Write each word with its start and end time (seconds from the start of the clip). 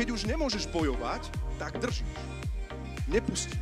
Keď 0.00 0.16
už 0.16 0.32
nemôžeš 0.32 0.64
bojovať, 0.72 1.28
tak 1.60 1.76
držíš. 1.76 2.08
Nepustí. 3.04 3.52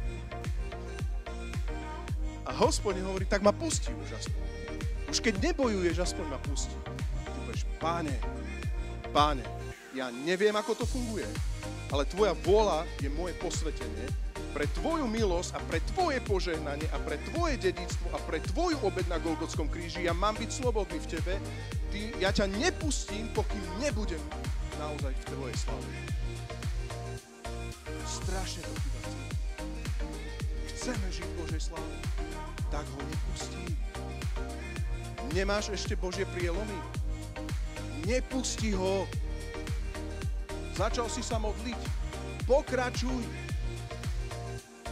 A 2.47 2.55
hospodin 2.55 3.03
hovorí, 3.03 3.27
tak 3.27 3.43
ma 3.43 3.51
pustí 3.51 3.91
už 3.91 4.15
aspoň. 4.23 4.47
Už 5.11 5.19
keď 5.19 5.35
nebojuješ, 5.51 5.99
aspoň 5.99 6.27
ma 6.31 6.39
pustí. 6.39 6.79
Ty 7.27 7.31
povieš, 7.43 7.67
páne, 7.83 8.15
páne, 9.11 9.43
ja 9.91 10.15
neviem, 10.15 10.55
ako 10.55 10.79
to 10.79 10.87
funguje, 10.87 11.27
ale 11.91 12.07
tvoja 12.07 12.39
vôľa 12.47 12.87
je 13.03 13.11
moje 13.11 13.35
posvetenie 13.43 14.07
pre 14.55 14.71
tvoju 14.79 15.11
milosť 15.11 15.59
a 15.59 15.61
pre 15.67 15.83
tvoje 15.91 16.23
požehnanie 16.23 16.87
a 16.95 17.03
pre 17.03 17.19
tvoje 17.35 17.59
dedictvo 17.59 18.15
a 18.15 18.19
pre 18.23 18.39
tvoju 18.55 18.79
obed 18.87 19.11
na 19.11 19.19
Golgotskom 19.19 19.67
kríži. 19.67 20.07
Ja 20.07 20.15
mám 20.15 20.39
byť 20.39 20.51
slobodný 20.55 21.03
v 21.03 21.19
tebe. 21.19 21.35
Ty, 21.91 21.99
ja 22.23 22.31
ťa 22.31 22.47
nepustím, 22.63 23.27
pokým 23.35 23.67
nebudem 23.83 24.23
naozaj 24.79 25.11
v 25.11 25.25
tvojej 25.35 25.57
slave. 25.59 25.91
To 28.49 28.73
chyba. 28.73 29.01
Chceme 30.73 31.07
žiť 31.13 31.29
Božej 31.37 31.61
sláve, 31.69 31.95
tak 32.73 32.89
ho 32.89 33.01
nepustí. 33.05 33.65
Nemáš 35.37 35.69
ešte 35.77 35.93
Božie 35.93 36.25
prielomy? 36.33 36.81
Nepusti 38.09 38.73
ho. 38.73 39.05
Začal 40.73 41.13
si 41.13 41.21
sa 41.21 41.37
modliť. 41.37 41.77
Pokračuj. 42.49 43.21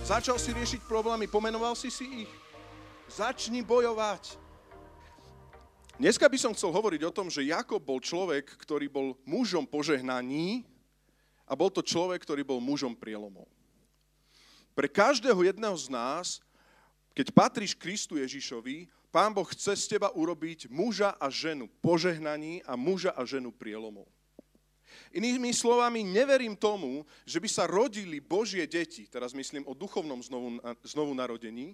Začal 0.04 0.36
si 0.36 0.52
riešiť 0.52 0.84
problémy, 0.84 1.24
pomenoval 1.24 1.72
si 1.72 1.88
si 1.88 2.28
ich. 2.28 2.32
Začni 3.08 3.64
bojovať. 3.64 4.36
Dneska 5.96 6.28
by 6.28 6.36
som 6.36 6.52
chcel 6.52 6.76
hovoriť 6.76 7.08
o 7.08 7.14
tom, 7.14 7.32
že 7.32 7.48
Jakob 7.48 7.80
bol 7.80 8.04
človek, 8.04 8.44
ktorý 8.60 8.92
bol 8.92 9.16
mužom 9.24 9.64
požehnaní 9.64 10.68
a 11.46 11.54
bol 11.54 11.70
to 11.70 11.80
človek, 11.80 12.26
ktorý 12.26 12.42
bol 12.42 12.58
mužom 12.58 12.92
prielomov. 12.92 13.46
Pre 14.76 14.90
každého 14.90 15.40
jedného 15.46 15.72
z 15.78 15.88
nás, 15.88 16.26
keď 17.16 17.32
patríš 17.32 17.72
Kristu 17.72 18.20
Ježišovi, 18.20 18.90
Pán 19.08 19.32
Boh 19.32 19.48
chce 19.48 19.72
z 19.72 19.96
teba 19.96 20.12
urobiť 20.12 20.68
muža 20.68 21.16
a 21.16 21.32
ženu 21.32 21.72
požehnaní 21.80 22.60
a 22.68 22.76
muža 22.76 23.16
a 23.16 23.24
ženu 23.24 23.48
prielomov. 23.48 24.04
Inými 25.16 25.56
slovami, 25.56 26.04
neverím 26.04 26.52
tomu, 26.52 27.08
že 27.24 27.40
by 27.40 27.48
sa 27.48 27.64
rodili 27.64 28.20
Božie 28.20 28.68
deti, 28.68 29.08
teraz 29.08 29.32
myslím 29.32 29.64
o 29.64 29.72
duchovnom 29.72 30.20
znovu, 30.20 30.60
znovu 30.84 31.16
narodení, 31.16 31.72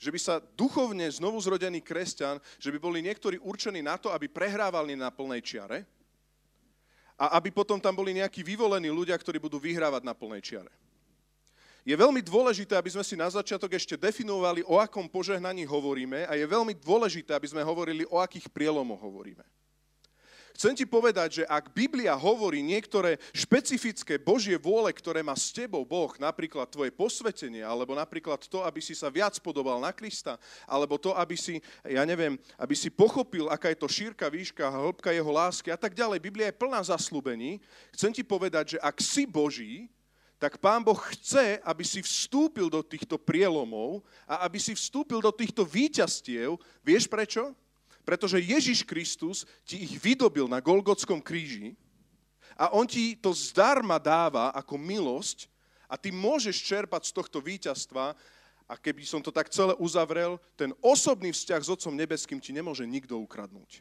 že 0.00 0.10
by 0.10 0.18
sa 0.18 0.42
duchovne 0.58 1.06
znovu 1.12 1.38
zrodený 1.38 1.84
kresťan, 1.84 2.42
že 2.58 2.72
by 2.74 2.78
boli 2.82 2.98
niektorí 3.04 3.38
určení 3.38 3.84
na 3.84 3.94
to, 3.94 4.10
aby 4.10 4.26
prehrávali 4.26 4.98
na 4.98 5.14
plnej 5.14 5.44
čiare 5.44 5.86
a 7.20 7.36
aby 7.36 7.52
potom 7.52 7.76
tam 7.76 7.92
boli 7.92 8.16
nejakí 8.16 8.40
vyvolení 8.40 8.88
ľudia, 8.88 9.12
ktorí 9.20 9.36
budú 9.36 9.60
vyhrávať 9.60 10.00
na 10.08 10.16
plnej 10.16 10.40
čiare. 10.40 10.72
Je 11.84 11.92
veľmi 11.92 12.24
dôležité, 12.24 12.76
aby 12.76 12.92
sme 12.96 13.04
si 13.04 13.12
na 13.12 13.28
začiatok 13.28 13.76
ešte 13.76 14.00
definovali, 14.00 14.64
o 14.64 14.80
akom 14.80 15.04
požehnaní 15.04 15.68
hovoríme 15.68 16.24
a 16.24 16.32
je 16.32 16.48
veľmi 16.48 16.72
dôležité, 16.80 17.36
aby 17.36 17.48
sme 17.48 17.60
hovorili, 17.60 18.08
o 18.08 18.16
akých 18.20 18.48
prielomoch 18.48 19.00
hovoríme. 19.00 19.44
Chcem 20.54 20.74
ti 20.76 20.84
povedať, 20.84 21.42
že 21.42 21.44
ak 21.48 21.72
Biblia 21.72 22.12
hovorí 22.18 22.60
niektoré 22.60 23.16
špecifické 23.32 24.20
Božie 24.20 24.60
vôle, 24.60 24.92
ktoré 24.92 25.24
má 25.24 25.32
s 25.38 25.54
tebou 25.54 25.86
Boh, 25.86 26.10
napríklad 26.20 26.68
tvoje 26.68 26.92
posvetenie, 26.92 27.64
alebo 27.64 27.96
napríklad 27.96 28.42
to, 28.44 28.60
aby 28.66 28.82
si 28.82 28.92
sa 28.92 29.08
viac 29.08 29.38
podobal 29.40 29.80
na 29.80 29.94
Krista, 29.94 30.36
alebo 30.68 31.00
to, 31.00 31.16
aby 31.16 31.38
si, 31.38 31.62
ja 31.86 32.04
neviem, 32.04 32.36
aby 32.60 32.74
si 32.76 32.92
pochopil, 32.92 33.48
aká 33.48 33.72
je 33.72 33.80
to 33.80 33.88
šírka, 33.88 34.28
výška, 34.28 34.68
hĺbka 34.68 35.14
jeho 35.14 35.32
lásky 35.32 35.72
a 35.72 35.78
tak 35.78 35.96
ďalej. 35.96 36.18
Biblia 36.20 36.50
je 36.50 36.60
plná 36.60 36.82
zaslúbení. 36.84 37.62
Chcem 37.96 38.12
ti 38.12 38.26
povedať, 38.26 38.76
že 38.76 38.78
ak 38.82 39.00
si 39.00 39.24
Boží, 39.24 39.88
tak 40.40 40.56
Pán 40.56 40.80
Boh 40.80 40.96
chce, 41.12 41.60
aby 41.60 41.84
si 41.84 42.00
vstúpil 42.00 42.72
do 42.72 42.80
týchto 42.80 43.20
prielomov 43.20 44.00
a 44.24 44.48
aby 44.48 44.56
si 44.56 44.72
vstúpil 44.72 45.20
do 45.20 45.28
týchto 45.28 45.68
víťastiev. 45.68 46.56
Vieš 46.80 47.12
prečo? 47.12 47.52
Pretože 48.10 48.42
Ježiš 48.42 48.82
Kristus 48.82 49.46
ti 49.62 49.86
ich 49.86 49.94
vydobil 50.02 50.50
na 50.50 50.58
Golgotskom 50.58 51.22
kríži 51.22 51.78
a 52.58 52.74
on 52.74 52.82
ti 52.82 53.14
to 53.14 53.30
zdarma 53.30 54.02
dáva 54.02 54.50
ako 54.50 54.74
milosť 54.74 55.46
a 55.86 55.94
ty 55.94 56.10
môžeš 56.10 56.58
čerpať 56.58 57.06
z 57.06 57.14
tohto 57.14 57.38
víťazstva 57.38 58.18
a 58.66 58.74
keby 58.74 59.06
som 59.06 59.22
to 59.22 59.30
tak 59.30 59.46
celé 59.54 59.78
uzavrel, 59.78 60.42
ten 60.58 60.74
osobný 60.82 61.30
vzťah 61.30 61.62
s 61.62 61.70
Otcom 61.70 61.94
Nebeským 61.94 62.42
ti 62.42 62.50
nemôže 62.50 62.82
nikto 62.82 63.14
ukradnúť. 63.14 63.78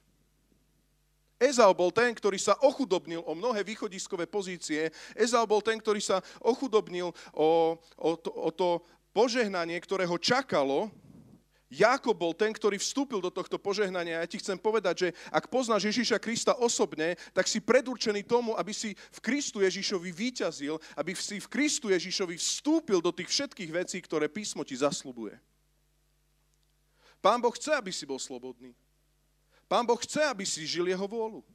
Ezau 1.42 1.74
bol 1.74 1.90
ten, 1.90 2.14
ktorý 2.14 2.38
sa 2.38 2.54
ochudobnil 2.62 3.26
o 3.26 3.34
mnohé 3.34 3.66
východiskové 3.66 4.30
pozície. 4.30 4.94
Ezau 5.18 5.50
bol 5.50 5.66
ten, 5.66 5.82
ktorý 5.82 6.06
sa 6.06 6.22
ochudobnil 6.46 7.10
o, 7.34 7.82
o, 7.98 8.12
to, 8.14 8.30
o 8.30 8.54
to 8.54 8.86
požehnanie, 9.10 9.82
ktoré 9.82 10.06
ho 10.06 10.22
čakalo, 10.22 10.94
Jakob 11.70 12.18
bol 12.18 12.34
ten, 12.34 12.50
ktorý 12.50 12.82
vstúpil 12.82 13.22
do 13.22 13.30
tohto 13.30 13.62
požehnania. 13.62 14.26
Ja 14.26 14.28
ti 14.28 14.42
chcem 14.42 14.58
povedať, 14.58 14.96
že 15.06 15.10
ak 15.30 15.54
poznáš 15.54 15.86
Ježíša 15.86 16.18
Krista 16.18 16.58
osobne, 16.58 17.14
tak 17.30 17.46
si 17.46 17.62
predurčený 17.62 18.26
tomu, 18.26 18.58
aby 18.58 18.74
si 18.74 18.98
v 18.98 19.20
Kristu 19.22 19.62
Ježíšovi 19.62 20.10
vyťazil, 20.10 20.82
aby 20.98 21.14
si 21.14 21.38
v 21.38 21.46
Kristu 21.46 21.94
Ježíšovi 21.94 22.42
vstúpil 22.42 23.06
do 23.06 23.14
tých 23.14 23.30
všetkých 23.30 23.70
vecí, 23.70 24.02
ktoré 24.02 24.26
písmo 24.26 24.66
ti 24.66 24.74
zaslubuje. 24.74 25.38
Pán 27.22 27.38
Boh 27.38 27.54
chce, 27.54 27.70
aby 27.78 27.94
si 27.94 28.10
bol 28.10 28.18
slobodný. 28.18 28.74
Pán 29.70 29.86
Boh 29.86 30.02
chce, 30.02 30.26
aby 30.26 30.50
si 30.50 30.66
žil 30.66 30.90
jeho 30.90 31.06
vôľu. 31.06 31.46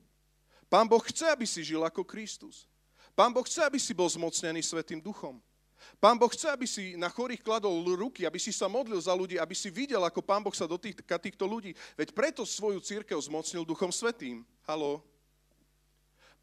Pán 0.71 0.87
Boh 0.87 1.03
chce, 1.03 1.27
aby 1.27 1.43
si 1.43 1.67
žil 1.67 1.83
ako 1.83 2.07
Kristus. 2.07 2.71
Pán 3.19 3.35
Boh 3.35 3.43
chce, 3.43 3.67
aby 3.67 3.83
si 3.83 3.91
bol 3.91 4.07
zmocnený 4.07 4.63
Svetým 4.63 5.03
duchom. 5.03 5.43
Pán 6.01 6.19
Boh 6.21 6.29
chce, 6.29 6.51
aby 6.51 6.67
si 6.69 6.95
na 7.01 7.09
chorých 7.09 7.41
kladol 7.41 7.81
ruky, 7.97 8.27
aby 8.27 8.37
si 8.37 8.53
sa 8.53 8.69
modlil 8.69 9.01
za 9.01 9.13
ľudí, 9.17 9.41
aby 9.41 9.57
si 9.57 9.73
videl, 9.73 10.03
ako 10.05 10.21
Pán 10.21 10.45
Boh 10.45 10.53
sa 10.53 10.69
dotýka 10.69 11.17
týchto 11.17 11.49
ľudí. 11.49 11.73
Veď 11.97 12.13
preto 12.13 12.43
svoju 12.45 12.81
církev 12.81 13.17
zmocnil 13.17 13.65
Duchom 13.65 13.93
Svetým. 13.93 14.45
Haló? 14.69 15.01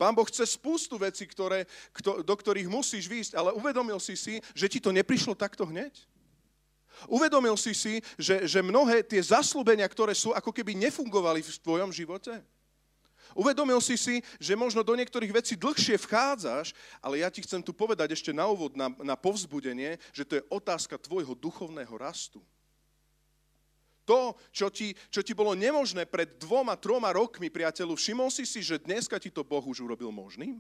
Pán 0.01 0.17
Boh 0.17 0.25
chce 0.25 0.49
spústu 0.49 0.97
vecí, 0.97 1.29
ktoré, 1.29 1.69
do 2.25 2.33
ktorých 2.33 2.65
musíš 2.65 3.05
výjsť, 3.05 3.37
ale 3.37 3.53
uvedomil 3.53 4.01
si 4.01 4.17
si, 4.17 4.41
že 4.57 4.65
ti 4.65 4.81
to 4.81 4.89
neprišlo 4.89 5.37
takto 5.37 5.61
hneď? 5.61 5.93
Uvedomil 7.05 7.53
si 7.53 7.77
si, 7.77 8.01
že, 8.17 8.49
že 8.49 8.65
mnohé 8.65 9.05
tie 9.05 9.21
zaslúbenia, 9.21 9.85
ktoré 9.85 10.17
sú, 10.17 10.33
ako 10.33 10.49
keby 10.49 10.73
nefungovali 10.73 11.45
v 11.45 11.61
tvojom 11.61 11.93
živote? 11.93 12.41
Uvedomil 13.35 13.79
si 13.79 13.95
si, 13.95 14.19
že 14.37 14.59
možno 14.59 14.83
do 14.83 14.95
niektorých 14.95 15.31
vecí 15.31 15.53
dlhšie 15.55 15.99
vchádzaš, 15.99 16.75
ale 16.99 17.23
ja 17.23 17.29
ti 17.31 17.43
chcem 17.43 17.63
tu 17.63 17.71
povedať 17.75 18.15
ešte 18.15 18.31
na 18.35 18.47
úvod, 18.47 18.75
na, 18.75 18.91
na 19.01 19.15
povzbudenie, 19.19 19.99
že 20.11 20.27
to 20.27 20.39
je 20.39 20.47
otázka 20.51 20.99
tvojho 20.99 21.35
duchovného 21.35 21.95
rastu. 21.95 22.39
To, 24.07 24.33
čo 24.49 24.67
ti, 24.73 24.97
čo 25.13 25.21
ti 25.21 25.31
bolo 25.31 25.53
nemožné 25.53 26.09
pred 26.09 26.35
dvoma, 26.41 26.73
troma 26.75 27.13
rokmi, 27.13 27.53
priateľu, 27.53 27.95
všimol 27.95 28.33
si 28.33 28.43
si, 28.49 28.59
že 28.59 28.81
dneska 28.81 29.21
ti 29.21 29.29
to 29.29 29.45
Boh 29.45 29.63
už 29.63 29.85
urobil 29.85 30.09
možným? 30.09 30.57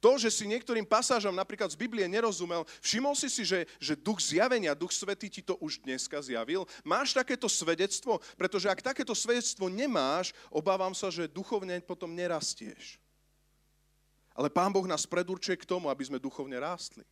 To, 0.00 0.16
že 0.16 0.32
si 0.32 0.48
niektorým 0.48 0.88
pasážom 0.88 1.36
napríklad 1.36 1.68
z 1.68 1.76
Biblie 1.76 2.08
nerozumel, 2.08 2.64
všimol 2.80 3.12
si 3.12 3.28
si, 3.28 3.44
že, 3.44 3.68
že 3.76 3.92
duch 3.92 4.16
zjavenia, 4.16 4.72
duch 4.72 4.96
svetý 4.96 5.28
ti 5.28 5.44
to 5.44 5.60
už 5.60 5.84
dneska 5.84 6.16
zjavil? 6.24 6.64
Máš 6.80 7.12
takéto 7.12 7.52
svedectvo? 7.52 8.16
Pretože 8.40 8.72
ak 8.72 8.80
takéto 8.80 9.12
svedectvo 9.12 9.68
nemáš, 9.68 10.32
obávam 10.48 10.96
sa, 10.96 11.12
že 11.12 11.28
duchovne 11.28 11.84
potom 11.84 12.16
nerastieš. 12.16 12.96
Ale 14.32 14.48
Pán 14.48 14.72
Boh 14.72 14.88
nás 14.88 15.04
predurčuje 15.04 15.60
k 15.60 15.68
tomu, 15.68 15.92
aby 15.92 16.00
sme 16.00 16.16
duchovne 16.16 16.56
rástli. 16.56 17.04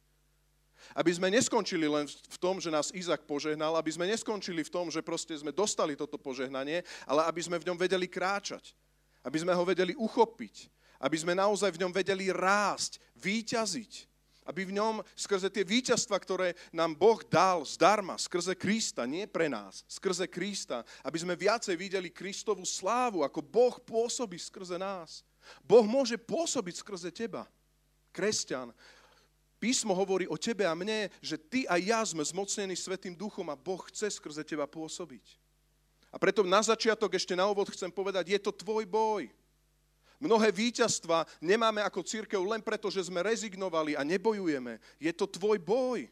Aby 0.96 1.12
sme 1.12 1.28
neskončili 1.28 1.84
len 1.84 2.08
v 2.08 2.38
tom, 2.40 2.56
že 2.56 2.72
nás 2.72 2.88
Izak 2.96 3.28
požehnal, 3.28 3.76
aby 3.76 3.92
sme 3.92 4.08
neskončili 4.08 4.64
v 4.64 4.72
tom, 4.72 4.88
že 4.88 5.04
proste 5.04 5.36
sme 5.36 5.52
dostali 5.52 5.92
toto 5.92 6.16
požehnanie, 6.16 6.80
ale 7.04 7.20
aby 7.28 7.44
sme 7.44 7.60
v 7.60 7.68
ňom 7.68 7.76
vedeli 7.76 8.08
kráčať. 8.08 8.72
Aby 9.20 9.44
sme 9.44 9.52
ho 9.52 9.60
vedeli 9.68 9.92
uchopiť 9.92 10.77
aby 10.98 11.16
sme 11.18 11.34
naozaj 11.38 11.70
v 11.74 11.80
ňom 11.86 11.92
vedeli 11.94 12.34
rásť, 12.34 12.98
výťaziť. 13.18 14.06
Aby 14.48 14.64
v 14.64 14.80
ňom 14.80 15.04
skrze 15.12 15.52
tie 15.52 15.60
víťazstva, 15.60 16.16
ktoré 16.16 16.56
nám 16.72 16.96
Boh 16.96 17.20
dal 17.20 17.68
zdarma, 17.68 18.16
skrze 18.16 18.56
Krista, 18.56 19.04
nie 19.04 19.28
pre 19.28 19.44
nás, 19.44 19.84
skrze 19.84 20.24
Krista, 20.24 20.88
aby 21.04 21.20
sme 21.20 21.36
viacej 21.36 21.76
videli 21.76 22.08
Kristovú 22.08 22.64
slávu, 22.64 23.20
ako 23.20 23.44
Boh 23.44 23.76
pôsobí 23.76 24.40
skrze 24.40 24.80
nás. 24.80 25.20
Boh 25.60 25.84
môže 25.84 26.16
pôsobiť 26.16 26.80
skrze 26.80 27.12
teba, 27.12 27.44
kresťan. 28.08 28.72
Písmo 29.60 29.92
hovorí 29.92 30.24
o 30.24 30.40
tebe 30.40 30.64
a 30.64 30.72
mne, 30.72 31.12
že 31.20 31.36
ty 31.36 31.68
a 31.68 31.76
ja 31.76 32.00
sme 32.08 32.24
zmocnení 32.24 32.72
Svetým 32.72 33.12
duchom 33.12 33.44
a 33.52 33.58
Boh 33.58 33.84
chce 33.92 34.16
skrze 34.16 34.48
teba 34.48 34.64
pôsobiť. 34.64 35.36
A 36.08 36.16
preto 36.16 36.40
na 36.40 36.64
začiatok 36.64 37.12
ešte 37.12 37.36
na 37.36 37.44
úvod 37.44 37.68
chcem 37.68 37.92
povedať, 37.92 38.32
je 38.32 38.40
to 38.40 38.48
tvoj 38.48 38.88
boj. 38.88 39.28
Mnohé 40.18 40.50
víťazstva 40.50 41.30
nemáme 41.38 41.78
ako 41.78 42.02
církev 42.02 42.42
len 42.42 42.58
preto, 42.58 42.90
že 42.90 43.06
sme 43.06 43.22
rezignovali 43.22 43.94
a 43.94 44.02
nebojujeme. 44.02 44.82
Je 44.98 45.14
to 45.14 45.30
tvoj 45.30 45.62
boj. 45.62 46.10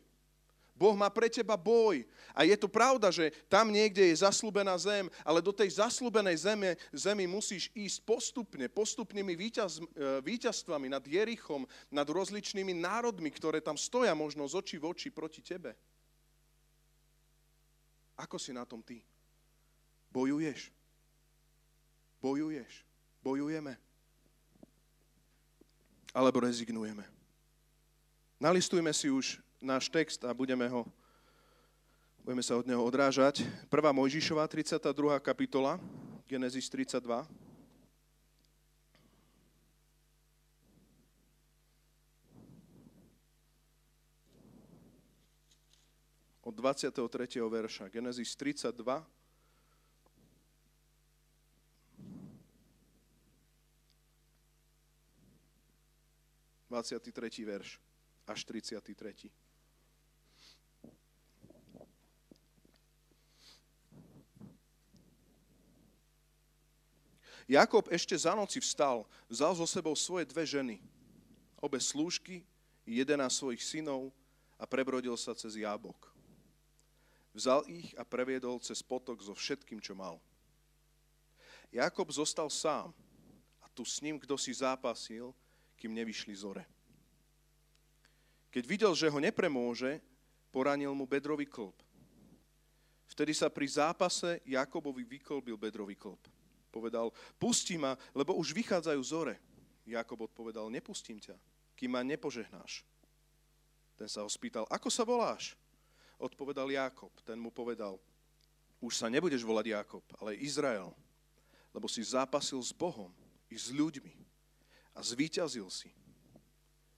Boh 0.77 0.93
má 0.93 1.09
pre 1.09 1.27
teba 1.33 1.57
boj. 1.57 2.05
A 2.37 2.45
je 2.45 2.53
to 2.55 2.69
pravda, 2.69 3.09
že 3.09 3.33
tam 3.49 3.73
niekde 3.73 4.13
je 4.13 4.21
zaslúbená 4.21 4.77
zem, 4.77 5.09
ale 5.25 5.41
do 5.41 5.49
tej 5.49 5.81
zaslúbenej 5.81 6.37
zeme, 6.37 6.77
zemi 6.93 7.25
musíš 7.25 7.73
ísť 7.73 8.05
postupne, 8.05 8.69
postupnými 8.69 9.33
víťaz, 9.33 9.81
e, 9.81 9.83
víťazstvami 10.21 10.93
nad 10.93 11.01
Jerichom, 11.01 11.65
nad 11.89 12.05
rozličnými 12.05 12.77
národmi, 12.77 13.33
ktoré 13.33 13.65
tam 13.65 13.81
stoja 13.81 14.13
možno 14.13 14.45
z 14.45 14.55
očí 14.61 14.77
v 14.77 14.93
oči 14.93 15.09
proti 15.09 15.41
tebe. 15.41 15.73
Ako 18.21 18.37
si 18.37 18.53
na 18.53 18.69
tom 18.69 18.85
ty? 18.85 19.01
Bojuješ? 20.13 20.69
Bojuješ? 22.21 22.85
Bojujeme? 23.25 23.86
Alebo 26.17 26.41
rezignujeme? 26.41 27.05
Nalistujme 28.41 28.89
si 28.97 29.13
už 29.13 29.37
náš 29.61 29.93
text 29.93 30.25
a 30.25 30.33
budeme 30.33 30.65
ho 30.65 30.89
budeme 32.25 32.41
sa 32.41 32.57
od 32.57 32.65
neho 32.65 32.81
odrážať. 32.81 33.45
1. 33.69 33.71
Mojžišová, 33.71 34.49
32. 34.49 34.81
kapitola, 35.21 35.77
Genesis 36.25 36.73
32. 36.73 37.05
Od 46.43 46.55
23. 46.57 46.99
verša. 47.45 47.93
Genesis 47.93 48.33
32, 48.35 48.73
23. 56.69 57.45
verš 57.45 57.79
až 58.27 58.45
33. 58.45 59.31
Jakob 67.47 67.87
ešte 67.95 68.19
za 68.19 68.35
noci 68.35 68.59
vstal, 68.59 69.07
vzal 69.31 69.55
so 69.55 69.63
sebou 69.71 69.95
svoje 69.95 70.27
dve 70.27 70.43
ženy, 70.43 70.83
obe 71.63 71.79
slúžky, 71.79 72.43
jedená 72.83 73.31
svojich 73.31 73.63
synov 73.63 74.11
a 74.59 74.67
prebrodil 74.67 75.15
sa 75.15 75.31
cez 75.31 75.55
jábok. 75.55 76.11
Vzal 77.31 77.63
ich 77.71 77.95
a 77.95 78.03
previedol 78.03 78.59
cez 78.59 78.83
potok 78.83 79.23
so 79.23 79.31
všetkým, 79.31 79.79
čo 79.79 79.95
mal. 79.95 80.19
Jakob 81.71 82.11
zostal 82.11 82.51
sám 82.51 82.91
a 83.63 83.71
tu 83.71 83.87
s 83.87 84.03
ním 84.03 84.19
kto 84.19 84.35
si 84.35 84.51
zápasil, 84.51 85.31
kým 85.77 85.93
nevyšli 85.95 86.35
zore. 86.35 86.65
Keď 88.51 88.65
videl, 88.65 88.93
že 88.97 89.13
ho 89.13 89.19
nepremôže, 89.21 90.01
poranil 90.49 90.97
mu 90.97 91.05
bedrový 91.05 91.45
klb. 91.45 91.77
Vtedy 93.07 93.37
sa 93.37 93.53
pri 93.53 93.69
zápase 93.69 94.41
Jakobovi 94.49 95.05
vykolbil 95.05 95.61
bedrový 95.61 95.95
klb 95.95 96.19
povedal, 96.77 97.09
pusti 97.41 97.81
ma, 97.81 97.97
lebo 98.13 98.37
už 98.37 98.53
vychádzajú 98.53 99.01
zore. 99.01 99.41
Jakob 99.89 100.29
odpovedal, 100.29 100.69
nepustím 100.69 101.17
ťa, 101.17 101.33
kým 101.73 101.97
ma 101.97 102.05
nepožehnáš. 102.05 102.85
Ten 103.97 104.13
sa 104.13 104.21
ho 104.21 104.29
spýtal, 104.29 104.69
ako 104.69 104.93
sa 104.93 105.09
voláš? 105.09 105.57
Odpovedal 106.21 106.69
Jakob. 106.69 107.09
Ten 107.25 107.41
mu 107.41 107.49
povedal, 107.49 107.97
už 108.77 108.93
sa 108.93 109.09
nebudeš 109.09 109.41
volať 109.41 109.73
Jakob, 109.73 110.05
ale 110.21 110.37
Izrael, 110.37 110.93
lebo 111.73 111.89
si 111.89 112.05
zápasil 112.05 112.61
s 112.61 112.77
Bohom 112.77 113.09
i 113.49 113.57
s 113.57 113.73
ľuďmi 113.73 114.26
a 114.97 115.05
zvíťazil 115.05 115.69
si. 115.69 115.93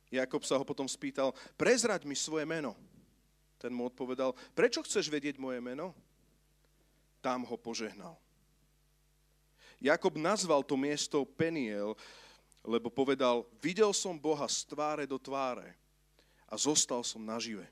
Jakob 0.08 0.40
sa 0.46 0.56
ho 0.56 0.64
potom 0.64 0.86
spýtal, 0.88 1.34
prezrať 1.58 2.06
mi 2.06 2.16
svoje 2.16 2.46
meno. 2.48 2.72
Ten 3.58 3.74
mu 3.74 3.90
odpovedal, 3.90 4.32
prečo 4.54 4.80
chceš 4.86 5.10
vedieť 5.10 5.36
moje 5.36 5.58
meno? 5.58 5.92
Tam 7.18 7.42
ho 7.42 7.56
požehnal. 7.58 8.14
Jakob 9.82 10.14
nazval 10.14 10.62
to 10.62 10.78
miesto 10.78 11.26
Peniel, 11.26 11.98
lebo 12.62 12.90
povedal, 12.90 13.46
videl 13.62 13.90
som 13.94 14.14
Boha 14.18 14.46
z 14.46 14.66
tváre 14.66 15.04
do 15.06 15.18
tváre 15.18 15.74
a 16.46 16.54
zostal 16.58 17.02
som 17.02 17.22
nažive. 17.22 17.66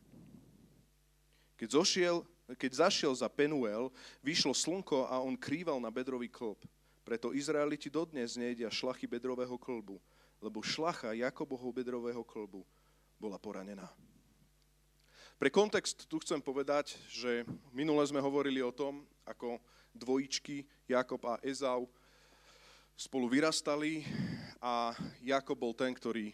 Keď, 1.56 1.68
zošiel, 1.72 2.16
keď 2.60 2.86
zašiel 2.86 3.12
za 3.16 3.26
Penuel, 3.32 3.88
vyšlo 4.20 4.52
slnko 4.52 5.08
a 5.08 5.18
on 5.24 5.34
krýval 5.34 5.80
na 5.80 5.88
bedrový 5.88 6.28
klb. 6.28 6.60
Preto 7.06 7.30
Izraeliti 7.30 7.86
dodnes 7.86 8.34
nejedia 8.34 8.66
šlachy 8.66 9.06
bedrového 9.06 9.54
klbu, 9.54 10.02
lebo 10.46 10.62
šlacha 10.62 11.10
Jakobovho 11.10 11.74
bedrového 11.74 12.22
klbu 12.22 12.62
bola 13.18 13.34
poranená. 13.34 13.90
Pre 15.36 15.50
kontext 15.50 16.06
tu 16.06 16.22
chcem 16.22 16.38
povedať, 16.38 16.94
že 17.10 17.42
minule 17.74 18.06
sme 18.06 18.22
hovorili 18.22 18.62
o 18.62 18.70
tom, 18.70 19.02
ako 19.26 19.58
dvojičky 19.90 20.62
Jakob 20.86 21.20
a 21.26 21.42
Ezau 21.42 21.90
spolu 22.94 23.26
vyrastali 23.28 24.06
a 24.62 24.94
Jakob 25.20 25.58
bol 25.58 25.74
ten, 25.74 25.92
ktorý 25.92 26.30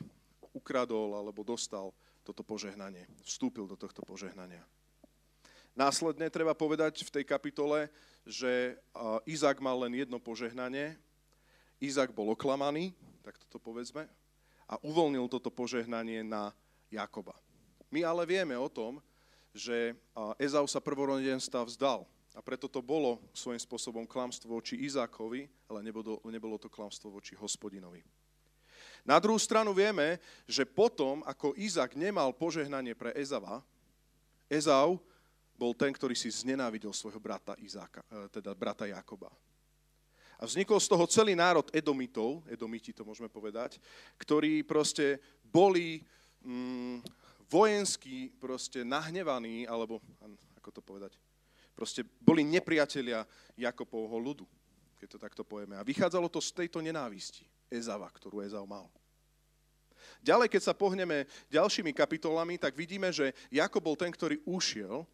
ukradol 0.53 1.17
alebo 1.17 1.43
dostal 1.43 1.91
toto 2.23 2.47
požehnanie, 2.47 3.09
vstúpil 3.27 3.67
do 3.67 3.75
tohto 3.75 4.07
požehnania. 4.07 4.63
Následne 5.75 6.29
treba 6.29 6.55
povedať 6.55 7.03
v 7.03 7.11
tej 7.11 7.25
kapitole, 7.27 7.89
že 8.29 8.79
Izák 9.27 9.59
mal 9.59 9.83
len 9.83 10.05
jedno 10.05 10.23
požehnanie, 10.23 10.95
Izák 11.83 12.15
bol 12.15 12.31
oklamaný, 12.31 12.95
tak 13.23 13.39
toto 13.39 13.63
povedzme, 13.63 14.11
a 14.69 14.75
uvoľnil 14.83 15.31
toto 15.31 15.49
požehnanie 15.53 16.27
na 16.27 16.51
Jakoba. 16.91 17.37
My 17.93 18.03
ale 18.03 18.25
vieme 18.25 18.57
o 18.57 18.69
tom, 18.73 18.99
že 19.53 19.93
Ezau 20.41 20.65
sa 20.65 20.81
prvorodenstva 20.81 21.65
vzdal. 21.69 22.09
A 22.33 22.41
preto 22.41 22.65
to 22.65 22.81
bolo 22.81 23.21
svojím 23.37 23.61
spôsobom 23.61 24.09
klamstvo 24.09 24.57
voči 24.57 24.81
Izákovi, 24.81 25.45
ale 25.69 25.85
nebolo, 25.85 26.57
to 26.57 26.73
klamstvo 26.73 27.13
voči 27.13 27.37
hospodinovi. 27.37 28.01
Na 29.05 29.21
druhú 29.21 29.37
stranu 29.37 29.77
vieme, 29.77 30.17
že 30.49 30.65
potom, 30.65 31.21
ako 31.29 31.53
Izák 31.61 31.93
nemal 31.93 32.33
požehnanie 32.33 32.97
pre 32.97 33.13
Ezava, 33.13 33.61
Ezau 34.49 34.97
bol 35.53 35.77
ten, 35.77 35.93
ktorý 35.93 36.17
si 36.17 36.33
znenávidel 36.33 36.97
svojho 36.97 37.21
brata 37.21 37.53
Izáka, 37.61 38.01
e, 38.09 38.33
teda 38.33 38.57
brata 38.57 38.89
Jakoba. 38.89 39.29
A 40.43 40.51
vznikol 40.51 40.83
z 40.83 40.91
toho 40.91 41.07
celý 41.07 41.39
národ 41.39 41.71
Edomitov, 41.71 42.43
Edomiti 42.51 42.91
to 42.91 43.07
môžeme 43.07 43.31
povedať, 43.31 43.79
ktorí 44.19 44.67
proste 44.67 45.23
boli 45.39 46.03
mm, 46.43 46.99
vojensky 47.47 48.35
proste 48.43 48.83
nahnevaní, 48.83 49.71
alebo 49.71 50.03
ako 50.59 50.71
to 50.75 50.83
povedať, 50.83 51.15
Proste 51.73 52.05
boli 52.05 52.45
nepriatelia 52.45 53.25
Jakobovho 53.57 54.21
ľudu, 54.21 54.47
keď 55.01 55.09
to 55.09 55.19
takto 55.19 55.43
povieme. 55.43 55.77
A 55.81 55.87
vychádzalo 55.87 56.29
to 56.29 56.41
z 56.41 56.53
tejto 56.53 56.85
nenávisti 56.85 57.49
Ezava, 57.73 58.09
ktorú 58.13 58.45
Ezau 58.45 58.69
mal. 58.69 58.93
Ďalej, 60.21 60.53
keď 60.53 60.63
sa 60.63 60.75
pohneme 60.77 61.27
ďalšími 61.49 61.95
kapitolami, 61.97 62.61
tak 62.61 62.77
vidíme, 62.77 63.09
že 63.11 63.33
Jakob 63.49 63.83
bol 63.83 63.97
ten, 63.97 64.13
ktorý 64.13 64.39
ušiel 64.45 65.09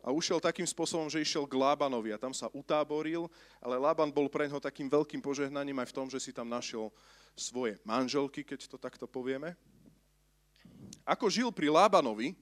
a 0.00 0.08
ušiel 0.08 0.40
takým 0.40 0.64
spôsobom, 0.64 1.12
že 1.12 1.20
išiel 1.20 1.44
k 1.44 1.56
Lábanovi 1.60 2.12
a 2.12 2.20
tam 2.20 2.32
sa 2.32 2.48
utáboril, 2.56 3.28
ale 3.60 3.76
Lában 3.76 4.08
bol 4.08 4.32
pre 4.32 4.48
neho 4.48 4.60
takým 4.60 4.88
veľkým 4.88 5.20
požehnaním 5.20 5.76
aj 5.84 5.88
v 5.92 5.96
tom, 5.96 6.06
že 6.08 6.20
si 6.20 6.32
tam 6.32 6.48
našiel 6.48 6.88
svoje 7.36 7.76
manželky, 7.84 8.40
keď 8.40 8.66
to 8.68 8.76
takto 8.80 9.04
povieme. 9.04 9.52
Ako 11.04 11.28
žil 11.28 11.52
pri 11.52 11.68
Lábanovi, 11.68 12.32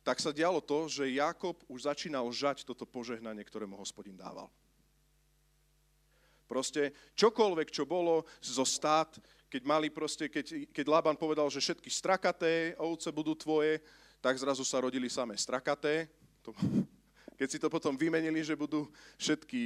tak 0.00 0.16
sa 0.20 0.32
dialo 0.32 0.64
to, 0.64 0.88
že 0.88 1.16
Jakob 1.16 1.60
už 1.68 1.88
začínal 1.88 2.24
žať 2.32 2.64
toto 2.64 2.88
požehnanie, 2.88 3.44
ktoré 3.44 3.68
mu 3.68 3.76
hospodin 3.76 4.16
dával. 4.16 4.48
Proste 6.48 6.90
čokoľvek, 7.14 7.70
čo 7.70 7.86
bolo 7.86 8.26
zo 8.42 8.66
stát, 8.66 9.14
keď 9.46 9.62
mali 9.62 9.86
proste, 9.86 10.26
keď, 10.26 10.70
keď 10.74 10.86
Laban 10.90 11.14
povedal, 11.14 11.46
že 11.46 11.62
všetky 11.62 11.86
strakaté 11.86 12.74
ovce 12.74 13.14
budú 13.14 13.38
tvoje, 13.38 13.78
tak 14.20 14.36
zrazu 14.36 14.62
sa 14.64 14.80
rodili 14.80 15.08
samé 15.08 15.36
strakaté. 15.40 16.08
To, 16.44 16.52
keď 17.40 17.48
si 17.48 17.58
to 17.58 17.72
potom 17.72 17.96
vymenili, 17.96 18.44
že 18.44 18.52
budú 18.52 18.84
všetky 19.16 19.62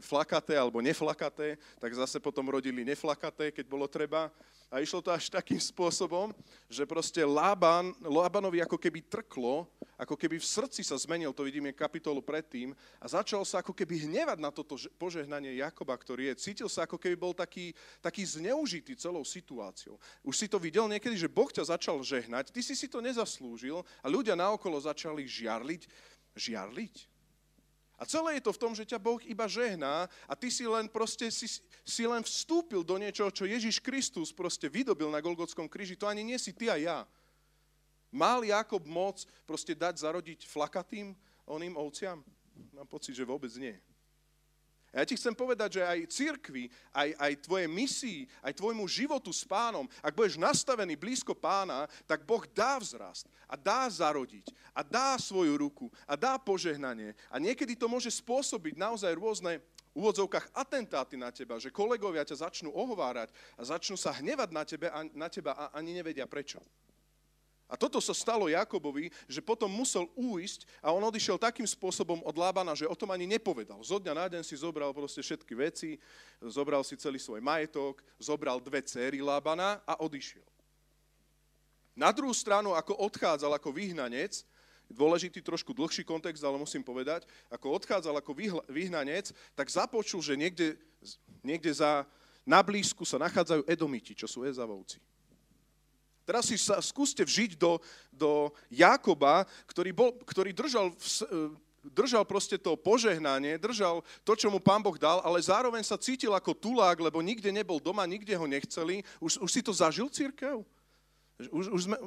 flakaté 0.00 0.56
alebo 0.56 0.80
neflakaté, 0.80 1.60
tak 1.76 1.92
zase 1.92 2.16
potom 2.16 2.48
rodili 2.48 2.80
neflakaté, 2.80 3.52
keď 3.52 3.64
bolo 3.68 3.84
treba. 3.84 4.32
A 4.70 4.78
išlo 4.78 5.02
to 5.02 5.10
až 5.10 5.26
takým 5.26 5.58
spôsobom, 5.58 6.30
že 6.70 6.86
proste 6.86 7.18
Lában, 7.26 7.90
Lávanovi 7.98 8.62
ako 8.62 8.78
keby 8.78 9.02
trklo, 9.02 9.66
ako 9.98 10.14
keby 10.14 10.38
v 10.38 10.46
srdci 10.46 10.86
sa 10.86 10.94
zmenil, 10.94 11.34
to 11.34 11.42
vidíme 11.42 11.74
kapitolu 11.74 12.22
predtým, 12.22 12.70
a 13.02 13.06
začal 13.10 13.42
sa 13.42 13.66
ako 13.66 13.74
keby 13.74 14.06
hnevať 14.06 14.38
na 14.38 14.54
toto 14.54 14.78
požehnanie 14.94 15.58
Jakoba, 15.58 15.98
ktorý 15.98 16.30
je. 16.30 16.38
Cítil 16.38 16.70
sa 16.70 16.86
ako 16.86 17.02
keby 17.02 17.18
bol 17.18 17.34
taký, 17.34 17.74
taký 17.98 18.22
zneužitý 18.22 18.94
celou 18.94 19.26
situáciou. 19.26 19.98
Už 20.22 20.38
si 20.38 20.46
to 20.46 20.62
videl 20.62 20.86
niekedy, 20.86 21.18
že 21.18 21.26
Boh 21.26 21.50
ťa 21.50 21.74
začal 21.74 21.98
žehnať, 22.06 22.54
ty 22.54 22.62
si 22.62 22.78
si 22.78 22.86
to 22.86 23.02
nezaslúžil 23.02 23.82
a 24.00 24.06
ľudia 24.06 24.38
naokolo 24.38 24.78
začali 24.78 25.26
žiarliť 25.26 25.90
žiarliť. 26.38 27.09
A 28.00 28.08
celé 28.08 28.40
je 28.40 28.48
to 28.48 28.56
v 28.56 28.62
tom, 28.64 28.72
že 28.72 28.88
ťa 28.88 28.96
Boh 28.96 29.20
iba 29.28 29.44
žehná 29.44 30.08
a 30.24 30.32
ty 30.32 30.48
si 30.48 30.64
len 30.64 30.88
proste 30.88 31.28
si, 31.28 31.60
si 31.84 32.04
len 32.08 32.24
vstúpil 32.24 32.80
do 32.80 32.96
niečoho, 32.96 33.28
čo 33.28 33.44
Ježiš 33.44 33.76
Kristus 33.84 34.32
proste 34.32 34.72
vydobil 34.72 35.12
na 35.12 35.20
Golgotskom 35.20 35.68
kríži. 35.68 36.00
To 36.00 36.08
ani 36.08 36.24
nie 36.24 36.40
si 36.40 36.56
ty 36.56 36.72
a 36.72 36.80
ja. 36.80 36.98
Mal 38.08 38.40
Jakob 38.40 38.88
moc 38.88 39.20
proste 39.44 39.76
dať 39.76 40.00
zarodiť 40.00 40.48
flakatým 40.48 41.12
oným 41.44 41.76
ovciam? 41.76 42.24
Mám 42.72 42.88
pocit, 42.88 43.12
že 43.12 43.28
vôbec 43.28 43.52
nie. 43.60 43.76
A 44.90 45.02
ja 45.02 45.04
ti 45.06 45.14
chcem 45.14 45.30
povedať, 45.30 45.78
že 45.78 45.82
aj 45.86 46.10
církvi, 46.10 46.66
aj, 46.90 47.14
aj 47.14 47.32
tvoje 47.46 47.66
misii, 47.70 48.26
aj 48.42 48.58
tvojmu 48.58 48.82
životu 48.90 49.30
s 49.30 49.46
pánom, 49.46 49.86
ak 50.02 50.18
budeš 50.18 50.34
nastavený 50.34 50.98
blízko 50.98 51.30
pána, 51.30 51.86
tak 52.10 52.26
Boh 52.26 52.42
dá 52.50 52.74
vzrast 52.82 53.30
a 53.46 53.54
dá 53.54 53.86
zarodiť 53.86 54.50
a 54.74 54.82
dá 54.82 55.14
svoju 55.14 55.54
ruku 55.54 55.86
a 56.10 56.18
dá 56.18 56.34
požehnanie. 56.42 57.14
A 57.30 57.38
niekedy 57.38 57.78
to 57.78 57.86
môže 57.86 58.10
spôsobiť 58.18 58.74
naozaj 58.74 59.14
rôzne 59.14 59.62
v 59.94 60.06
úvodzovkách 60.06 60.54
atentáty 60.54 61.14
na 61.14 61.30
teba, 61.30 61.58
že 61.62 61.74
kolegovia 61.74 62.26
ťa 62.26 62.50
začnú 62.50 62.74
ohovárať 62.74 63.30
a 63.58 63.62
začnú 63.62 63.94
sa 63.94 64.14
hnevať 64.14 64.50
na, 64.50 64.62
tebe, 64.66 64.86
na 65.14 65.28
teba 65.30 65.54
a 65.54 65.64
ani 65.74 65.94
nevedia 65.94 66.26
prečo. 66.26 66.58
A 67.70 67.78
toto 67.78 68.02
sa 68.02 68.10
stalo 68.10 68.50
Jakobovi, 68.50 69.14
že 69.30 69.38
potom 69.38 69.70
musel 69.70 70.10
újsť 70.18 70.66
a 70.82 70.90
on 70.90 71.06
odišiel 71.06 71.38
takým 71.38 71.62
spôsobom 71.62 72.18
od 72.26 72.34
Lábana, 72.34 72.74
že 72.74 72.90
o 72.90 72.98
tom 72.98 73.14
ani 73.14 73.30
nepovedal. 73.30 73.78
Zo 73.86 74.02
dňa 74.02 74.12
na 74.12 74.26
deň 74.26 74.42
si 74.42 74.58
zobral 74.58 74.90
proste 74.90 75.22
všetky 75.22 75.54
veci, 75.54 75.94
zobral 76.42 76.82
si 76.82 76.98
celý 76.98 77.22
svoj 77.22 77.38
majetok, 77.38 78.02
zobral 78.18 78.58
dve 78.58 78.82
céry 78.82 79.22
Lábana 79.22 79.78
a 79.86 80.02
odišiel. 80.02 80.42
Na 81.94 82.10
druhú 82.10 82.34
stranu, 82.34 82.74
ako 82.74 82.98
odchádzal 83.06 83.54
ako 83.54 83.70
vyhnanec, 83.70 84.42
dôležitý 84.90 85.38
trošku 85.38 85.70
dlhší 85.70 86.02
kontext, 86.02 86.42
ale 86.42 86.58
musím 86.58 86.82
povedať, 86.82 87.22
ako 87.46 87.78
odchádzal 87.78 88.18
ako 88.18 88.34
vyhnanec, 88.66 89.30
tak 89.54 89.70
započul, 89.70 90.18
že 90.18 90.34
niekde, 90.34 90.74
niekde 91.46 91.70
za, 91.70 92.02
na 92.42 92.58
blízku 92.58 93.06
sa 93.06 93.22
nachádzajú 93.22 93.62
Edomiti, 93.70 94.18
čo 94.18 94.26
sú 94.26 94.42
Ezavovci. 94.42 94.98
Teraz 96.30 96.46
si 96.46 96.54
sa 96.54 96.78
skúste 96.78 97.26
vžiť 97.26 97.58
do, 97.58 97.82
do 98.14 98.54
Jakoba, 98.70 99.42
ktorý, 99.66 99.90
bol, 99.90 100.14
ktorý 100.22 100.54
držal, 100.54 100.94
v, 100.94 101.02
e, 101.26 101.26
držal 101.90 102.22
proste 102.22 102.54
to 102.54 102.78
požehnanie, 102.78 103.58
držal 103.58 104.06
to, 104.22 104.38
čo 104.38 104.46
mu 104.46 104.62
pán 104.62 104.78
Boh 104.78 104.94
dal, 104.94 105.18
ale 105.26 105.42
zároveň 105.42 105.82
sa 105.82 105.98
cítil 105.98 106.30
ako 106.30 106.54
tulák, 106.54 107.02
lebo 107.02 107.18
nikde 107.18 107.50
nebol 107.50 107.82
doma, 107.82 108.06
nikde 108.06 108.30
ho 108.38 108.46
nechceli. 108.46 109.02
Už, 109.18 109.42
už 109.42 109.50
si 109.50 109.58
to 109.58 109.74
zažil, 109.74 110.06
církev? 110.06 110.62
Už, 111.50 111.66
už 111.74 111.80
sme, 111.90 111.98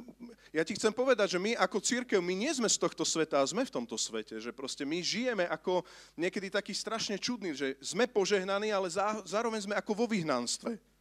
ja 0.56 0.64
ti 0.64 0.72
chcem 0.72 0.96
povedať, 0.96 1.36
že 1.36 1.42
my 1.44 1.52
ako 1.60 1.84
církev, 1.84 2.24
my 2.24 2.32
nie 2.32 2.52
sme 2.56 2.72
z 2.72 2.80
tohto 2.80 3.04
sveta, 3.04 3.44
a 3.44 3.50
sme 3.50 3.68
v 3.68 3.74
tomto 3.76 4.00
svete, 4.00 4.40
že 4.40 4.56
proste 4.56 4.88
my 4.88 5.04
žijeme 5.04 5.44
ako 5.52 5.84
niekedy 6.16 6.48
taký 6.48 6.72
strašne 6.72 7.20
čudný, 7.20 7.52
že 7.52 7.76
sme 7.84 8.08
požehnaní, 8.08 8.72
ale 8.72 8.88
zá, 8.88 9.20
zároveň 9.28 9.68
sme 9.68 9.76
ako 9.76 9.92
vo 9.92 10.08
vyhnanstve. 10.08 10.93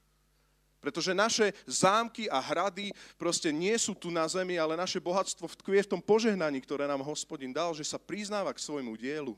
Pretože 0.83 1.15
naše 1.15 1.55
zámky 1.63 2.27
a 2.27 2.43
hrady 2.43 2.91
proste 3.15 3.55
nie 3.55 3.71
sú 3.79 3.95
tu 3.95 4.11
na 4.11 4.27
zemi, 4.27 4.59
ale 4.59 4.75
naše 4.75 4.99
bohatstvo 4.99 5.47
tkvie 5.63 5.87
v 5.87 5.91
tom 5.95 6.03
požehnaní, 6.03 6.59
ktoré 6.59 6.83
nám 6.83 7.07
hospodin 7.07 7.55
dal, 7.55 7.71
že 7.71 7.87
sa 7.87 7.95
priznáva 7.95 8.51
k 8.51 8.59
svojmu 8.59 8.99
dielu. 8.99 9.31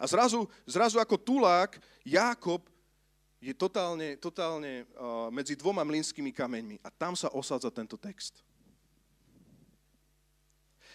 A 0.00 0.08
zrazu, 0.08 0.48
zrazu 0.64 0.96
ako 0.96 1.20
tulák 1.20 1.76
Jákob 2.08 2.64
je 3.36 3.52
totálne, 3.52 4.16
totálne 4.16 4.88
medzi 5.28 5.52
dvoma 5.60 5.84
mlinskými 5.84 6.32
kameňmi. 6.32 6.80
A 6.80 6.88
tam 6.88 7.12
sa 7.12 7.28
osádza 7.36 7.68
tento 7.68 8.00
text. 8.00 8.40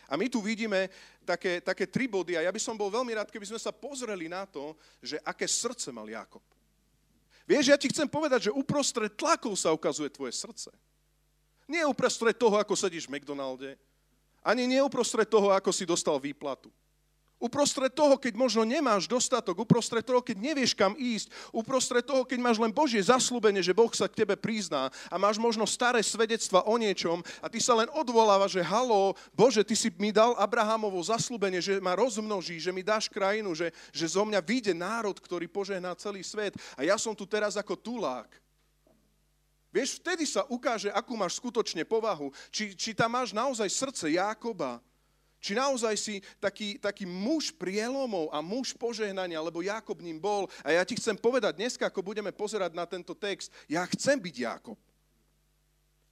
A 0.10 0.18
my 0.18 0.26
tu 0.26 0.42
vidíme 0.42 0.90
také, 1.22 1.62
také 1.62 1.86
tri 1.86 2.10
body 2.10 2.40
a 2.40 2.48
ja 2.48 2.52
by 2.52 2.58
som 2.58 2.80
bol 2.80 2.90
veľmi 2.90 3.14
rád, 3.14 3.30
keby 3.30 3.46
sme 3.46 3.60
sa 3.62 3.76
pozreli 3.76 4.26
na 4.26 4.48
to, 4.48 4.74
že 5.04 5.22
aké 5.22 5.46
srdce 5.46 5.94
mal 5.94 6.10
Jakob. 6.10 6.42
Vieš, 7.48 7.72
ja 7.72 7.80
ti 7.80 7.88
chcem 7.88 8.12
povedať, 8.12 8.52
že 8.52 8.56
uprostred 8.56 9.16
tlakov 9.16 9.56
sa 9.56 9.72
ukazuje 9.72 10.12
tvoje 10.12 10.36
srdce. 10.36 10.68
Nie 11.64 11.88
uprostred 11.88 12.36
toho, 12.36 12.60
ako 12.60 12.76
sedíš 12.76 13.08
v 13.08 13.18
McDonalde, 13.18 13.80
ani 14.44 14.68
nie 14.68 14.84
uprostred 14.84 15.28
toho, 15.28 15.56
ako 15.56 15.72
si 15.72 15.88
dostal 15.88 16.20
výplatu. 16.20 16.68
Uprostred 17.38 17.94
toho, 17.94 18.18
keď 18.18 18.34
možno 18.34 18.66
nemáš 18.66 19.06
dostatok, 19.06 19.62
uprostred 19.62 20.02
toho, 20.02 20.26
keď 20.26 20.42
nevieš 20.42 20.74
kam 20.74 20.98
ísť, 20.98 21.30
uprostred 21.54 22.02
toho, 22.02 22.26
keď 22.26 22.42
máš 22.42 22.58
len 22.58 22.74
Božie 22.74 22.98
zaslúbenie, 22.98 23.62
že 23.62 23.78
Boh 23.78 23.94
sa 23.94 24.10
k 24.10 24.26
tebe 24.26 24.34
prizná 24.34 24.90
a 25.06 25.16
máš 25.22 25.38
možno 25.38 25.70
staré 25.70 26.02
svedectva 26.02 26.66
o 26.66 26.74
niečom 26.82 27.22
a 27.38 27.46
ty 27.46 27.62
sa 27.62 27.78
len 27.78 27.86
odvoláva, 27.94 28.50
že 28.50 28.66
halo, 28.66 29.14
Bože, 29.38 29.62
ty 29.62 29.78
si 29.78 29.94
mi 30.02 30.10
dal 30.10 30.34
Abrahamovo 30.34 30.98
zaslúbenie, 30.98 31.62
že 31.62 31.78
ma 31.78 31.94
rozmnoží, 31.94 32.58
že 32.58 32.74
mi 32.74 32.82
dáš 32.82 33.06
krajinu, 33.06 33.54
že, 33.54 33.70
že 33.94 34.18
zo 34.18 34.26
mňa 34.26 34.42
vyjde 34.42 34.74
národ, 34.74 35.14
ktorý 35.14 35.46
požehná 35.46 35.94
celý 35.94 36.26
svet 36.26 36.58
a 36.74 36.82
ja 36.82 36.98
som 36.98 37.14
tu 37.14 37.30
teraz 37.30 37.54
ako 37.54 37.78
tulák. 37.78 38.34
Vieš, 39.70 40.02
vtedy 40.02 40.26
sa 40.26 40.42
ukáže, 40.50 40.90
akú 40.90 41.14
máš 41.14 41.38
skutočne 41.38 41.86
povahu. 41.86 42.34
Či, 42.50 42.74
či 42.74 42.98
tam 42.98 43.14
máš 43.14 43.30
naozaj 43.30 43.70
srdce 43.70 44.10
Jákoba, 44.10 44.82
či 45.38 45.54
naozaj 45.54 45.96
si 45.98 46.16
taký, 46.42 46.82
taký 46.82 47.06
muž 47.06 47.54
prielomov 47.54 48.34
a 48.34 48.42
muž 48.42 48.74
požehnania, 48.74 49.42
lebo 49.42 49.62
Jakob 49.62 50.02
ním 50.02 50.18
bol. 50.18 50.50
A 50.66 50.74
ja 50.74 50.84
ti 50.84 50.98
chcem 50.98 51.14
povedať, 51.14 51.58
dneska, 51.58 51.86
ako 51.88 52.02
budeme 52.02 52.34
pozerať 52.34 52.74
na 52.74 52.90
tento 52.90 53.14
text, 53.14 53.54
ja 53.70 53.86
chcem 53.86 54.18
byť 54.18 54.36
Jakob. 54.36 54.78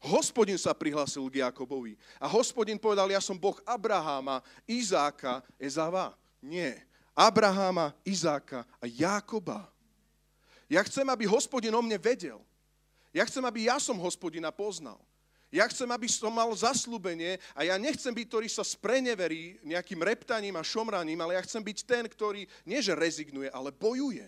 Hospodin 0.05 0.61
sa 0.61 0.77
prihlásil 0.77 1.25
k 1.33 1.41
Jakobovi. 1.41 1.97
A 2.21 2.29
hospodin 2.29 2.77
povedal, 2.77 3.09
ja 3.09 3.17
som 3.17 3.33
Boh 3.33 3.57
Abraháma, 3.65 4.45
Izáka, 4.69 5.41
Ezava. 5.57 6.13
Nie. 6.37 6.85
Abraháma, 7.17 7.95
Izáka 8.05 8.67
a 8.77 8.85
Jakoba. 8.85 9.65
Ja 10.69 10.85
chcem, 10.85 11.05
aby 11.09 11.25
hospodin 11.25 11.73
o 11.73 11.81
mne 11.81 11.97
vedel. 11.97 12.37
Ja 13.15 13.25
chcem, 13.25 13.41
aby 13.41 13.65
ja 13.65 13.81
som 13.81 13.97
hospodina 13.97 14.53
poznal. 14.53 14.99
Ja 15.55 15.71
chcem, 15.71 15.87
aby 15.87 16.11
som 16.11 16.35
mal 16.35 16.51
zaslúbenie 16.51 17.39
a 17.55 17.63
ja 17.63 17.79
nechcem 17.79 18.11
byť, 18.11 18.27
ktorý 18.27 18.47
sa 18.51 18.59
spreneverí 18.59 19.55
nejakým 19.63 20.03
reptaním 20.03 20.59
a 20.59 20.67
šomraním, 20.67 21.23
ale 21.23 21.39
ja 21.39 21.45
chcem 21.47 21.63
byť 21.63 21.77
ten, 21.87 22.03
ktorý 22.11 22.43
nie 22.67 22.83
že 22.83 22.91
rezignuje, 22.91 23.47
ale 23.47 23.71
bojuje. 23.71 24.27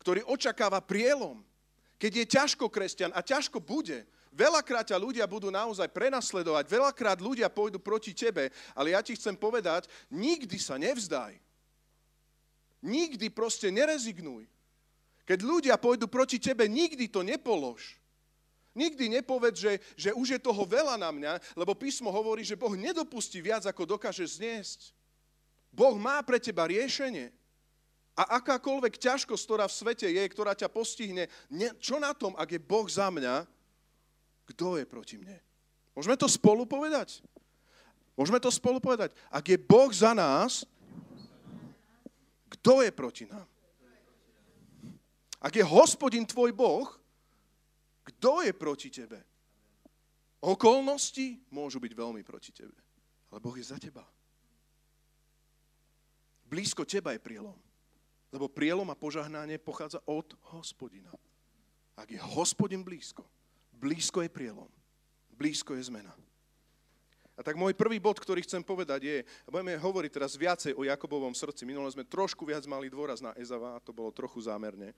Ktorý 0.00 0.24
očakáva 0.24 0.80
prielom. 0.80 1.44
Keď 2.00 2.12
je 2.16 2.24
ťažko 2.32 2.72
kresťan 2.72 3.12
a 3.12 3.20
ťažko 3.20 3.60
bude, 3.60 4.08
veľakrát 4.32 4.88
ťa 4.88 4.96
ľudia 4.96 5.28
budú 5.28 5.52
naozaj 5.52 5.92
prenasledovať, 5.92 6.64
veľakrát 6.64 7.20
ľudia 7.20 7.52
pôjdu 7.52 7.76
proti 7.76 8.16
tebe, 8.16 8.48
ale 8.72 8.96
ja 8.96 9.04
ti 9.04 9.12
chcem 9.20 9.36
povedať, 9.36 9.84
nikdy 10.08 10.56
sa 10.56 10.80
nevzdaj. 10.80 11.36
Nikdy 12.80 13.28
proste 13.36 13.68
nerezignuj. 13.68 14.48
Keď 15.28 15.44
ľudia 15.44 15.76
pôjdu 15.76 16.08
proti 16.08 16.40
tebe, 16.40 16.64
nikdy 16.64 17.04
to 17.12 17.20
nepolož. 17.20 17.97
Nikdy 18.78 19.18
nepovedz, 19.18 19.58
že, 19.58 19.72
že 19.98 20.10
už 20.14 20.38
je 20.38 20.40
toho 20.40 20.62
veľa 20.62 20.94
na 20.94 21.10
mňa, 21.10 21.58
lebo 21.58 21.74
písmo 21.74 22.14
hovorí, 22.14 22.46
že 22.46 22.54
Boh 22.54 22.78
nedopustí 22.78 23.42
viac, 23.42 23.66
ako 23.66 23.98
dokáže 23.98 24.22
zniesť. 24.22 24.94
Boh 25.74 25.98
má 25.98 26.22
pre 26.22 26.38
teba 26.38 26.70
riešenie. 26.70 27.34
A 28.18 28.38
akákoľvek 28.38 28.98
ťažkosť, 28.98 29.42
ktorá 29.46 29.66
v 29.66 29.78
svete 29.78 30.06
je, 30.06 30.22
ktorá 30.30 30.54
ťa 30.54 30.70
postihne, 30.70 31.30
ne, 31.50 31.68
čo 31.78 31.98
na 31.98 32.14
tom, 32.14 32.34
ak 32.38 32.54
je 32.54 32.60
Boh 32.62 32.86
za 32.86 33.10
mňa, 33.10 33.46
kto 34.54 34.78
je 34.78 34.84
proti 34.86 35.18
mne? 35.18 35.38
Môžeme 35.94 36.14
to 36.14 36.30
spolu 36.30 36.66
povedať? 36.66 37.22
Môžeme 38.18 38.42
to 38.42 38.50
spolu 38.50 38.82
povedať. 38.82 39.14
Ak 39.30 39.46
je 39.46 39.58
Boh 39.58 39.90
za 39.94 40.14
nás, 40.14 40.66
kto 42.58 42.82
je 42.82 42.90
proti 42.90 43.30
nám? 43.30 43.46
Ak 45.38 45.54
je 45.54 45.62
hospodin 45.62 46.26
tvoj 46.26 46.50
Boh, 46.50 46.90
kto 48.18 48.42
je 48.42 48.50
proti 48.50 48.90
tebe? 48.90 49.22
Okolnosti 50.42 51.38
môžu 51.54 51.78
byť 51.78 51.92
veľmi 51.94 52.22
proti 52.26 52.50
tebe, 52.50 52.74
ale 53.30 53.38
Boh 53.38 53.54
je 53.54 53.70
za 53.70 53.78
teba. 53.78 54.02
Blízko 56.46 56.82
teba 56.82 57.14
je 57.14 57.22
prielom, 57.22 57.54
lebo 58.34 58.50
prielom 58.50 58.90
a 58.90 58.98
požahnanie 58.98 59.58
pochádza 59.62 60.02
od 60.02 60.34
hospodina. 60.50 61.14
Ak 61.94 62.10
je 62.10 62.18
hospodin 62.18 62.82
blízko, 62.82 63.22
blízko 63.74 64.26
je 64.26 64.30
prielom, 64.30 64.70
blízko 65.34 65.78
je 65.78 65.86
zmena. 65.86 66.14
A 67.38 67.46
tak 67.46 67.54
môj 67.54 67.70
prvý 67.70 68.02
bod, 68.02 68.18
ktorý 68.18 68.42
chcem 68.42 68.66
povedať 68.66 69.00
je, 69.06 69.16
a 69.22 69.48
budeme 69.54 69.78
hovoriť 69.78 70.10
teraz 70.10 70.34
viacej 70.34 70.74
o 70.74 70.82
Jakobovom 70.82 71.30
srdci. 71.30 71.62
Minule 71.62 71.86
sme 71.94 72.02
trošku 72.02 72.42
viac 72.42 72.66
mali 72.66 72.90
dôraz 72.90 73.22
na 73.22 73.30
Ezava, 73.38 73.78
to 73.78 73.94
bolo 73.94 74.10
trochu 74.10 74.42
zámerne. 74.42 74.90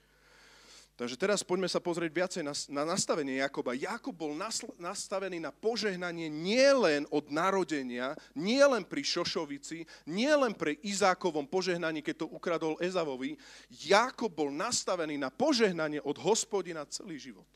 Takže 1.00 1.16
teraz 1.16 1.40
poďme 1.40 1.64
sa 1.64 1.80
pozrieť 1.80 2.12
viacej 2.12 2.42
na, 2.44 2.52
na 2.68 2.92
nastavenie 2.92 3.40
Jakoba. 3.40 3.72
Jakob 3.72 4.12
bol 4.12 4.36
nasl- 4.36 4.68
nastavený 4.76 5.40
na 5.40 5.48
požehnanie 5.48 6.28
nielen 6.28 7.08
od 7.08 7.32
narodenia, 7.32 8.12
nielen 8.36 8.84
pri 8.84 9.00
Šošovici, 9.00 9.88
nielen 10.04 10.52
pri 10.52 10.76
Izákovom 10.84 11.48
požehnaní, 11.48 12.04
keď 12.04 12.20
to 12.20 12.26
ukradol 12.28 12.76
Ezavovi. 12.84 13.40
Jakob 13.72 14.28
bol 14.28 14.52
nastavený 14.52 15.16
na 15.16 15.32
požehnanie 15.32 16.04
od 16.04 16.20
hospodina 16.20 16.84
celý 16.84 17.16
život. 17.16 17.48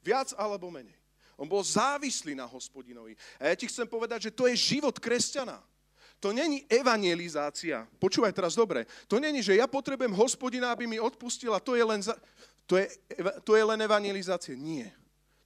Viac 0.00 0.32
alebo 0.40 0.72
menej. 0.72 0.96
On 1.36 1.44
bol 1.44 1.60
závislý 1.60 2.32
na 2.32 2.48
hospodinovi. 2.48 3.20
A 3.36 3.52
ja 3.52 3.54
ti 3.54 3.68
chcem 3.68 3.84
povedať, 3.84 4.32
že 4.32 4.32
to 4.32 4.48
je 4.48 4.56
život 4.56 4.96
kresťana. 4.96 5.60
To 6.22 6.30
není 6.30 6.62
evangelizácia. 6.70 7.82
Počúvaj 7.98 8.30
teraz 8.30 8.54
dobre. 8.54 8.86
To 9.10 9.18
není, 9.18 9.42
že 9.42 9.58
ja 9.58 9.66
potrebujem 9.66 10.14
hospodina, 10.14 10.70
aby 10.70 10.86
mi 10.86 11.02
odpustil 11.02 11.50
a 11.50 11.58
to 11.58 11.74
je 11.74 11.82
len, 11.82 11.98
za, 11.98 12.14
to 12.62 12.78
je, 12.78 12.86
to 13.42 13.58
je 13.58 13.64
len 13.66 13.82
evangelizácia. 13.82 14.54
Nie. 14.54 14.94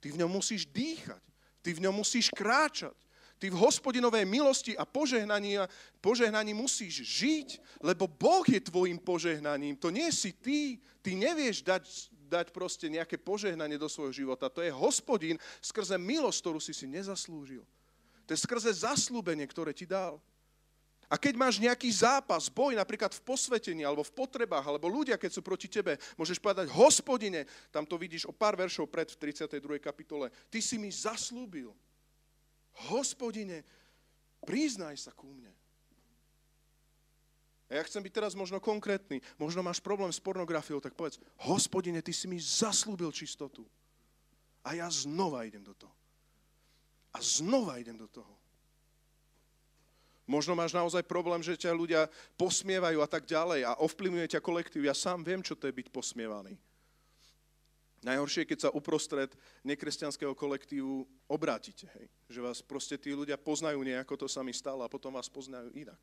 Ty 0.04 0.12
v 0.12 0.20
ňom 0.20 0.36
musíš 0.36 0.68
dýchať. 0.68 1.22
Ty 1.64 1.72
v 1.72 1.82
ňom 1.88 1.96
musíš 1.96 2.28
kráčať. 2.28 2.92
Ty 3.40 3.48
v 3.48 3.56
hospodinovej 3.56 4.28
milosti 4.28 4.76
a 4.76 4.84
požehnaní, 4.84 5.64
požehnaní 6.04 6.52
musíš 6.52 7.04
žiť, 7.04 7.48
lebo 7.80 8.04
Boh 8.04 8.44
je 8.44 8.60
tvojim 8.60 9.00
požehnaním. 9.00 9.80
To 9.80 9.88
nie 9.88 10.12
si 10.12 10.36
ty. 10.36 10.76
Ty 11.00 11.16
nevieš 11.16 11.64
dať, 11.64 11.84
dať 12.28 12.46
proste 12.52 12.92
nejaké 12.92 13.16
požehnanie 13.16 13.80
do 13.80 13.88
svojho 13.88 14.12
života. 14.12 14.52
To 14.52 14.60
je 14.60 14.68
hospodin 14.76 15.40
skrze 15.64 15.96
milosť, 15.96 16.38
ktorú 16.44 16.60
si 16.60 16.76
si 16.76 16.84
nezaslúžil. 16.84 17.64
To 18.28 18.30
je 18.36 18.44
skrze 18.44 18.68
zaslúbenie, 18.84 19.48
ktoré 19.48 19.72
ti 19.72 19.88
dal. 19.88 20.20
A 21.06 21.14
keď 21.14 21.38
máš 21.38 21.62
nejaký 21.62 21.86
zápas, 21.86 22.50
boj 22.50 22.74
napríklad 22.74 23.14
v 23.14 23.22
posvetení 23.22 23.86
alebo 23.86 24.02
v 24.02 24.10
potrebách, 24.10 24.66
alebo 24.66 24.90
ľudia, 24.90 25.14
keď 25.14 25.38
sú 25.38 25.40
proti 25.42 25.70
tebe, 25.70 25.94
môžeš 26.18 26.42
povedať, 26.42 26.66
hospodine, 26.74 27.46
tam 27.70 27.86
to 27.86 27.94
vidíš 27.94 28.26
o 28.26 28.34
pár 28.34 28.58
veršov 28.58 28.90
pred 28.90 29.06
v 29.06 29.30
32. 29.30 29.78
kapitole, 29.78 30.34
ty 30.50 30.58
si 30.58 30.74
mi 30.74 30.90
zaslúbil. 30.90 31.70
Hospodine, 32.90 33.62
priznaj 34.42 34.98
sa 34.98 35.14
ku 35.14 35.30
mne. 35.30 35.54
A 37.66 37.78
ja 37.78 37.82
chcem 37.86 38.02
byť 38.02 38.12
teraz 38.14 38.32
možno 38.38 38.62
konkrétny. 38.62 39.18
Možno 39.38 39.58
máš 39.62 39.82
problém 39.82 40.10
s 40.10 40.22
pornografiou, 40.22 40.78
tak 40.78 40.94
povedz, 40.94 41.18
hospodine, 41.42 41.98
ty 41.98 42.14
si 42.14 42.30
mi 42.30 42.38
zaslúbil 42.38 43.10
čistotu. 43.10 43.66
A 44.62 44.78
ja 44.78 44.86
znova 44.90 45.42
idem 45.46 45.62
do 45.62 45.74
toho. 45.74 45.94
A 47.10 47.18
znova 47.22 47.78
idem 47.78 47.98
do 47.98 48.06
toho. 48.06 48.30
Možno 50.26 50.58
máš 50.58 50.74
naozaj 50.74 51.06
problém, 51.06 51.38
že 51.38 51.54
ťa 51.54 51.70
ľudia 51.70 52.10
posmievajú 52.34 52.98
a 52.98 53.08
tak 53.08 53.30
ďalej 53.30 53.62
a 53.62 53.78
ovplyvňuje 53.78 54.34
ťa 54.34 54.42
kolektív. 54.42 54.82
Ja 54.82 54.94
sám 54.94 55.22
viem, 55.22 55.38
čo 55.38 55.54
to 55.54 55.70
je 55.70 55.74
byť 55.74 55.94
posmievaný. 55.94 56.58
Najhoršie 58.02 58.42
je, 58.42 58.50
keď 58.50 58.58
sa 58.66 58.74
uprostred 58.74 59.30
nekresťanského 59.62 60.34
kolektívu 60.34 61.06
obrátite. 61.30 61.90
Hej? 61.98 62.06
Že 62.30 62.40
vás 62.42 62.58
proste 62.62 62.98
tí 62.98 63.14
ľudia 63.14 63.38
poznajú 63.38 63.82
nejako, 63.82 64.26
to 64.26 64.28
sa 64.30 64.42
mi 64.42 64.54
stalo 64.54 64.82
a 64.82 64.90
potom 64.90 65.14
vás 65.14 65.30
poznajú 65.30 65.70
inak. 65.74 65.98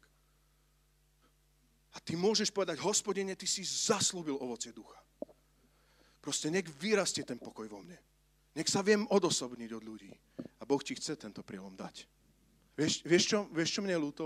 A 1.94 2.02
ty 2.02 2.18
môžeš 2.18 2.50
povedať, 2.50 2.82
hospodine, 2.82 3.38
ty 3.38 3.46
si 3.46 3.62
zaslúbil 3.62 4.40
ovocie 4.40 4.74
ducha. 4.74 4.98
Proste 6.24 6.48
nech 6.48 6.66
vyrastie 6.80 7.28
ten 7.28 7.38
pokoj 7.38 7.68
vo 7.68 7.84
mne. 7.84 8.00
Nech 8.56 8.72
sa 8.72 8.80
viem 8.80 9.04
odosobniť 9.12 9.70
od 9.76 9.84
ľudí. 9.84 10.12
A 10.60 10.64
Boh 10.64 10.80
ti 10.80 10.96
chce 10.96 11.20
tento 11.20 11.44
prielom 11.44 11.76
dať. 11.76 12.08
Vieš, 12.74 13.06
vieš, 13.06 13.24
čo, 13.30 13.38
vieš, 13.54 13.70
čo 13.78 13.82
mne 13.86 13.94
je 13.94 14.02
ľúto? 14.02 14.26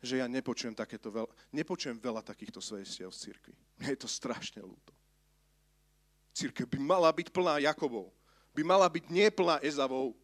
Že 0.00 0.24
ja 0.24 0.26
nepočujem, 0.28 0.72
takéto 0.76 1.12
veľa, 1.12 1.28
nepočujem 1.52 1.96
veľa 1.96 2.24
takýchto 2.24 2.60
svedectiev 2.60 3.12
z 3.12 3.28
cirkvi. 3.28 3.54
Mne 3.80 3.88
je 3.96 4.00
to 4.00 4.08
strašne 4.08 4.60
ľúto. 4.60 4.92
Církev 6.32 6.68
by 6.68 6.78
mala 6.80 7.10
byť 7.12 7.28
plná 7.32 7.60
Jakobov. 7.60 8.12
By 8.56 8.62
mala 8.64 8.88
byť 8.88 9.04
neplná 9.12 9.60
Ezavov. 9.60 10.16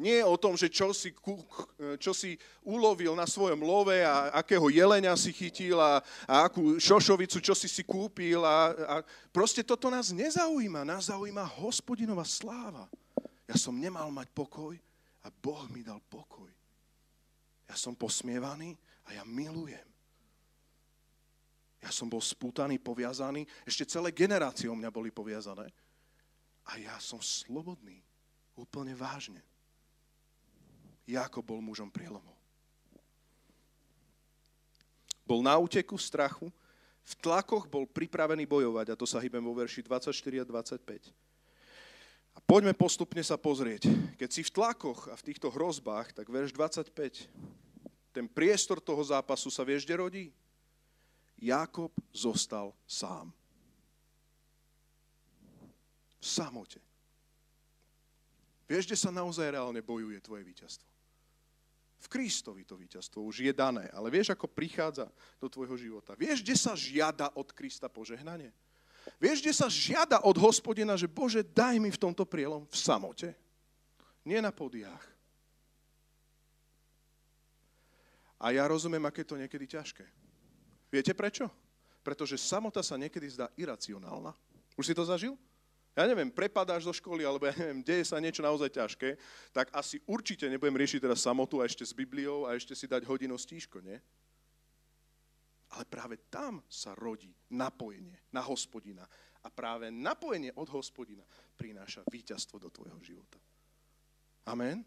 Nie 0.00 0.24
o 0.26 0.34
tom, 0.40 0.58
že 0.58 0.66
čo 0.66 0.90
si, 0.90 1.14
čo 2.00 2.10
si 2.10 2.34
ulovil 2.64 3.14
na 3.14 3.28
svojom 3.28 3.60
love 3.62 3.94
a 4.02 4.34
akého 4.34 4.66
jelenia 4.72 5.14
si 5.14 5.30
chytil 5.30 5.78
a, 5.78 6.02
a 6.26 6.48
akú 6.48 6.80
šošovicu, 6.80 7.38
čo 7.38 7.54
si 7.54 7.70
si 7.70 7.86
kúpil. 7.86 8.42
A, 8.42 8.72
a 8.72 8.94
proste 9.30 9.62
toto 9.62 9.92
nás 9.92 10.10
nezaujíma. 10.10 10.82
Nás 10.82 11.06
zaujíma 11.06 11.44
hospodinová 11.60 12.26
sláva. 12.26 12.88
Ja 13.46 13.54
som 13.54 13.78
nemal 13.78 14.10
mať 14.10 14.32
pokoj, 14.32 14.74
a 15.22 15.28
Boh 15.30 15.66
mi 15.70 15.86
dal 15.86 16.02
pokoj. 16.10 16.50
Ja 17.70 17.78
som 17.78 17.94
posmievaný 17.94 18.74
a 19.06 19.14
ja 19.16 19.24
milujem. 19.24 19.86
Ja 21.82 21.90
som 21.90 22.06
bol 22.06 22.22
spútaný, 22.22 22.78
poviazaný, 22.78 23.42
ešte 23.66 23.98
celé 23.98 24.14
generácie 24.14 24.70
o 24.70 24.78
mňa 24.78 24.90
boli 24.94 25.10
poviazané. 25.10 25.66
A 26.62 26.78
ja 26.78 26.94
som 27.02 27.18
slobodný, 27.18 27.98
úplne 28.54 28.94
vážne. 28.94 29.42
Jako 31.10 31.42
bol 31.42 31.58
mužom 31.58 31.90
prielomov. 31.90 32.38
Bol 35.26 35.42
na 35.42 35.58
úteku 35.58 35.98
strachu, 35.98 36.54
v 37.02 37.14
tlakoch 37.18 37.66
bol 37.66 37.82
pripravený 37.82 38.46
bojovať, 38.46 38.94
a 38.94 38.98
to 38.98 39.02
sa 39.02 39.18
hýbem 39.18 39.42
vo 39.42 39.58
verši 39.58 39.82
24 39.82 40.14
a 40.38 40.44
25. 40.46 41.10
A 42.32 42.40
poďme 42.40 42.72
postupne 42.72 43.20
sa 43.20 43.36
pozrieť. 43.36 43.92
Keď 44.16 44.30
si 44.32 44.42
v 44.44 44.54
tlakoch 44.54 45.12
a 45.12 45.14
v 45.16 45.26
týchto 45.32 45.52
hrozbách, 45.52 46.16
tak 46.16 46.32
verš 46.32 46.56
25, 46.56 46.92
ten 48.12 48.26
priestor 48.28 48.80
toho 48.80 49.00
zápasu 49.04 49.48
sa 49.48 49.64
vieš, 49.64 49.84
kde 49.84 49.96
rodí? 49.96 50.24
Jakob 51.36 51.92
zostal 52.12 52.72
sám. 52.86 53.32
V 56.22 56.24
samote. 56.24 56.78
Vieš, 58.70 58.88
kde 58.88 58.96
sa 58.96 59.10
naozaj 59.10 59.52
reálne 59.52 59.82
bojuje 59.84 60.16
tvoje 60.22 60.46
víťazstvo? 60.46 60.88
V 62.02 62.06
Kristovi 62.10 62.66
to 62.66 62.74
víťazstvo 62.74 63.22
už 63.22 63.46
je 63.46 63.52
dané, 63.54 63.86
ale 63.94 64.10
vieš, 64.10 64.34
ako 64.34 64.50
prichádza 64.50 65.06
do 65.38 65.46
tvojho 65.46 65.78
života. 65.78 66.18
Vieš, 66.18 66.42
kde 66.42 66.56
sa 66.58 66.72
žiada 66.74 67.30
od 67.36 67.52
Krista 67.54 67.86
požehnanie? 67.86 68.50
Vieš, 69.18 69.42
kde 69.42 69.52
sa 69.54 69.66
žiada 69.70 70.22
od 70.22 70.36
hospodina, 70.38 70.98
že 70.98 71.10
Bože, 71.10 71.42
daj 71.42 71.78
mi 71.78 71.90
v 71.90 72.00
tomto 72.00 72.26
prielom 72.26 72.66
v 72.66 72.76
samote. 72.76 73.34
Nie 74.22 74.38
na 74.38 74.54
podiách. 74.54 75.02
A 78.42 78.50
ja 78.50 78.66
rozumiem, 78.66 79.02
aké 79.06 79.22
to 79.22 79.38
niekedy 79.38 79.70
ťažké. 79.70 80.02
Viete 80.90 81.14
prečo? 81.14 81.46
Pretože 82.02 82.34
samota 82.34 82.82
sa 82.82 82.98
niekedy 82.98 83.30
zdá 83.30 83.46
iracionálna. 83.54 84.34
Už 84.74 84.90
si 84.90 84.94
to 84.98 85.06
zažil? 85.06 85.38
Ja 85.92 86.08
neviem, 86.08 86.32
prepadáš 86.32 86.88
zo 86.88 86.94
školy, 86.96 87.22
alebo 87.22 87.44
ja 87.46 87.54
neviem, 87.54 87.84
deje 87.84 88.08
sa 88.08 88.16
niečo 88.16 88.40
naozaj 88.40 88.72
ťažké, 88.72 89.20
tak 89.52 89.68
asi 89.76 90.00
určite 90.08 90.48
nebudem 90.48 90.74
riešiť 90.74 91.04
teraz 91.04 91.20
samotu 91.20 91.60
a 91.60 91.68
ešte 91.68 91.84
s 91.84 91.92
Bibliou 91.92 92.48
a 92.48 92.56
ešte 92.56 92.72
si 92.72 92.88
dať 92.88 93.04
hodinu 93.04 93.36
stíško, 93.36 93.84
nie? 93.84 94.00
Ale 95.72 95.84
práve 95.88 96.28
tam 96.28 96.60
sa 96.68 96.92
rodí 96.92 97.32
napojenie 97.48 98.28
na 98.28 98.44
hospodina. 98.44 99.08
A 99.42 99.48
práve 99.48 99.88
napojenie 99.88 100.52
od 100.54 100.68
hospodina 100.70 101.24
prináša 101.56 102.04
víťazstvo 102.12 102.60
do 102.60 102.68
tvojho 102.68 103.00
života. 103.00 103.40
Amen? 104.46 104.84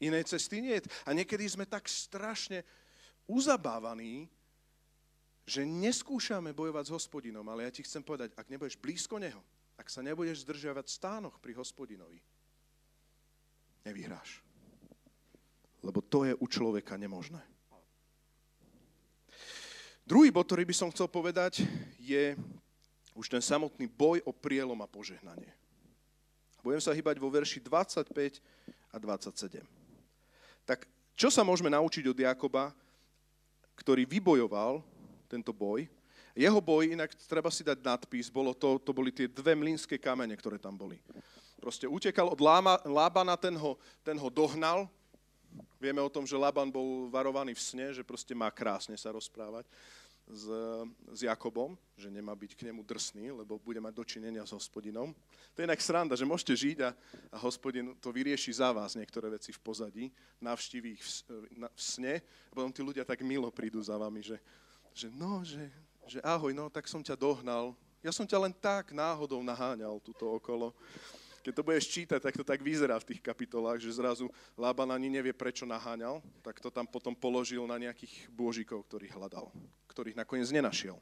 Inej 0.00 0.32
cesty 0.32 0.60
nie. 0.60 0.76
A 1.04 1.10
niekedy 1.16 1.44
sme 1.48 1.64
tak 1.64 1.88
strašne 1.88 2.64
uzabávaní, 3.24 4.28
že 5.48 5.66
neskúšame 5.66 6.54
bojovať 6.54 6.88
s 6.88 6.94
hospodinom, 6.94 7.42
ale 7.50 7.66
ja 7.66 7.74
ti 7.74 7.82
chcem 7.82 8.04
povedať, 8.04 8.30
ak 8.38 8.46
nebudeš 8.46 8.78
blízko 8.78 9.18
neho, 9.18 9.42
ak 9.74 9.90
sa 9.90 10.04
nebudeš 10.04 10.46
zdržiavať 10.46 10.86
stánoch 10.86 11.42
pri 11.42 11.58
hospodinovi, 11.58 12.22
nevyhráš. 13.82 14.44
Lebo 15.80 16.04
to 16.04 16.28
je 16.28 16.36
u 16.36 16.46
človeka 16.46 16.94
nemožné. 17.00 17.40
Druhý 20.10 20.34
bod, 20.34 20.42
ktorý 20.50 20.66
by 20.66 20.74
som 20.74 20.90
chcel 20.90 21.06
povedať, 21.06 21.62
je 22.02 22.34
už 23.14 23.30
ten 23.30 23.38
samotný 23.38 23.86
boj 23.86 24.18
o 24.26 24.34
prielom 24.34 24.74
a 24.82 24.90
požehnanie. 24.90 25.54
Budem 26.66 26.82
sa 26.82 26.90
hýbať 26.90 27.22
vo 27.22 27.30
verši 27.30 27.62
25 27.62 28.10
a 28.90 28.96
27. 28.98 29.62
Tak 30.66 30.90
čo 31.14 31.30
sa 31.30 31.46
môžeme 31.46 31.70
naučiť 31.70 32.10
od 32.10 32.18
Jakoba, 32.18 32.74
ktorý 33.78 34.02
vybojoval 34.02 34.82
tento 35.30 35.54
boj? 35.54 35.86
Jeho 36.34 36.58
boj, 36.58 36.90
inak 36.90 37.14
treba 37.30 37.54
si 37.54 37.62
dať 37.62 37.78
nadpis, 37.78 38.34
bolo 38.34 38.50
to, 38.50 38.82
to 38.82 38.90
boli 38.90 39.14
tie 39.14 39.30
dve 39.30 39.54
mlínske 39.54 39.94
kamene, 39.94 40.34
ktoré 40.34 40.58
tam 40.58 40.74
boli. 40.74 40.98
Proste 41.62 41.86
utekal 41.86 42.34
od 42.34 42.40
Lábana, 42.82 43.38
ten 43.38 43.54
ho, 43.54 43.78
ten 44.02 44.18
ho 44.18 44.26
dohnal, 44.26 44.90
Vieme 45.80 45.98
o 46.04 46.12
tom, 46.12 46.28
že 46.28 46.38
Laban 46.38 46.70
bol 46.70 47.08
varovaný 47.10 47.56
v 47.56 47.64
sne, 47.64 47.86
že 47.90 48.06
proste 48.06 48.36
má 48.36 48.52
krásne 48.52 48.94
sa 48.94 49.10
rozprávať 49.10 49.66
s, 50.30 50.46
s 51.10 51.20
Jakobom, 51.26 51.74
že 51.98 52.10
nemá 52.10 52.32
byť 52.32 52.54
k 52.54 52.70
nemu 52.70 52.86
drsný, 52.86 53.34
lebo 53.34 53.58
bude 53.58 53.82
mať 53.82 53.94
dočinenia 53.94 54.46
s 54.46 54.54
hospodinom. 54.54 55.10
To 55.54 55.58
je 55.58 55.66
inak 55.66 55.82
sranda, 55.82 56.14
že 56.14 56.28
môžete 56.28 56.54
žiť 56.54 56.78
a, 56.86 56.90
a 57.34 57.36
hospodin 57.42 57.92
to 57.98 58.14
vyrieši 58.14 58.54
za 58.54 58.70
vás 58.70 58.94
niektoré 58.94 59.28
veci 59.30 59.50
v 59.50 59.60
pozadí, 59.60 60.04
navštíví 60.38 60.88
ich 60.94 61.02
v, 61.02 61.10
na, 61.58 61.68
v 61.68 61.80
sne 61.80 62.14
a 62.22 62.52
potom 62.54 62.70
tí 62.70 62.80
ľudia 62.80 63.02
tak 63.02 63.20
milo 63.26 63.50
prídu 63.50 63.82
za 63.82 63.98
vami, 63.98 64.22
že, 64.22 64.38
že 64.94 65.10
no, 65.10 65.42
že, 65.42 65.66
že 66.06 66.22
ahoj, 66.22 66.54
no, 66.54 66.70
tak 66.70 66.86
som 66.86 67.02
ťa 67.02 67.18
dohnal. 67.18 67.74
Ja 68.00 68.14
som 68.14 68.24
ťa 68.24 68.38
len 68.40 68.54
tak 68.54 68.96
náhodou 68.96 69.44
naháňal 69.44 70.00
tuto 70.00 70.30
okolo 70.38 70.72
keď 71.40 71.52
to 71.56 71.66
budeš 71.66 71.86
čítať, 71.88 72.20
tak 72.20 72.36
to 72.36 72.44
tak 72.44 72.60
vyzerá 72.60 73.00
v 73.00 73.08
tých 73.12 73.24
kapitolách, 73.24 73.80
že 73.80 73.96
zrazu 73.96 74.28
Laban 74.60 74.92
ani 74.92 75.08
nevie, 75.08 75.32
prečo 75.32 75.64
naháňal, 75.64 76.20
tak 76.44 76.60
to 76.60 76.68
tam 76.68 76.84
potom 76.84 77.16
položil 77.16 77.64
na 77.64 77.80
nejakých 77.80 78.28
bôžikov, 78.28 78.84
ktorých 78.84 79.16
hľadal, 79.16 79.48
ktorých 80.00 80.16
nakoniec 80.16 80.48
nenašiel. 80.48 80.96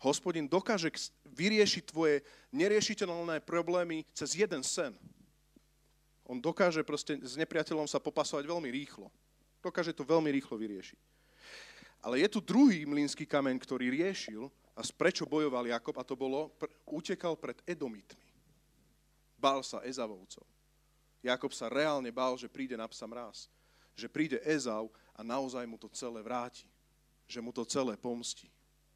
Hospodin 0.00 0.48
dokáže 0.48 0.88
vyriešiť 1.28 1.92
tvoje 1.92 2.24
neriešiteľné 2.48 3.44
problémy 3.44 4.08
cez 4.16 4.40
jeden 4.40 4.64
sen. 4.64 4.96
On 6.24 6.40
dokáže 6.40 6.80
proste 6.80 7.20
s 7.20 7.36
nepriateľom 7.36 7.84
sa 7.84 8.00
popasovať 8.00 8.48
veľmi 8.48 8.72
rýchlo. 8.72 9.12
Dokáže 9.60 9.92
to 9.92 10.00
veľmi 10.00 10.32
rýchlo 10.32 10.56
vyriešiť. 10.56 10.96
Ale 12.00 12.24
je 12.24 12.28
tu 12.32 12.40
druhý 12.40 12.88
mlínsky 12.88 13.28
kameň, 13.28 13.60
ktorý 13.60 13.92
riešil 13.92 14.48
a 14.72 14.80
prečo 14.96 15.28
bojoval 15.28 15.68
Jakob 15.68 15.96
a 16.00 16.04
to 16.04 16.16
bolo, 16.16 16.52
utekal 16.88 17.36
pred 17.36 17.60
Edomitmi 17.68 18.24
Bál 19.36 19.60
sa 19.60 19.84
Ezavovcov. 19.84 20.44
Jakob 21.20 21.52
sa 21.52 21.68
reálne 21.68 22.08
bál, 22.08 22.32
že 22.40 22.48
príde 22.48 22.80
na 22.80 22.88
psa 22.88 23.04
mráz. 23.04 23.52
Že 23.92 24.08
príde 24.08 24.38
Ezav 24.40 24.88
a 25.12 25.20
naozaj 25.20 25.68
mu 25.68 25.76
to 25.76 25.88
celé 25.92 26.24
vráti. 26.24 26.64
Že 27.28 27.40
mu 27.40 27.50
to 27.52 27.64
celé 27.64 27.96
pomstí. 27.96 28.50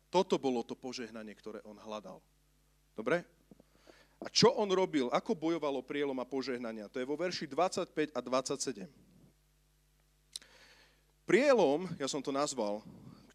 Toto 0.09 0.41
bolo 0.41 0.65
to 0.65 0.73
požehnanie, 0.73 1.37
ktoré 1.37 1.61
on 1.65 1.77
hľadal. 1.77 2.25
Dobre? 2.97 3.25
A 4.19 4.27
čo 4.27 4.51
on 4.57 4.67
robil? 4.73 5.07
Ako 5.15 5.37
bojovalo 5.37 5.85
prielom 5.85 6.19
a 6.19 6.27
požehnania? 6.27 6.91
To 6.91 6.99
je 6.99 7.07
vo 7.07 7.15
verši 7.15 7.47
25 7.47 8.17
a 8.17 8.21
27. 8.21 8.89
Prielom, 11.29 11.85
ja 12.01 12.09
som 12.09 12.25
to 12.25 12.33
nazval, 12.33 12.81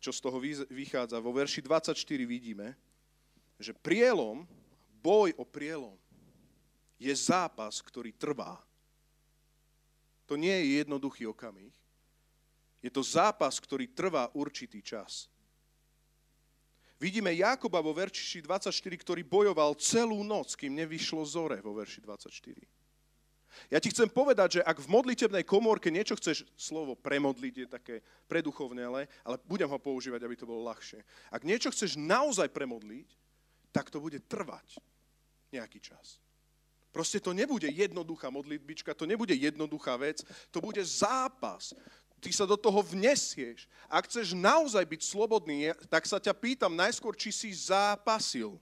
čo 0.01 0.11
z 0.11 0.19
toho 0.19 0.41
vychádza, 0.67 1.21
vo 1.23 1.31
verši 1.31 1.61
24 1.63 1.95
vidíme, 2.25 2.75
že 3.61 3.71
prielom, 3.71 4.43
boj 4.99 5.31
o 5.37 5.45
prielom, 5.45 5.95
je 6.97 7.13
zápas, 7.15 7.79
ktorý 7.79 8.11
trvá. 8.11 8.59
To 10.27 10.35
nie 10.35 10.51
je 10.51 10.83
jednoduchý 10.83 11.29
okamih. 11.29 11.71
Je 12.83 12.91
to 12.91 12.99
zápas, 12.99 13.55
ktorý 13.63 13.87
trvá 13.95 14.27
určitý 14.35 14.83
čas. 14.83 15.31
Vidíme 16.99 17.31
Jakoba 17.31 17.79
vo 17.79 17.95
verši 17.95 18.43
24, 18.43 18.71
ktorý 18.99 19.23
bojoval 19.23 19.75
celú 19.79 20.23
noc, 20.23 20.55
kým 20.55 20.75
nevyšlo 20.75 21.23
zore 21.23 21.59
vo 21.63 21.75
verši 21.75 22.03
24. 22.03 22.63
Ja 23.69 23.77
ti 23.79 23.93
chcem 23.93 24.09
povedať, 24.09 24.59
že 24.59 24.65
ak 24.65 24.81
v 24.81 24.91
modlitebnej 24.91 25.45
komórke 25.45 25.93
niečo 25.93 26.17
chceš, 26.17 26.47
slovo 26.57 26.97
premodliť 26.97 27.55
je 27.55 27.67
také 27.69 27.95
preduchovné, 28.25 28.81
ale, 28.81 29.01
ale 29.21 29.37
budem 29.45 29.69
ho 29.69 29.77
používať, 29.77 30.25
aby 30.25 30.35
to 30.35 30.49
bolo 30.49 30.65
ľahšie. 30.65 30.99
Ak 31.29 31.45
niečo 31.45 31.69
chceš 31.69 31.99
naozaj 31.99 32.49
premodliť, 32.49 33.07
tak 33.69 33.93
to 33.93 34.01
bude 34.01 34.17
trvať 34.25 34.81
nejaký 35.53 35.81
čas. 35.81 36.23
Proste 36.93 37.17
to 37.17 37.33
nebude 37.33 37.65
jednoduchá 37.65 38.29
modlitbička, 38.29 38.93
to 38.93 39.09
nebude 39.09 39.33
jednoduchá 39.33 39.97
vec, 39.97 40.21
to 40.53 40.61
bude 40.61 40.77
zápas. 40.85 41.73
Ty 42.23 42.31
sa 42.31 42.47
do 42.47 42.55
toho 42.55 42.79
vnesieš. 42.79 43.67
Ak 43.91 44.07
chceš 44.07 44.31
naozaj 44.31 44.87
byť 44.87 45.01
slobodný, 45.03 45.75
tak 45.91 46.07
sa 46.07 46.23
ťa 46.23 46.31
pýtam 46.31 46.71
najskôr, 46.71 47.11
či 47.19 47.35
si 47.35 47.51
zápasil. 47.51 48.55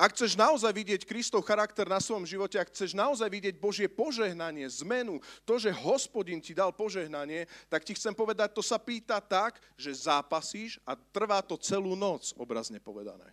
Ak 0.00 0.16
chceš 0.16 0.32
naozaj 0.32 0.72
vidieť 0.72 1.02
Kristov 1.04 1.44
charakter 1.44 1.84
na 1.84 2.00
svojom 2.00 2.24
živote, 2.24 2.56
ak 2.56 2.72
chceš 2.72 2.96
naozaj 2.96 3.28
vidieť 3.28 3.60
Božie 3.60 3.84
požehnanie, 3.84 4.64
zmenu, 4.80 5.20
to, 5.44 5.60
že 5.60 5.74
hospodin 5.76 6.40
ti 6.40 6.56
dal 6.56 6.72
požehnanie, 6.72 7.44
tak 7.68 7.84
ti 7.84 7.92
chcem 7.92 8.16
povedať, 8.16 8.56
to 8.56 8.64
sa 8.64 8.80
pýta 8.80 9.20
tak, 9.20 9.60
že 9.76 9.92
zápasíš 9.92 10.80
a 10.88 10.96
trvá 10.96 11.44
to 11.44 11.60
celú 11.60 11.92
noc, 11.92 12.32
obrazne 12.40 12.80
povedané. 12.80 13.28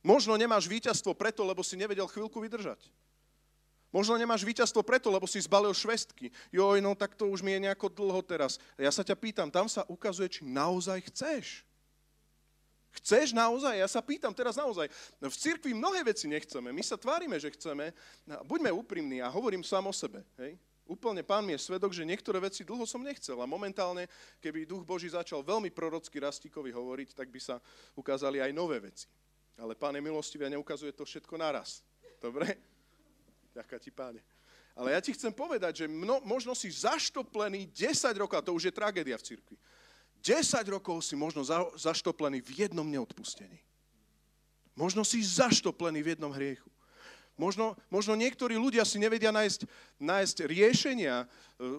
Možno 0.00 0.32
nemáš 0.40 0.64
víťazstvo 0.64 1.12
preto, 1.12 1.44
lebo 1.44 1.60
si 1.60 1.76
nevedel 1.76 2.08
chvíľku 2.08 2.40
vydržať. 2.40 2.80
Možno 3.88 4.20
nemáš 4.20 4.44
víťazstvo 4.44 4.84
preto, 4.84 5.08
lebo 5.08 5.24
si 5.24 5.40
zbalil 5.40 5.72
švestky. 5.72 6.28
Joj, 6.52 6.84
no 6.84 6.92
tak 6.92 7.16
to 7.16 7.24
už 7.32 7.40
mi 7.40 7.56
je 7.56 7.64
nejako 7.64 7.88
dlho 7.88 8.20
teraz. 8.20 8.60
Ja 8.76 8.92
sa 8.92 9.00
ťa 9.00 9.16
pýtam, 9.16 9.48
tam 9.48 9.64
sa 9.64 9.88
ukazuje, 9.88 10.28
či 10.28 10.40
naozaj 10.44 11.08
chceš. 11.08 11.64
Chceš 13.00 13.32
naozaj? 13.32 13.80
Ja 13.80 13.88
sa 13.88 14.04
pýtam 14.04 14.32
teraz 14.36 14.60
naozaj. 14.60 14.88
V 15.20 15.36
cirkvi 15.36 15.72
mnohé 15.72 16.04
veci 16.04 16.28
nechceme. 16.28 16.72
My 16.72 16.82
sa 16.84 17.00
tvárime, 17.00 17.36
že 17.40 17.52
chceme. 17.52 17.92
No, 18.28 18.44
buďme 18.44 18.74
úprimní 18.74 19.24
a 19.24 19.32
hovorím 19.32 19.64
sám 19.64 19.88
o 19.88 19.94
sebe. 19.94 20.24
Hej? 20.40 20.56
Úplne 20.88 21.20
pán 21.20 21.44
mi 21.44 21.52
je 21.52 21.68
svedok, 21.68 21.92
že 21.92 22.08
niektoré 22.08 22.40
veci 22.40 22.64
dlho 22.64 22.88
som 22.88 23.04
nechcel. 23.04 23.36
A 23.40 23.46
momentálne, 23.48 24.08
keby 24.40 24.64
duch 24.64 24.84
Boží 24.88 25.08
začal 25.12 25.44
veľmi 25.44 25.68
prorocky 25.68 26.16
Rastíkovi 26.16 26.72
hovoriť, 26.72 27.12
tak 27.12 27.28
by 27.28 27.40
sa 27.40 27.60
ukázali 27.92 28.40
aj 28.40 28.56
nové 28.56 28.80
veci. 28.80 29.08
Ale 29.60 29.76
pán 29.76 29.92
je 29.96 30.02
milostivý 30.02 30.48
a 30.48 30.54
neukazuje 30.56 30.92
to 30.96 31.04
všetko 31.04 31.36
naraz. 31.36 31.84
Dobre? 32.18 32.56
Ďaká 33.58 33.82
ti, 33.82 33.90
páne. 33.90 34.22
Ale 34.78 34.94
ja 34.94 35.02
ti 35.02 35.10
chcem 35.10 35.34
povedať, 35.34 35.82
že 35.82 35.86
mno, 35.90 36.22
možno 36.22 36.54
si 36.54 36.70
zaštoplený 36.70 37.66
10 37.74 38.14
rokov, 38.14 38.38
a 38.38 38.46
to 38.46 38.54
už 38.54 38.70
je 38.70 38.78
tragédia 38.78 39.18
v 39.18 39.26
cirkvi, 39.34 39.58
10 40.22 40.62
rokov 40.70 41.02
si 41.02 41.18
možno 41.18 41.42
za, 41.42 41.66
zaštoplený 41.74 42.38
v 42.38 42.66
jednom 42.66 42.86
neodpustení. 42.86 43.58
Možno 44.78 45.02
si 45.02 45.18
zaštoplený 45.18 46.06
v 46.06 46.10
jednom 46.14 46.30
hriechu. 46.30 46.70
Možno, 47.38 47.78
možno 47.86 48.18
niektorí 48.18 48.58
ľudia 48.58 48.82
si 48.82 48.98
nevedia 48.98 49.30
nájsť, 49.30 49.62
nájsť 50.02 50.36
riešenia 50.50 51.22
e, 51.22 51.26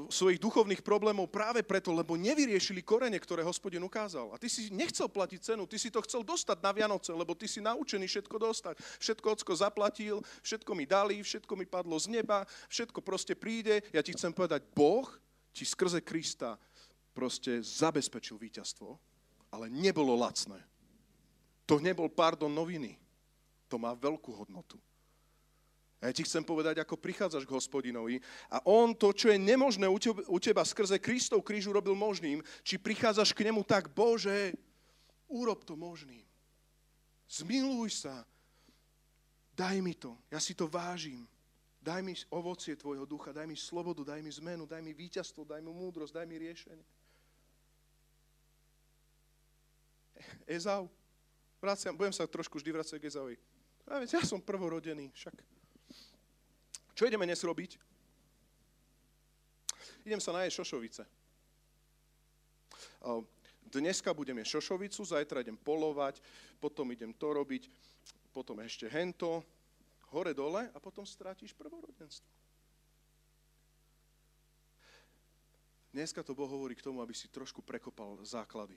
svojich 0.08 0.40
duchovných 0.40 0.80
problémov 0.80 1.28
práve 1.28 1.68
preto, 1.68 1.92
lebo 1.92 2.16
nevyriešili 2.16 2.80
korene, 2.80 3.20
ktoré 3.20 3.44
hospodin 3.44 3.84
ukázal. 3.84 4.32
A 4.32 4.40
ty 4.40 4.48
si 4.48 4.72
nechcel 4.72 5.12
platiť 5.12 5.52
cenu, 5.52 5.68
ty 5.68 5.76
si 5.76 5.92
to 5.92 6.00
chcel 6.08 6.24
dostať 6.24 6.64
na 6.64 6.72
Vianoce, 6.72 7.12
lebo 7.12 7.36
ty 7.36 7.44
si 7.44 7.60
naučený 7.60 8.08
všetko 8.08 8.40
dostať. 8.40 8.80
Všetko 9.04 9.28
ocko 9.36 9.52
zaplatil, 9.52 10.24
všetko 10.40 10.72
mi 10.72 10.88
dali, 10.88 11.20
všetko 11.20 11.54
mi 11.60 11.68
padlo 11.68 12.00
z 12.00 12.08
neba, 12.08 12.48
všetko 12.72 13.04
proste 13.04 13.36
príde. 13.36 13.84
Ja 13.92 14.00
ti 14.00 14.16
chcem 14.16 14.32
povedať, 14.32 14.64
Boh 14.72 15.12
ti 15.52 15.68
skrze 15.68 16.00
Krista 16.00 16.56
proste 17.12 17.60
zabezpečil 17.60 18.40
víťazstvo, 18.40 18.96
ale 19.52 19.68
nebolo 19.68 20.16
lacné. 20.16 20.64
To 21.68 21.84
nebol 21.84 22.08
pardon 22.08 22.48
noviny. 22.48 22.96
To 23.68 23.76
má 23.76 23.92
veľkú 23.92 24.32
hodnotu. 24.40 24.80
Ja 26.00 26.16
ti 26.16 26.24
chcem 26.24 26.48
povedať, 26.48 26.80
ako 26.80 26.96
prichádzaš 26.96 27.44
k 27.44 27.52
hospodinovi 27.52 28.24
a 28.48 28.64
on 28.64 28.96
to, 28.96 29.12
čo 29.12 29.28
je 29.28 29.36
nemožné 29.36 29.84
u 29.84 30.40
teba, 30.40 30.64
skrze 30.64 30.96
Kristov 30.96 31.44
kríž 31.44 31.68
urobil 31.68 31.92
možným, 31.92 32.40
či 32.64 32.80
prichádzaš 32.80 33.36
k 33.36 33.52
nemu 33.52 33.68
tak, 33.68 33.92
Bože, 33.92 34.56
urob 35.28 35.68
to 35.68 35.76
možným. 35.76 36.24
Zmiluj 37.28 38.08
sa. 38.08 38.24
Daj 39.60 39.84
mi 39.84 39.92
to. 39.92 40.16
Ja 40.32 40.40
si 40.40 40.56
to 40.56 40.72
vážim. 40.72 41.28
Daj 41.84 42.00
mi 42.00 42.16
ovocie 42.32 42.80
tvojho 42.80 43.04
ducha, 43.04 43.36
daj 43.36 43.48
mi 43.48 43.60
slobodu, 43.60 44.08
daj 44.08 44.24
mi 44.24 44.32
zmenu, 44.32 44.64
daj 44.64 44.80
mi 44.80 44.96
víťazstvo, 44.96 45.44
daj 45.44 45.60
mi 45.60 45.72
múdrosť, 45.72 46.16
daj 46.16 46.28
mi 46.28 46.40
riešenie. 46.40 46.86
Ezau. 50.48 50.88
Vraciam, 51.60 51.92
budem 51.92 52.16
sa 52.16 52.24
trošku 52.24 52.56
vždy 52.56 52.72
vracať 52.72 52.98
k 53.04 53.08
Ezauvi. 53.12 53.36
Ja 54.08 54.24
som 54.24 54.40
prvorodený, 54.40 55.12
však. 55.12 55.59
Čo 57.00 57.08
ideme 57.08 57.24
dnes 57.24 57.40
robiť? 57.40 57.80
Idem 60.04 60.20
sa 60.20 60.36
najesť 60.36 60.60
šošovice. 60.60 61.08
Dneska 63.72 64.12
budem 64.12 64.44
jesť 64.44 64.60
šošovicu, 64.60 65.08
zajtra 65.08 65.40
idem 65.40 65.56
polovať, 65.56 66.20
potom 66.60 66.92
idem 66.92 67.16
to 67.16 67.32
robiť, 67.32 67.72
potom 68.36 68.60
ešte 68.60 68.92
hento, 68.92 69.40
hore 70.12 70.36
dole 70.36 70.68
a 70.68 70.78
potom 70.84 71.08
strátiš 71.08 71.56
prvorodenstvo. 71.56 72.28
Dneska 75.96 76.20
to 76.20 76.36
Boh 76.36 76.52
hovorí 76.52 76.76
k 76.76 76.84
tomu, 76.84 77.00
aby 77.00 77.16
si 77.16 77.32
trošku 77.32 77.64
prekopal 77.64 78.20
základy 78.28 78.76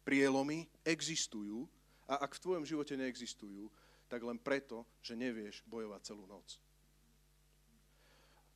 prielomy 0.00 0.64
existujú 0.80 1.68
a 2.08 2.24
ak 2.24 2.38
v 2.38 2.42
tvojom 2.46 2.64
živote 2.64 2.96
neexistujú, 2.96 3.68
tak 4.06 4.22
len 4.22 4.38
preto, 4.38 4.86
že 5.02 5.18
nevieš 5.18 5.66
bojovať 5.66 6.00
celú 6.06 6.24
noc. 6.26 6.58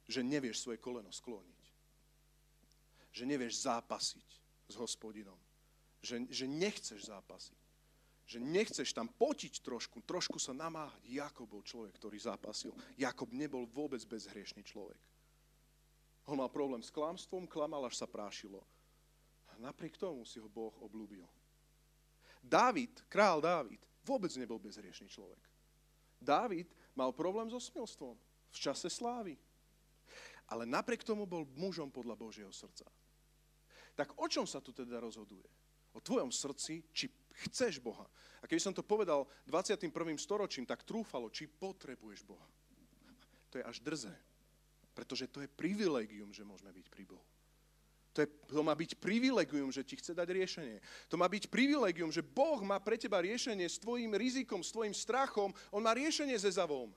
Že 0.07 0.27
nevieš 0.27 0.63
svoje 0.63 0.79
koleno 0.79 1.11
skloniť. 1.11 1.63
Že 3.11 3.25
nevieš 3.27 3.67
zápasiť 3.67 4.29
s 4.71 4.75
hospodinom. 4.79 5.39
Že, 6.03 6.31
že 6.31 6.47
nechceš 6.47 7.11
zápasiť. 7.11 7.59
Že 8.31 8.39
nechceš 8.47 8.95
tam 8.95 9.11
potiť 9.11 9.59
trošku, 9.59 10.07
trošku 10.07 10.39
sa 10.39 10.55
namáhať. 10.55 11.03
Jakob 11.11 11.51
bol 11.51 11.67
človek, 11.67 11.99
ktorý 11.99 12.15
zápasil. 12.23 12.71
Jakob 12.95 13.35
nebol 13.35 13.67
vôbec 13.67 13.99
bezhriešný 14.07 14.63
človek. 14.63 14.99
On 16.31 16.39
mal 16.39 16.47
problém 16.47 16.79
s 16.79 16.95
klamstvom, 16.95 17.51
klamal, 17.51 17.83
až 17.91 17.99
sa 17.99 18.07
prášilo. 18.07 18.63
Napriek 19.61 20.01
tomu 20.01 20.25
si 20.25 20.41
ho 20.41 20.49
Boh 20.49 20.73
oblúbil. 20.81 21.27
Dávid, 22.41 23.05
král 23.13 23.45
Dávid, 23.45 23.85
vôbec 24.11 24.35
nebol 24.35 24.59
bezriešný 24.59 25.07
človek. 25.07 25.39
Dávid 26.19 26.67
mal 26.99 27.15
problém 27.15 27.47
so 27.47 27.63
smilstvom 27.63 28.19
v 28.51 28.59
čase 28.59 28.91
slávy. 28.91 29.39
Ale 30.51 30.67
napriek 30.67 31.07
tomu 31.07 31.31
bol 31.31 31.47
mužom 31.55 31.95
podľa 31.95 32.19
Božieho 32.19 32.51
srdca. 32.51 32.83
Tak 33.95 34.19
o 34.19 34.27
čom 34.27 34.51
sa 34.51 34.59
tu 34.59 34.75
teda 34.75 34.99
rozhoduje? 34.99 35.47
O 35.95 36.03
tvojom 36.03 36.35
srdci, 36.35 36.83
či 36.91 37.07
chceš 37.47 37.79
Boha. 37.79 38.03
A 38.43 38.51
keby 38.51 38.59
som 38.59 38.75
to 38.75 38.83
povedal 38.83 39.31
21. 39.47 39.95
storočím, 40.19 40.67
tak 40.67 40.83
trúfalo, 40.83 41.31
či 41.31 41.47
potrebuješ 41.47 42.27
Boha. 42.27 42.47
To 43.55 43.63
je 43.63 43.65
až 43.67 43.79
drze. 43.79 44.11
Pretože 44.91 45.31
to 45.31 45.39
je 45.43 45.51
privilegium, 45.51 46.35
že 46.35 46.43
môžeme 46.43 46.75
byť 46.75 46.87
pri 46.91 47.07
Bohu. 47.07 47.30
To, 48.21 48.29
je, 48.29 48.37
to 48.53 48.61
má 48.61 48.77
byť 48.77 49.01
privilegium, 49.01 49.73
že 49.73 49.81
ti 49.81 49.97
chce 49.97 50.13
dať 50.13 50.29
riešenie. 50.29 50.77
To 51.09 51.17
má 51.17 51.25
byť 51.25 51.49
privilegium, 51.49 52.13
že 52.13 52.21
Boh 52.21 52.61
má 52.61 52.77
pre 52.77 53.01
teba 53.01 53.17
riešenie 53.25 53.65
s 53.65 53.81
tvojim 53.81 54.13
rizikom, 54.13 54.61
s 54.61 54.69
tvojim 54.69 54.93
strachom. 54.93 55.57
On 55.73 55.81
má 55.81 55.97
riešenie 55.97 56.37
ze 56.37 56.53
zavom. 56.53 56.93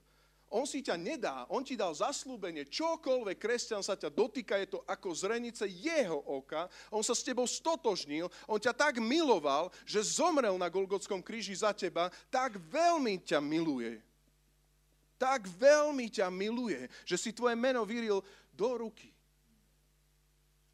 On 0.52 0.68
si 0.68 0.84
ťa 0.84 1.00
nedá, 1.00 1.48
on 1.48 1.64
ti 1.64 1.72
dal 1.72 1.96
zaslúbenie, 1.96 2.68
čokoľvek 2.68 3.40
kresťan 3.40 3.80
sa 3.80 3.96
ťa 3.96 4.12
dotýka, 4.12 4.60
je 4.60 4.76
to 4.76 4.84
ako 4.84 5.16
zrenice 5.16 5.64
jeho 5.64 6.20
oka, 6.20 6.68
on 6.92 7.00
sa 7.00 7.16
s 7.16 7.24
tebou 7.24 7.48
stotožnil, 7.48 8.28
on 8.44 8.60
ťa 8.60 8.76
tak 8.76 9.00
miloval, 9.00 9.72
že 9.88 10.04
zomrel 10.04 10.54
na 10.60 10.68
Golgotskom 10.68 11.24
kríži 11.24 11.56
za 11.56 11.72
teba, 11.72 12.12
tak 12.28 12.60
veľmi 12.68 13.24
ťa 13.24 13.40
miluje. 13.40 13.96
tak 15.14 15.46
veľmi 15.46 16.10
ťa 16.12 16.28
miluje, 16.28 16.90
že 17.06 17.16
si 17.16 17.30
tvoje 17.32 17.56
meno 17.56 17.86
vyril 17.86 18.20
do 18.52 18.68
ruky. 18.76 19.13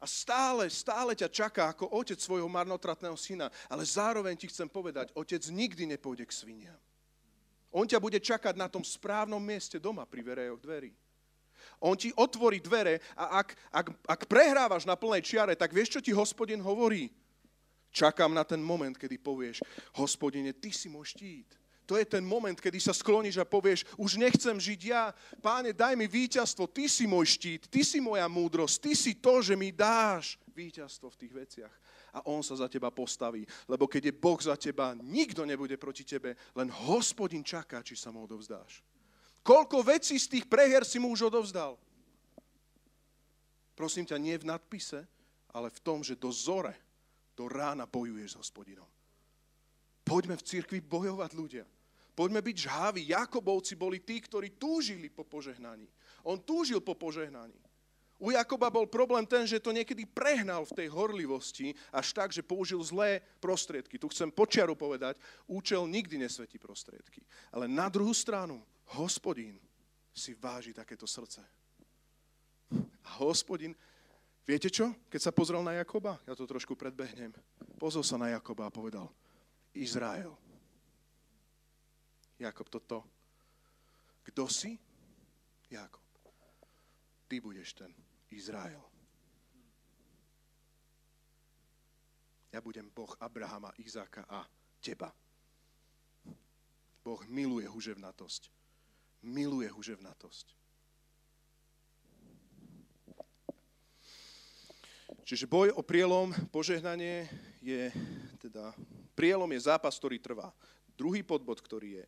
A 0.01 0.09
stále, 0.09 0.65
stále 0.73 1.13
ťa 1.13 1.29
čaká 1.29 1.69
ako 1.69 1.93
otec 1.93 2.17
svojho 2.17 2.49
marnotratného 2.49 3.13
syna. 3.13 3.53
Ale 3.69 3.85
zároveň 3.85 4.33
ti 4.33 4.49
chcem 4.49 4.65
povedať, 4.65 5.13
otec 5.13 5.45
nikdy 5.53 5.85
nepôjde 5.93 6.25
k 6.25 6.33
sviniam. 6.33 6.81
On 7.69 7.85
ťa 7.85 8.01
bude 8.01 8.17
čakať 8.17 8.57
na 8.57 8.65
tom 8.65 8.81
správnom 8.81 9.39
mieste 9.39 9.77
doma 9.77 10.03
pri 10.09 10.25
verejoch 10.25 10.59
dverí. 10.59 10.91
On 11.77 11.93
ti 11.93 12.09
otvorí 12.17 12.57
dvere 12.57 12.97
a 13.13 13.45
ak, 13.45 13.53
ak, 13.69 13.87
ak 14.09 14.21
prehrávaš 14.25 14.89
na 14.89 14.97
plnej 14.97 15.21
čiare, 15.21 15.53
tak 15.53 15.69
vieš, 15.69 15.97
čo 15.97 16.01
ti 16.01 16.11
hospodin 16.11 16.59
hovorí? 16.59 17.13
Čakám 17.93 18.33
na 18.33 18.41
ten 18.41 18.57
moment, 18.57 18.97
kedy 18.97 19.21
povieš, 19.21 19.61
hospodine, 19.93 20.49
ty 20.57 20.73
si 20.73 20.89
môj 20.89 21.13
štít. 21.13 21.60
To 21.89 21.97
je 21.97 22.05
ten 22.05 22.23
moment, 22.23 22.55
kedy 22.55 22.79
sa 22.79 22.93
skloníš 22.95 23.41
a 23.41 23.45
povieš, 23.45 23.83
už 23.97 24.15
nechcem 24.15 24.55
žiť 24.55 24.81
ja, 24.85 25.11
páne, 25.43 25.75
daj 25.75 25.97
mi 25.97 26.07
víťazstvo, 26.07 26.69
ty 26.69 26.87
si 26.87 27.09
môj 27.09 27.35
štít, 27.35 27.67
ty 27.67 27.81
si 27.83 27.99
moja 27.99 28.25
múdrosť, 28.29 28.75
ty 28.79 28.91
si 28.95 29.11
to, 29.17 29.41
že 29.41 29.57
mi 29.57 29.73
dáš 29.73 30.39
víťazstvo 30.53 31.09
v 31.11 31.19
tých 31.19 31.33
veciach. 31.33 31.75
A 32.11 32.27
on 32.27 32.43
sa 32.43 32.59
za 32.59 32.67
teba 32.67 32.91
postaví, 32.91 33.47
lebo 33.67 33.87
keď 33.87 34.11
je 34.11 34.19
Boh 34.19 34.39
za 34.39 34.55
teba, 34.59 34.91
nikto 34.99 35.47
nebude 35.47 35.79
proti 35.79 36.03
tebe, 36.03 36.35
len 36.55 36.67
hospodin 36.87 37.43
čaká, 37.43 37.79
či 37.79 37.95
sa 37.95 38.11
mu 38.11 38.27
odovzdáš. 38.27 38.83
Koľko 39.41 39.81
vecí 39.81 40.19
z 40.21 40.37
tých 40.37 40.45
prehier 40.45 40.85
si 40.85 41.01
mu 41.01 41.09
už 41.09 41.33
odovzdal? 41.33 41.79
Prosím 43.73 44.05
ťa, 44.05 44.21
nie 44.21 44.37
v 44.37 44.45
nadpise, 44.45 45.07
ale 45.49 45.73
v 45.73 45.79
tom, 45.81 46.05
že 46.05 46.19
do 46.19 46.29
zore, 46.29 46.77
do 47.33 47.49
rána 47.49 47.89
bojuješ 47.89 48.37
s 48.37 48.39
hospodinom. 48.45 48.87
Poďme 50.11 50.35
v 50.35 50.43
cirkvi 50.43 50.83
bojovať 50.83 51.31
ľudia. 51.39 51.63
Poďme 52.11 52.43
byť 52.43 52.55
žhávi. 52.67 53.15
Jakobovci 53.15 53.79
boli 53.79 54.03
tí, 54.03 54.19
ktorí 54.19 54.59
túžili 54.59 55.07
po 55.07 55.23
požehnaní. 55.23 55.87
On 56.27 56.35
túžil 56.35 56.83
po 56.83 56.99
požehnaní. 56.99 57.55
U 58.21 58.29
Jakoba 58.29 58.69
bol 58.69 58.85
problém 58.85 59.25
ten, 59.25 59.47
že 59.47 59.63
to 59.63 59.73
niekedy 59.73 60.05
prehnal 60.05 60.67
v 60.67 60.75
tej 60.77 60.87
horlivosti 60.93 61.73
až 61.89 62.13
tak, 62.13 62.29
že 62.29 62.45
použil 62.45 62.77
zlé 62.83 63.23
prostriedky. 63.41 63.97
Tu 63.97 64.05
chcem 64.11 64.29
počiaru 64.29 64.75
povedať, 64.75 65.17
účel 65.49 65.87
nikdy 65.87 66.21
nesvetí 66.21 66.59
prostriedky. 66.61 67.23
Ale 67.49 67.65
na 67.71 67.87
druhú 67.89 68.13
stranu, 68.13 68.61
hospodín 68.93 69.57
si 70.11 70.35
váži 70.37 70.75
takéto 70.75 71.07
srdce. 71.09 71.41
A 73.07 73.09
hospodín, 73.25 73.73
viete 74.45 74.69
čo? 74.69 74.93
Keď 75.09 75.21
sa 75.23 75.31
pozrel 75.33 75.63
na 75.65 75.81
Jakoba, 75.81 76.21
ja 76.27 76.37
to 76.37 76.45
trošku 76.45 76.77
predbehnem, 76.77 77.33
pozol 77.81 78.05
sa 78.05 78.21
na 78.21 78.29
Jakoba 78.29 78.69
a 78.69 78.75
povedal, 78.75 79.09
Izrael. 79.73 80.37
Jakob, 82.39 82.69
toto. 82.69 83.05
Kto 84.23 84.47
si? 84.47 84.79
Jakob. 85.69 86.03
Ty 87.27 87.35
budeš 87.41 87.73
ten 87.73 87.93
Izrael. 88.31 88.81
Ja 92.51 92.59
budem 92.59 92.91
Boh 92.91 93.15
Abrahama, 93.19 93.71
Izáka 93.79 94.27
a 94.27 94.43
teba. 94.83 95.15
Boh 96.99 97.21
miluje 97.31 97.63
huževnatosť. 97.67 98.51
Miluje 99.23 99.69
huževnatosť. 99.71 100.47
Čiže 105.23 105.47
boj 105.47 105.71
o 105.71 105.85
prielom, 105.85 106.35
požehnanie 106.51 107.29
je 107.63 107.87
teda, 108.43 108.75
prielom 109.15 109.49
je 109.51 109.67
zápas, 109.67 109.95
ktorý 109.97 110.17
trvá. 110.19 110.49
Druhý 110.95 111.23
podbod, 111.25 111.59
ktorý 111.63 112.03
je, 112.03 112.05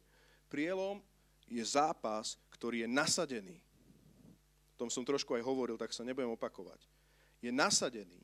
prielom 0.51 1.01
je 1.49 1.63
zápas, 1.65 2.37
ktorý 2.53 2.85
je 2.85 2.89
nasadený. 2.89 3.57
O 4.73 4.85
tom 4.85 4.89
som 4.89 5.05
trošku 5.05 5.37
aj 5.37 5.45
hovoril, 5.45 5.77
tak 5.77 5.93
sa 5.93 6.05
nebudem 6.05 6.33
opakovať. 6.33 6.81
Je 7.43 7.51
nasadený. 7.53 8.21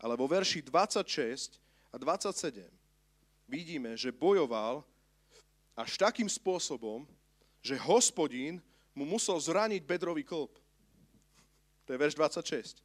Ale 0.00 0.16
vo 0.16 0.24
verši 0.30 0.64
26 0.64 1.60
a 1.92 1.96
27 1.98 2.64
vidíme, 3.50 3.98
že 3.98 4.14
bojoval 4.14 4.86
až 5.74 5.98
takým 5.98 6.28
spôsobom, 6.30 7.04
že 7.60 7.76
hospodín 7.76 8.62
mu 8.96 9.04
musel 9.04 9.36
zraniť 9.36 9.82
bedrový 9.84 10.24
klb. 10.24 10.50
To 11.84 11.90
je 11.92 11.98
verš 11.98 12.14
26. 12.14 12.80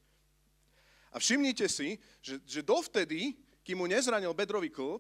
A 1.16 1.22
všimnite 1.22 1.64
si, 1.72 1.96
že, 2.20 2.42
že 2.44 2.60
dovtedy, 2.66 3.38
kým 3.64 3.80
mu 3.80 3.86
nezranil 3.88 4.36
bedrový 4.36 4.68
klb, 4.68 5.00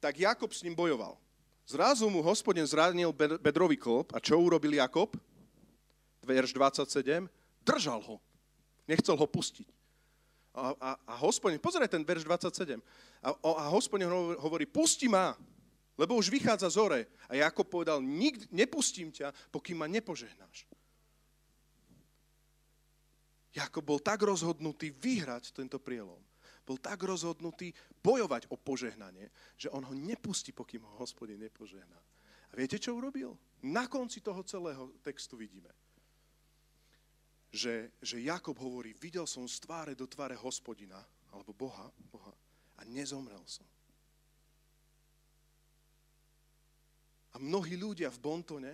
tak 0.00 0.18
Jakob 0.18 0.50
s 0.54 0.62
ním 0.62 0.74
bojoval. 0.74 1.18
Zrazu 1.68 2.08
mu 2.08 2.24
hospodin 2.24 2.64
zranil 2.64 3.12
bedrový 3.12 3.76
klop 3.76 4.16
a 4.16 4.18
čo 4.22 4.40
urobil 4.40 4.72
Jakob? 4.72 5.12
Verš 6.24 6.56
27. 6.56 7.28
Držal 7.60 8.00
ho. 8.00 8.16
Nechcel 8.88 9.16
ho 9.16 9.26
pustiť. 9.28 9.68
A, 10.56 10.72
a, 10.80 10.90
a 10.96 11.14
hospodin, 11.20 11.60
pozeraj 11.60 11.92
ten 11.92 12.02
verš 12.02 12.24
27. 12.24 12.80
A, 13.20 13.28
a 13.36 13.64
hospodin 13.68 14.08
hovorí, 14.40 14.64
pusti 14.64 15.06
ma, 15.06 15.36
lebo 15.98 16.16
už 16.16 16.32
vychádza 16.32 16.72
zore. 16.72 17.04
A 17.28 17.36
Jakob 17.36 17.68
povedal, 17.68 18.00
nikdy 18.00 18.48
nepustím 18.48 19.12
ťa, 19.12 19.34
pokým 19.52 19.76
ma 19.76 19.86
nepožehnáš. 19.86 20.64
Jakob 23.52 23.84
bol 23.84 23.98
tak 23.98 24.22
rozhodnutý 24.22 24.88
vyhrať 24.88 25.50
tento 25.52 25.76
prielom, 25.82 26.20
bol 26.68 26.76
tak 26.76 27.00
rozhodnutý 27.00 27.72
bojovať 28.04 28.52
o 28.52 28.60
požehnanie, 28.60 29.32
že 29.56 29.72
on 29.72 29.88
ho 29.88 29.96
nepustí, 29.96 30.52
pokým 30.52 30.84
ho 30.84 31.00
hospodin 31.00 31.40
nepožehná. 31.40 31.96
A 32.48 32.52
viete, 32.52 32.76
čo 32.76 32.92
urobil? 32.92 33.32
Na 33.64 33.88
konci 33.88 34.20
toho 34.20 34.44
celého 34.44 34.92
textu 35.00 35.40
vidíme, 35.40 35.72
že, 37.48 37.96
že 38.04 38.20
Jakob 38.20 38.60
hovorí, 38.60 38.92
videl 38.92 39.24
som 39.24 39.48
z 39.48 39.64
tváre 39.64 39.96
do 39.96 40.04
tváre 40.04 40.36
hospodina, 40.36 41.00
alebo 41.32 41.56
Boha, 41.56 41.88
Boha, 42.12 42.36
a 42.76 42.84
nezomrel 42.84 43.40
som. 43.48 43.64
A 47.32 47.40
mnohí 47.40 47.80
ľudia 47.80 48.12
v 48.12 48.20
Bontone 48.20 48.72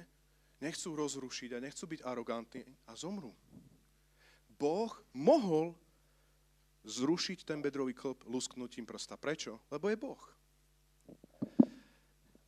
nechcú 0.59 0.99
rozrušiť 0.99 1.55
a 1.55 1.63
nechcú 1.63 1.87
byť 1.87 2.01
arogantní 2.03 2.67
a 2.91 2.99
zomrú. 2.99 3.31
Boh 4.59 4.91
mohol 5.15 5.75
zrušiť 6.85 7.49
ten 7.49 7.65
bedrový 7.65 7.97
klop 7.97 8.23
lusknutím 8.29 8.85
prsta. 8.85 9.17
Prečo? 9.17 9.61
Lebo 9.73 9.89
je 9.89 9.97
Boh. 9.97 10.23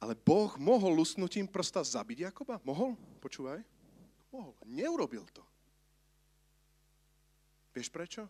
Ale 0.01 0.13
Boh 0.13 0.53
mohol 0.61 0.93
lusknutím 0.93 1.49
prsta 1.49 1.81
zabiť 1.81 2.31
Jakoba? 2.31 2.61
Mohol? 2.63 2.95
Počúvaj. 3.19 3.65
Mohol. 4.31 4.53
Neurobil 4.69 5.25
to. 5.33 5.43
Vieš 7.73 7.89
prečo? 7.89 8.29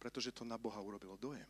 Pretože 0.00 0.32
to 0.32 0.44
na 0.44 0.56
Boha 0.60 0.80
urobilo 0.80 1.16
dojem. 1.16 1.48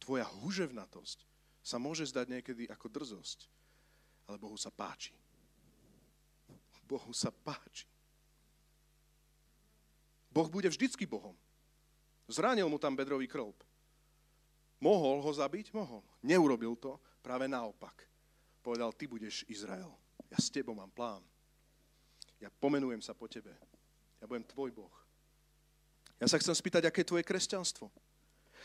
Tvoja 0.00 0.28
huževnatosť 0.28 1.24
sa 1.64 1.80
môže 1.80 2.04
zdať 2.04 2.28
niekedy 2.28 2.68
ako 2.68 2.92
drzosť, 2.92 3.48
ale 4.28 4.36
Bohu 4.36 4.56
sa 4.60 4.68
páči. 4.68 5.16
Bohu 6.84 7.08
sa 7.16 7.32
páči. 7.32 7.88
Boh 10.34 10.50
bude 10.50 10.66
vždycky 10.66 11.06
Bohom. 11.06 11.38
Zranil 12.26 12.66
mu 12.66 12.74
tam 12.82 12.98
bedrový 12.98 13.30
krlb. 13.30 13.54
Mohol 14.82 15.22
ho 15.22 15.30
zabiť? 15.30 15.70
Mohol. 15.70 16.02
Neurobil 16.26 16.74
to, 16.74 16.98
práve 17.22 17.46
naopak. 17.46 17.94
Povedal, 18.58 18.90
ty 18.90 19.06
budeš 19.06 19.46
Izrael. 19.46 19.94
Ja 20.26 20.38
s 20.42 20.50
tebou 20.50 20.74
mám 20.74 20.90
plán. 20.90 21.22
Ja 22.42 22.50
pomenujem 22.50 22.98
sa 22.98 23.14
po 23.14 23.30
tebe. 23.30 23.54
Ja 24.18 24.26
budem 24.26 24.42
tvoj 24.42 24.74
Boh. 24.74 24.94
Ja 26.18 26.26
sa 26.26 26.40
chcem 26.42 26.56
spýtať, 26.56 26.90
aké 26.90 27.06
je 27.06 27.10
tvoje 27.14 27.24
kresťanstvo. 27.24 27.86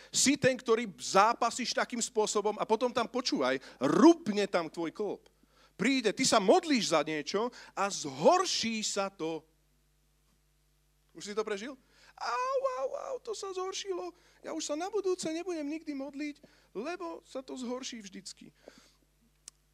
Si 0.10 0.40
ten, 0.40 0.58
ktorý 0.58 0.90
zápasíš 0.98 1.76
takým 1.76 2.02
spôsobom 2.02 2.58
a 2.58 2.66
potom 2.66 2.90
tam 2.90 3.06
počúvaj, 3.06 3.62
rupne 3.84 4.50
tam 4.50 4.72
tvoj 4.72 4.90
klop. 4.90 5.30
Príde, 5.78 6.12
ty 6.16 6.26
sa 6.26 6.42
modlíš 6.42 6.96
za 6.96 7.06
niečo 7.06 7.52
a 7.78 7.88
zhorší 7.92 8.82
sa 8.82 9.12
to 9.12 9.44
už 11.20 11.28
si 11.28 11.36
to 11.36 11.44
prežil? 11.44 11.76
Au, 12.16 12.60
au, 12.80 12.90
au, 12.96 13.16
to 13.20 13.36
sa 13.36 13.52
zhoršilo. 13.52 14.16
Ja 14.40 14.56
už 14.56 14.64
sa 14.64 14.80
na 14.80 14.88
budúce 14.88 15.28
nebudem 15.28 15.68
nikdy 15.68 15.92
modliť, 15.92 16.40
lebo 16.72 17.20
sa 17.28 17.44
to 17.44 17.60
zhorší 17.60 18.00
vždycky. 18.00 18.56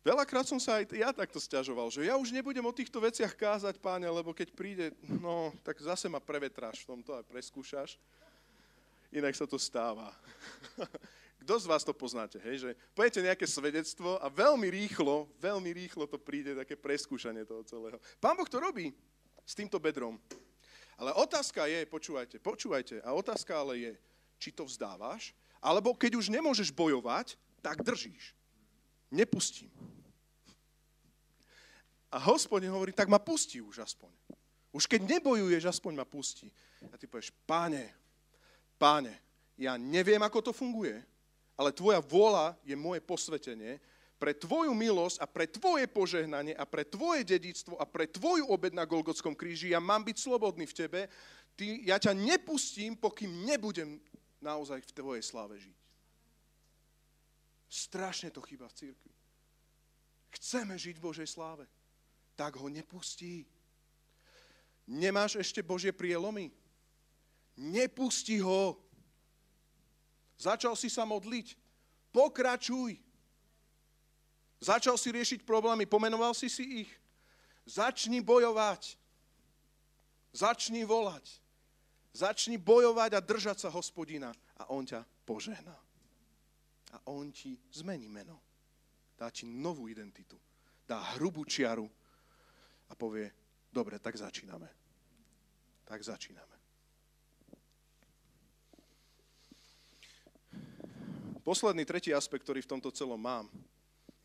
Veľakrát 0.05 0.45
som 0.45 0.62
sa 0.62 0.77
aj 0.77 0.93
ja 0.93 1.10
takto 1.10 1.41
stiažoval, 1.41 1.89
že 1.89 2.05
ja 2.05 2.13
už 2.13 2.29
nebudem 2.29 2.62
o 2.62 2.69
týchto 2.69 3.01
veciach 3.01 3.34
kázať, 3.34 3.81
páne, 3.81 4.05
lebo 4.05 4.38
keď 4.38 4.53
príde, 4.53 4.93
no, 5.01 5.49
tak 5.65 5.81
zase 5.81 6.05
ma 6.05 6.21
prevetráš 6.21 6.86
v 6.86 6.93
tomto 6.93 7.17
a 7.17 7.25
preskúšaš. 7.25 7.97
Inak 9.10 9.34
sa 9.34 9.49
to 9.49 9.58
stáva. 9.58 10.13
Kto 11.41 11.58
z 11.58 11.65
vás 11.65 11.81
to 11.81 11.93
poznáte, 11.93 12.38
hej? 12.41 12.69
Že 12.69 12.69
pojete 12.93 13.25
nejaké 13.25 13.45
svedectvo 13.49 14.21
a 14.21 14.29
veľmi 14.29 14.69
rýchlo, 14.69 15.25
veľmi 15.41 15.73
rýchlo 15.73 16.05
to 16.05 16.21
príde, 16.21 16.53
také 16.53 16.77
preskúšanie 16.77 17.41
toho 17.41 17.65
celého. 17.65 17.97
Pán 18.21 18.38
Boh 18.38 18.49
to 18.49 18.62
robí 18.62 18.93
s 19.41 19.58
týmto 19.58 19.81
bedrom. 19.81 20.21
Ale 20.95 21.12
otázka 21.12 21.67
je, 21.67 21.84
počúvajte, 21.86 22.39
počúvajte, 22.39 23.03
a 23.03 23.12
otázka 23.12 23.51
ale 23.51 23.73
je, 23.77 23.93
či 24.39 24.55
to 24.55 24.63
vzdávaš, 24.63 25.36
alebo 25.60 25.91
keď 25.91 26.15
už 26.15 26.31
nemôžeš 26.31 26.71
bojovať, 26.71 27.36
tak 27.60 27.84
držíš. 27.84 28.31
Nepustím. 29.12 29.71
A 32.12 32.21
hospodin 32.21 32.71
hovorí, 32.71 32.95
tak 32.95 33.12
ma 33.12 33.19
pustí 33.19 33.60
už 33.60 33.84
aspoň. 33.84 34.12
Už 34.71 34.88
keď 34.88 35.19
nebojuješ, 35.19 35.67
aspoň 35.67 35.93
ma 35.99 36.05
pustí. 36.08 36.47
A 36.91 36.95
ty 36.95 37.08
povieš, 37.08 37.36
páne, 37.43 37.91
páne, 38.79 39.19
ja 39.60 39.75
neviem, 39.79 40.19
ako 40.23 40.51
to 40.51 40.51
funguje, 40.55 40.99
ale 41.55 41.75
tvoja 41.75 42.03
vôľa 42.03 42.55
je 42.67 42.75
moje 42.75 42.99
posvetenie, 43.03 43.79
pre 44.25 44.33
tvoju 44.33 44.73
milosť 44.73 45.21
a 45.21 45.29
pre 45.29 45.45
tvoje 45.45 45.85
požehnanie 45.85 46.57
a 46.57 46.65
pre 46.65 46.81
tvoje 46.81 47.21
dedictvo 47.21 47.77
a 47.77 47.85
pre 47.85 48.09
tvoju 48.09 48.49
obed 48.49 48.73
na 48.73 48.81
Golgotskom 48.81 49.38
kríži 49.38 49.69
ja 49.69 49.77
mám 49.77 50.01
byť 50.01 50.17
slobodný 50.17 50.65
v 50.65 50.73
tebe, 50.73 51.05
ty, 51.53 51.85
ja 51.85 52.01
ťa 52.01 52.17
nepustím, 52.17 52.97
pokým 52.97 53.45
nebudem 53.45 54.01
naozaj 54.41 54.81
v 54.81 54.95
tvojej 54.97 55.21
sláve 55.21 55.61
žiť. 55.61 55.77
Strašne 57.69 58.33
to 58.33 58.41
chýba 58.41 58.65
v 58.65 58.73
církvi. 58.73 59.13
Chceme 60.41 60.73
žiť 60.73 60.97
v 60.97 61.05
Božej 61.05 61.29
sláve. 61.29 61.69
Tak 62.33 62.57
ho 62.57 62.65
nepustí. 62.65 63.45
Nemáš 64.89 65.38
ešte 65.38 65.61
Božie 65.61 65.93
prielomy? 65.93 66.49
Nepusti 67.61 68.41
ho. 68.41 68.73
Začal 70.41 70.73
si 70.73 70.89
sa 70.89 71.05
modliť. 71.05 71.53
Pokračuj. 72.09 73.04
Začal 74.65 74.97
si 74.97 75.13
riešiť 75.13 75.45
problémy, 75.45 75.86
pomenoval 75.86 76.34
si 76.34 76.49
si 76.49 76.82
ich. 76.82 76.91
Začni 77.69 78.17
bojovať. 78.25 78.97
Začni 80.34 80.82
volať. 80.82 81.21
Začni 82.17 82.58
bojovať 82.58 83.13
a 83.13 83.21
držať 83.21 83.62
sa 83.62 83.69
hospodina 83.69 84.34
a 84.58 84.65
on 84.73 84.82
ťa 84.82 85.06
požehná 85.21 85.78
a 86.95 86.97
on 87.13 87.30
ti 87.30 87.60
zmení 87.78 88.10
meno. 88.10 88.41
Dá 89.13 89.30
ti 89.30 89.45
novú 89.45 89.86
identitu. 89.86 90.39
Dá 90.89 91.13
hrubú 91.13 91.45
čiaru 91.45 91.86
a 92.89 92.93
povie, 92.97 93.30
dobre, 93.69 94.01
tak 94.01 94.17
začíname. 94.17 94.69
Tak 95.86 96.01
začíname. 96.01 96.56
Posledný, 101.45 101.86
tretí 101.86 102.10
aspekt, 102.10 102.41
ktorý 102.41 102.65
v 102.65 102.71
tomto 102.73 102.89
celom 102.89 103.21
mám, 103.21 103.45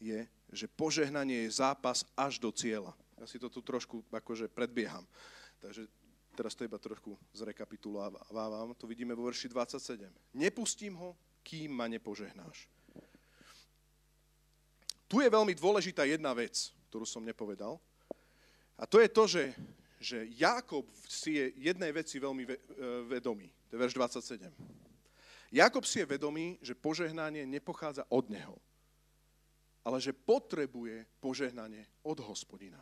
je, 0.00 0.24
že 0.50 0.66
požehnanie 0.66 1.46
je 1.46 1.60
zápas 1.60 2.02
až 2.16 2.40
do 2.40 2.50
cieľa. 2.50 2.96
Ja 3.20 3.28
si 3.28 3.36
to 3.36 3.52
tu 3.52 3.60
trošku 3.60 4.00
akože 4.08 4.48
predbieham. 4.48 5.04
Takže 5.60 5.84
teraz 6.32 6.56
to 6.56 6.64
iba 6.64 6.80
trošku 6.80 7.14
zrekapitulávam. 7.36 8.72
To 8.80 8.88
vidíme 8.88 9.12
vo 9.12 9.28
verši 9.28 9.52
27. 9.52 10.08
Nepustím 10.32 10.96
ho, 10.96 11.12
kým 11.44 11.76
ma 11.76 11.84
nepožehnáš. 11.84 12.66
Tu 15.10 15.20
je 15.20 15.28
veľmi 15.28 15.52
dôležitá 15.52 16.06
jedna 16.06 16.30
vec, 16.32 16.70
ktorú 16.88 17.04
som 17.04 17.20
nepovedal. 17.20 17.76
A 18.80 18.86
to 18.88 19.02
je 19.02 19.08
to, 19.10 19.22
že, 19.26 19.44
že 20.00 20.18
Jakob 20.38 20.88
si 21.04 21.36
je 21.36 21.52
jednej 21.60 21.92
veci 21.92 22.16
veľmi 22.16 22.46
e, 22.46 22.50
vedomý. 23.10 23.50
To 23.68 23.76
je 23.76 23.82
verš 23.82 23.94
27. 23.98 24.48
Jakob 25.50 25.82
si 25.82 25.98
je 25.98 26.06
vedomý, 26.06 26.56
že 26.62 26.78
požehnanie 26.78 27.42
nepochádza 27.42 28.06
od 28.06 28.30
neho, 28.30 28.54
ale 29.84 29.98
že 30.00 30.12
potrebuje 30.12 31.08
požehnanie 31.20 31.88
od 32.04 32.20
hospodina. 32.20 32.80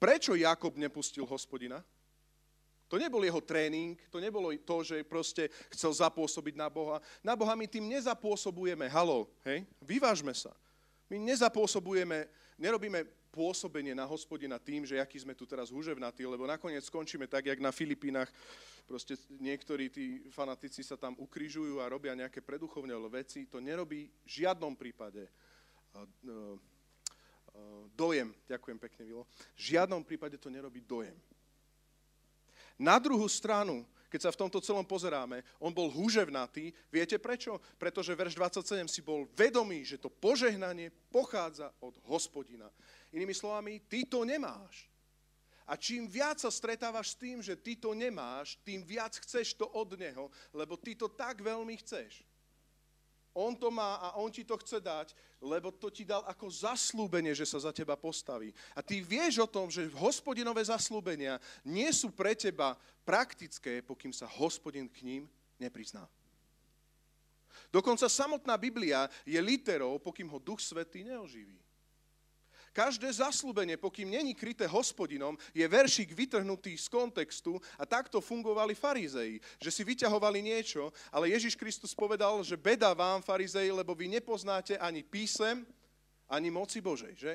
Prečo 0.00 0.32
Jakob 0.32 0.76
nepustil 0.80 1.28
hospodina? 1.28 1.84
To 2.90 2.98
nebol 2.98 3.22
jeho 3.22 3.38
tréning, 3.38 3.94
to 4.10 4.18
nebolo 4.18 4.50
to, 4.50 4.82
že 4.82 5.06
proste 5.06 5.46
chcel 5.70 5.94
zapôsobiť 5.94 6.58
na 6.58 6.66
Boha. 6.66 6.98
Na 7.22 7.38
Boha 7.38 7.54
my 7.54 7.70
tým 7.70 7.86
nezapôsobujeme. 7.86 8.90
Halo, 8.90 9.30
hej? 9.46 9.62
Vyvážme 9.78 10.34
sa. 10.34 10.50
My 11.06 11.22
nezapôsobujeme, 11.22 12.26
nerobíme 12.58 13.06
pôsobenie 13.30 13.94
na 13.94 14.02
hospodina 14.10 14.58
tým, 14.58 14.82
že 14.82 14.98
aký 14.98 15.22
sme 15.22 15.38
tu 15.38 15.46
teraz 15.46 15.70
huževnatí, 15.70 16.26
lebo 16.26 16.50
nakoniec 16.50 16.82
skončíme 16.82 17.30
tak, 17.30 17.46
jak 17.46 17.62
na 17.62 17.70
Filipínach. 17.70 18.26
Proste 18.84 19.14
niektorí 19.38 19.88
tí 19.88 20.26
fanatici 20.34 20.82
sa 20.82 20.98
tam 20.98 21.14
ukrižujú 21.16 21.78
a 21.78 21.90
robia 21.90 22.12
nejaké 22.18 22.42
preduchovné 22.42 22.92
veci. 23.06 23.46
To 23.46 23.62
nerobí 23.62 24.10
v 24.10 24.28
žiadnom 24.28 24.74
prípade 24.74 25.30
dojem. 27.94 28.34
Ďakujem 28.50 28.78
pekne, 28.82 29.02
Vilo. 29.06 29.24
V 29.54 29.74
žiadnom 29.74 30.02
prípade 30.02 30.34
to 30.42 30.50
nerobí 30.50 30.82
dojem. 30.82 31.14
Na 32.80 32.98
druhú 32.98 33.30
stranu, 33.30 33.86
keď 34.10 34.26
sa 34.26 34.34
v 34.34 34.40
tomto 34.42 34.58
celom 34.58 34.82
pozeráme, 34.82 35.46
on 35.62 35.70
bol 35.70 35.86
húževnatý. 35.86 36.74
Viete 36.90 37.14
prečo? 37.22 37.62
Pretože 37.78 38.18
verš 38.18 38.34
27 38.34 38.90
si 38.90 39.06
bol 39.06 39.30
vedomý, 39.38 39.86
že 39.86 40.02
to 40.02 40.10
požehnanie 40.10 40.90
pochádza 41.14 41.70
od 41.78 41.94
hospodina. 42.10 42.66
Inými 43.14 43.30
slovami, 43.30 43.86
ty 43.86 44.02
to 44.02 44.26
nemáš. 44.26 44.89
A 45.70 45.78
čím 45.78 46.10
viac 46.10 46.42
sa 46.42 46.50
stretávaš 46.50 47.14
s 47.14 47.20
tým, 47.22 47.38
že 47.38 47.54
ty 47.54 47.78
to 47.78 47.94
nemáš, 47.94 48.58
tým 48.66 48.82
viac 48.82 49.14
chceš 49.22 49.54
to 49.54 49.70
od 49.70 49.94
neho, 49.94 50.26
lebo 50.50 50.74
ty 50.74 50.98
to 50.98 51.06
tak 51.06 51.38
veľmi 51.38 51.78
chceš. 51.78 52.26
On 53.30 53.54
to 53.54 53.70
má 53.70 54.02
a 54.02 54.18
on 54.18 54.34
ti 54.34 54.42
to 54.42 54.58
chce 54.58 54.82
dať, 54.82 55.14
lebo 55.38 55.70
to 55.70 55.86
ti 55.86 56.02
dal 56.02 56.26
ako 56.26 56.50
zaslúbenie, 56.50 57.30
že 57.30 57.46
sa 57.46 57.62
za 57.62 57.70
teba 57.70 57.94
postaví. 57.94 58.50
A 58.74 58.82
ty 58.82 58.98
vieš 58.98 59.46
o 59.46 59.46
tom, 59.46 59.70
že 59.70 59.86
hospodinové 59.94 60.66
zaslúbenia 60.66 61.38
nie 61.62 61.86
sú 61.94 62.10
pre 62.10 62.34
teba 62.34 62.74
praktické, 63.06 63.78
pokým 63.86 64.10
sa 64.10 64.26
hospodin 64.26 64.90
k 64.90 65.06
ním 65.06 65.22
neprizná. 65.62 66.02
Dokonca 67.70 68.10
samotná 68.10 68.58
Biblia 68.58 69.06
je 69.22 69.38
literou, 69.38 70.02
pokým 70.02 70.26
ho 70.26 70.42
Duch 70.42 70.58
Svetý 70.58 71.06
neoživí. 71.06 71.69
Každé 72.70 73.10
zaslúbenie, 73.10 73.74
pokým 73.74 74.06
není 74.06 74.30
kryté 74.30 74.62
hospodinom, 74.62 75.34
je 75.50 75.66
veršik 75.66 76.14
vytrhnutý 76.14 76.78
z 76.78 76.86
kontextu 76.86 77.58
a 77.74 77.82
takto 77.82 78.22
fungovali 78.22 78.78
farizei, 78.78 79.42
že 79.58 79.74
si 79.74 79.82
vyťahovali 79.82 80.38
niečo, 80.38 80.94
ale 81.10 81.34
Ježiš 81.34 81.58
Kristus 81.58 81.90
povedal, 81.98 82.38
že 82.46 82.54
beda 82.54 82.94
vám, 82.94 83.26
farizei, 83.26 83.74
lebo 83.74 83.90
vy 83.90 84.06
nepoznáte 84.06 84.78
ani 84.78 85.02
písem, 85.02 85.66
ani 86.30 86.46
moci 86.54 86.78
Božej, 86.78 87.14
že? 87.18 87.34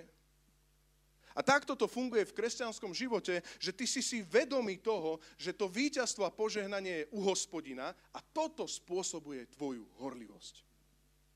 A 1.35 1.43
takto 1.43 1.75
to 1.75 1.83
funguje 1.83 2.23
v 2.23 2.31
kresťanskom 2.31 2.95
živote, 2.95 3.43
že 3.59 3.75
ty 3.75 3.83
si 3.83 3.99
si 3.99 4.23
vedomý 4.23 4.79
toho, 4.79 5.19
že 5.35 5.51
to 5.51 5.67
víťazstvo 5.67 6.23
a 6.23 6.31
požehnanie 6.31 7.03
je 7.03 7.09
u 7.11 7.27
hospodina 7.27 7.91
a 7.91 8.23
toto 8.23 8.63
spôsobuje 8.63 9.51
tvoju 9.51 9.83
horlivosť. 9.99 10.63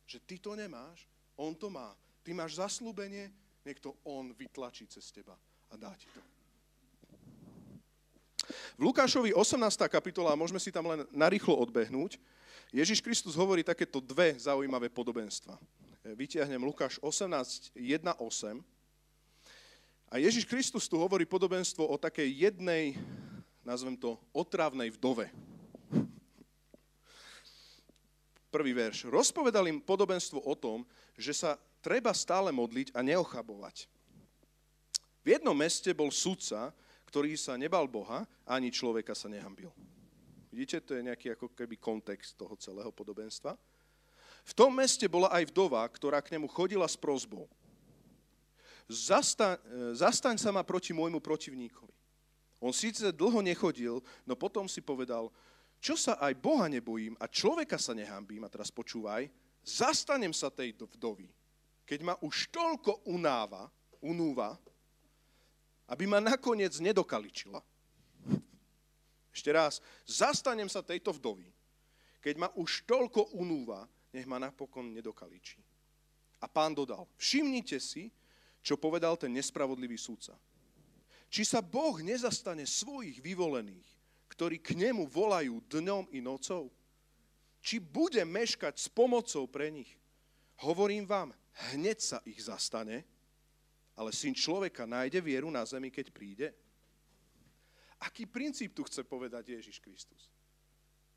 Že 0.07 0.17
ty 0.23 0.35
to 0.39 0.55
nemáš, 0.55 1.03
on 1.35 1.51
to 1.51 1.67
má. 1.67 1.91
Ty 2.23 2.31
máš 2.31 2.63
zaslúbenie, 2.63 3.27
nech 3.69 3.77
to 3.77 3.93
On 4.09 4.33
vytlačí 4.33 4.89
cez 4.89 5.13
teba 5.13 5.37
a 5.69 5.77
dá 5.77 5.93
ti 5.93 6.09
to. 6.09 6.21
V 8.49 8.81
Lukášovi 8.81 9.29
18. 9.29 9.61
kapitola, 9.85 10.33
môžeme 10.33 10.57
si 10.57 10.73
tam 10.73 10.89
len 10.89 11.05
narýchlo 11.13 11.53
odbehnúť, 11.53 12.17
Ježiš 12.69 13.01
Kristus 13.01 13.33
hovorí 13.33 13.65
takéto 13.65 13.97
dve 13.97 14.37
zaujímavé 14.37 14.89
podobenstva. 14.93 15.57
Vytiahnem 16.05 16.61
Lukáš 16.61 17.01
18, 17.01 17.73
1, 17.73 18.13
8. 18.17 18.61
A 20.09 20.15
Ježiš 20.17 20.45
Kristus 20.45 20.89
tu 20.89 20.97
hovorí 20.97 21.25
podobenstvo 21.25 21.85
o 21.85 21.97
takej 21.97 22.29
jednej, 22.49 22.97
nazvem 23.65 23.97
to, 23.97 24.17
otravnej 24.33 24.93
vdove. 24.97 25.29
Prvý 28.49 28.73
verš. 28.73 29.05
Rozpovedal 29.09 29.69
im 29.69 29.81
podobenstvo 29.81 30.41
o 30.41 30.53
tom, 30.57 30.85
že 31.13 31.37
sa 31.37 31.61
treba 31.79 32.11
stále 32.15 32.51
modliť 32.51 32.95
a 32.95 32.99
neochabovať. 33.03 33.87
V 35.23 35.27
jednom 35.35 35.55
meste 35.55 35.91
bol 35.91 36.11
sudca, 36.11 36.71
ktorý 37.09 37.35
sa 37.35 37.57
nebal 37.59 37.89
Boha, 37.89 38.23
ani 38.45 38.71
človeka 38.71 39.17
sa 39.17 39.27
nehambil. 39.27 39.73
Vidíte, 40.49 40.81
to 40.81 40.97
je 40.97 41.05
nejaký 41.05 41.33
ako 41.37 41.53
keby 41.53 41.77
kontext 41.77 42.37
toho 42.37 42.57
celého 42.57 42.89
podobenstva. 42.89 43.53
V 44.45 44.53
tom 44.57 44.73
meste 44.73 45.05
bola 45.05 45.29
aj 45.29 45.51
vdova, 45.53 45.85
ktorá 45.85 46.23
k 46.23 46.33
nemu 46.33 46.49
chodila 46.49 46.87
s 46.87 46.97
prozbou. 46.97 47.45
Zastaň, 48.89 49.61
zastaň 49.93 50.41
sa 50.41 50.49
ma 50.49 50.65
proti 50.65 50.89
môjmu 50.89 51.21
protivníkovi. 51.21 51.93
On 52.57 52.73
síce 52.73 53.13
dlho 53.13 53.39
nechodil, 53.45 54.01
no 54.25 54.33
potom 54.33 54.65
si 54.65 54.81
povedal, 54.81 55.29
čo 55.79 55.93
sa 55.95 56.17
aj 56.17 56.33
Boha 56.41 56.65
nebojím 56.67 57.15
a 57.21 57.29
človeka 57.29 57.77
sa 57.79 57.93
nehambím, 57.93 58.43
a 58.43 58.51
teraz 58.51 58.73
počúvaj, 58.73 59.29
zastanem 59.63 60.33
sa 60.33 60.49
tej 60.49 60.75
vdovy 60.75 61.29
keď 61.89 62.05
ma 62.05 62.13
už 62.21 62.53
toľko 62.53 63.09
unáva, 63.09 63.65
unúva, 64.05 64.53
aby 65.89 66.05
ma 66.05 66.21
nakoniec 66.21 66.77
nedokaličila. 66.77 67.57
Ešte 69.33 69.49
raz, 69.49 69.81
zastanem 70.05 70.69
sa 70.69 70.85
tejto 70.85 71.09
vdovy, 71.17 71.49
keď 72.21 72.35
ma 72.45 72.49
už 72.53 72.85
toľko 72.85 73.33
unúva, 73.33 73.89
nech 74.13 74.29
ma 74.29 74.37
napokon 74.37 74.93
nedokaličí. 74.93 75.57
A 76.37 76.45
pán 76.45 76.77
dodal, 76.77 77.09
všimnite 77.17 77.81
si, 77.81 78.13
čo 78.61 78.77
povedal 78.77 79.17
ten 79.17 79.33
nespravodlivý 79.33 79.97
súdca. 79.97 80.37
Či 81.25 81.41
sa 81.41 81.65
Boh 81.65 81.97
nezastane 82.05 82.69
svojich 82.69 83.17
vyvolených, 83.17 83.89
ktorí 84.29 84.61
k 84.61 84.77
nemu 84.77 85.09
volajú 85.09 85.57
dňom 85.65 86.13
i 86.13 86.21
nocou? 86.21 86.69
Či 87.65 87.81
bude 87.81 88.21
meškať 88.21 88.77
s 88.77 88.87
pomocou 88.93 89.49
pre 89.49 89.73
nich? 89.73 89.89
Hovorím 90.61 91.09
vám, 91.09 91.33
hneď 91.73 91.97
sa 91.99 92.17
ich 92.23 92.39
zastane 92.43 93.03
ale 93.99 94.15
syn 94.15 94.31
človeka 94.31 94.87
nájde 94.87 95.19
vieru 95.19 95.51
na 95.51 95.59
zemi, 95.67 95.91
keď 95.91 96.07
príde? 96.15 96.47
Aký 97.99 98.23
princíp 98.23 98.71
tu 98.71 98.87
chce 98.87 99.03
povedať 99.03 99.51
Ježiš 99.59 99.83
Kristus? 99.83 100.31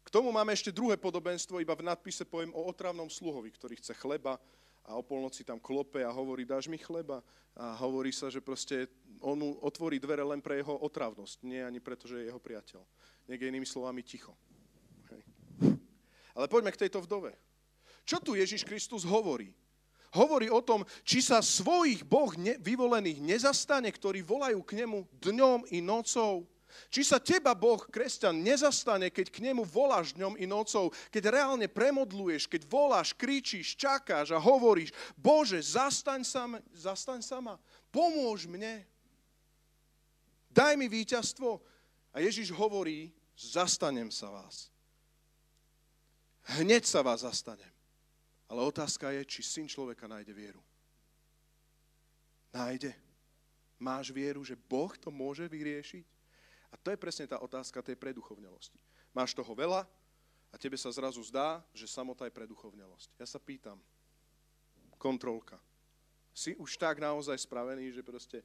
K 0.03 0.11
tomu 0.11 0.35
máme 0.35 0.51
ešte 0.51 0.75
druhé 0.75 0.99
podobenstvo, 0.99 1.63
iba 1.63 1.79
v 1.79 1.87
nadpise 1.87 2.27
poviem 2.27 2.51
o 2.51 2.67
otravnom 2.67 3.07
sluhovi, 3.07 3.55
ktorý 3.55 3.79
chce 3.79 3.95
chleba 3.95 4.35
a 4.83 4.99
o 4.99 5.03
polnoci 5.07 5.47
tam 5.47 5.63
klope 5.63 6.03
a 6.03 6.11
hovorí, 6.11 6.43
dáš 6.43 6.67
mi 6.67 6.75
chleba? 6.75 7.23
A 7.55 7.79
hovorí 7.79 8.11
sa, 8.11 8.27
že 8.27 8.43
proste 8.43 8.91
on 9.23 9.39
mu 9.39 9.51
otvorí 9.63 10.03
dvere 10.03 10.27
len 10.27 10.43
pre 10.43 10.59
jeho 10.59 10.75
otravnosť, 10.83 11.47
nie 11.47 11.63
ani 11.63 11.79
preto, 11.79 12.11
že 12.11 12.19
je 12.19 12.35
jeho 12.35 12.43
priateľ. 12.43 12.83
Niekde 13.31 13.47
inými 13.47 13.69
slovami 13.69 14.03
ticho. 14.03 14.35
Hej. 15.15 15.23
Ale 16.35 16.51
poďme 16.51 16.75
k 16.75 16.83
tejto 16.83 16.99
vdove. 17.07 17.31
Čo 18.03 18.19
tu 18.19 18.35
Ježiš 18.35 18.67
Kristus 18.67 19.07
hovorí? 19.07 19.55
Hovorí 20.13 20.53
o 20.53 20.61
tom, 20.61 20.85
či 21.09 21.25
sa 21.25 21.41
svojich 21.41 22.05
Boh 22.05 22.29
vyvolených 22.61 23.25
nezastane, 23.25 23.89
ktorí 23.89 24.21
volajú 24.21 24.61
k 24.61 24.85
nemu 24.85 25.09
dňom 25.25 25.73
i 25.73 25.81
nocou. 25.81 26.45
Či 26.93 27.05
sa 27.05 27.21
teba 27.21 27.57
Boh, 27.57 27.81
kresťan, 27.89 28.37
nezastane, 28.37 29.09
keď 29.09 29.33
k 29.33 29.45
nemu 29.45 29.65
voláš 29.65 30.13
dňom 30.17 30.37
i 30.37 30.45
nocou, 30.45 30.93
keď 31.09 31.33
reálne 31.33 31.69
premodluješ, 31.69 32.49
keď 32.49 32.69
voláš, 32.69 33.17
kričíš, 33.17 33.77
čakáš 33.77 34.37
a 34.37 34.41
hovoríš, 34.41 34.93
Bože, 35.17 35.61
zastaň 35.61 36.25
sa, 36.25 36.45
zastaň 36.77 37.25
sama, 37.25 37.57
pomôž 37.89 38.45
mne, 38.45 38.85
daj 40.53 40.77
mi 40.77 40.89
víťazstvo. 40.93 41.61
A 42.13 42.21
Ježiš 42.21 42.53
hovorí, 42.53 43.09
zastanem 43.33 44.13
sa 44.13 44.29
vás. 44.29 44.69
Hneď 46.61 46.85
sa 46.85 47.01
vás 47.01 47.25
zastanem. 47.25 47.72
Ale 48.53 48.69
otázka 48.69 49.09
je, 49.17 49.25
či 49.25 49.41
syn 49.41 49.65
človeka 49.65 50.05
nájde 50.05 50.37
vieru. 50.37 50.61
Nájde. 52.53 52.93
Máš 53.81 54.13
vieru, 54.13 54.45
že 54.45 54.53
Boh 54.53 54.93
to 54.93 55.09
môže 55.09 55.49
vyriešiť? 55.49 56.05
A 56.69 56.77
to 56.77 56.93
je 56.93 57.01
presne 57.01 57.25
tá 57.25 57.41
otázka 57.41 57.81
tej 57.81 57.97
preduchovnelosti. 57.97 58.77
Máš 59.17 59.33
toho 59.33 59.57
veľa 59.57 59.89
a 60.53 60.55
tebe 60.61 60.77
sa 60.77 60.93
zrazu 60.93 61.25
zdá, 61.25 61.65
že 61.73 61.89
samota 61.89 62.29
je 62.29 62.37
preduchovnelosť. 62.37 63.17
Ja 63.17 63.25
sa 63.25 63.41
pýtam, 63.41 63.81
kontrolka, 65.01 65.57
si 66.37 66.53
už 66.61 66.77
tak 66.77 67.01
naozaj 67.01 67.41
spravený, 67.41 67.89
že 67.89 68.05
proste 68.05 68.45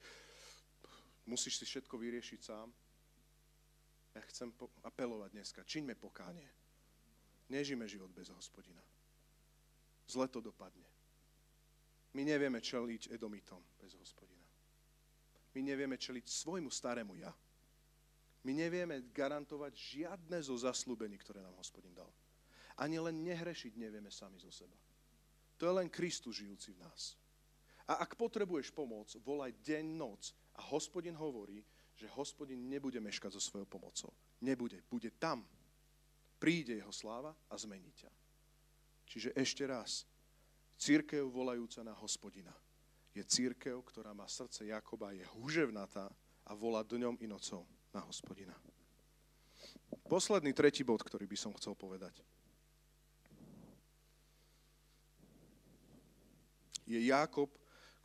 musíš 1.27 1.59
si 1.59 1.67
všetko 1.67 1.99
vyriešiť 1.99 2.39
sám? 2.47 2.71
Ja 4.15 4.23
chcem 4.31 4.55
apelovať 4.87 5.35
dneska, 5.35 5.67
čiňme 5.67 5.99
pokánie. 5.99 6.47
Nežime 7.51 7.83
život 7.91 8.11
bez 8.15 8.31
hospodina 8.31 8.79
zle 10.07 10.27
to 10.27 10.41
dopadne. 10.41 10.87
My 12.15 12.25
nevieme 12.25 12.63
čeliť 12.63 13.13
Edomitom 13.13 13.61
bez 13.77 13.93
hospodina. 13.99 14.47
My 15.53 15.61
nevieme 15.61 15.97
čeliť 15.97 16.25
svojmu 16.25 16.71
starému 16.71 17.13
ja. 17.19 17.33
My 18.45 18.55
nevieme 18.55 19.03
garantovať 19.11 19.73
žiadne 19.75 20.37
zo 20.39 20.55
zaslúbení, 20.55 21.19
ktoré 21.19 21.43
nám 21.43 21.57
hospodin 21.59 21.91
dal. 21.91 22.07
Ani 22.77 23.01
len 23.01 23.25
nehrešiť 23.25 23.75
nevieme 23.75 24.13
sami 24.13 24.37
zo 24.39 24.53
seba. 24.53 24.77
To 25.57 25.65
je 25.65 25.73
len 25.73 25.89
Kristus 25.89 26.37
žijúci 26.37 26.77
v 26.77 26.81
nás. 26.85 27.17
A 27.89 28.05
ak 28.05 28.13
potrebuješ 28.13 28.69
pomoc, 28.69 29.09
volaj 29.25 29.51
deň, 29.65 29.85
noc. 29.97 30.31
A 30.57 30.61
hospodin 30.69 31.17
hovorí, 31.17 31.65
že 31.97 32.11
hospodin 32.13 32.69
nebude 32.69 33.01
meškať 33.01 33.33
so 33.33 33.41
svojou 33.41 33.65
pomocou. 33.65 34.13
Nebude. 34.41 34.85
Bude 34.85 35.09
tam. 35.17 35.41
Príde 36.37 36.77
jeho 36.77 36.93
sláva 36.93 37.33
a 37.49 37.55
zmení 37.57 37.89
ťa. 37.97 38.11
Čiže 39.07 39.31
ešte 39.39 39.63
raz, 39.63 40.03
církev 40.75 41.23
volajúca 41.31 41.79
na 41.81 41.95
hospodina 41.95 42.51
je 43.15 43.23
církev, 43.23 43.81
ktorá 43.81 44.13
má 44.13 44.29
srdce 44.29 44.67
Jakoba, 44.67 45.15
je 45.15 45.25
húževnatá 45.39 46.11
a 46.45 46.51
volá 46.53 46.85
dňom 46.85 47.17
i 47.23 47.25
nocou 47.25 47.65
na 47.89 48.03
hospodina. 48.03 48.53
Posledný 50.05 50.53
tretí 50.53 50.85
bod, 50.85 51.01
ktorý 51.01 51.25
by 51.25 51.37
som 51.39 51.55
chcel 51.57 51.73
povedať. 51.73 52.21
Je 56.85 56.99
Jakob, 57.09 57.51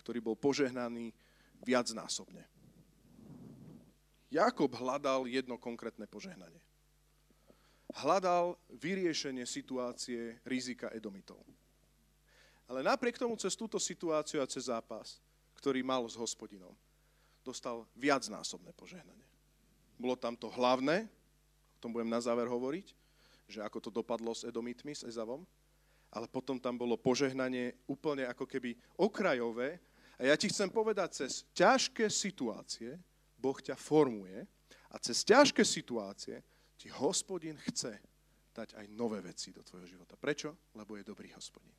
ktorý 0.00 0.18
bol 0.18 0.34
požehnaný 0.34 1.14
viacnásobne. 1.62 2.42
Jakob 4.32 4.72
hľadal 4.74 5.28
jedno 5.28 5.60
konkrétne 5.60 6.08
požehnanie 6.08 6.71
hľadal 8.00 8.56
vyriešenie 8.72 9.44
situácie 9.44 10.40
rizika 10.48 10.88
Edomitov. 10.92 11.40
Ale 12.70 12.80
napriek 12.80 13.20
tomu 13.20 13.36
cez 13.36 13.52
túto 13.52 13.76
situáciu 13.76 14.40
a 14.40 14.48
cez 14.48 14.72
zápas, 14.72 15.20
ktorý 15.60 15.84
mal 15.84 16.08
s 16.08 16.16
hospodinom, 16.16 16.72
dostal 17.44 17.84
viacnásobné 17.98 18.72
požehnanie. 18.72 19.26
Bolo 20.00 20.16
tam 20.16 20.32
to 20.38 20.48
hlavné, 20.48 21.04
o 21.76 21.78
tom 21.82 21.92
budem 21.92 22.08
na 22.08 22.22
záver 22.22 22.48
hovoriť, 22.48 22.86
že 23.50 23.60
ako 23.60 23.78
to 23.82 23.90
dopadlo 23.92 24.32
s 24.32 24.46
Edomitmi, 24.48 24.96
s 24.96 25.04
Ezavom, 25.04 25.44
ale 26.12 26.28
potom 26.28 26.56
tam 26.56 26.76
bolo 26.76 26.96
požehnanie 26.96 27.76
úplne 27.88 28.28
ako 28.28 28.44
keby 28.48 28.76
okrajové. 28.96 29.80
A 30.16 30.32
ja 30.32 30.34
ti 30.36 30.48
chcem 30.48 30.68
povedať, 30.68 31.24
cez 31.24 31.44
ťažké 31.52 32.08
situácie 32.08 32.96
Boh 33.36 33.58
ťa 33.58 33.74
formuje 33.74 34.46
a 34.92 34.96
cez 35.02 35.26
ťažké 35.26 35.66
situácie 35.66 36.38
ti 36.82 36.90
hospodin 36.90 37.54
chce 37.70 37.94
dať 38.50 38.74
aj 38.74 38.86
nové 38.90 39.22
veci 39.22 39.54
do 39.54 39.62
tvojho 39.62 39.86
života. 39.86 40.18
Prečo? 40.18 40.74
Lebo 40.74 40.98
je 40.98 41.06
dobrý 41.06 41.30
hospodin. 41.30 41.70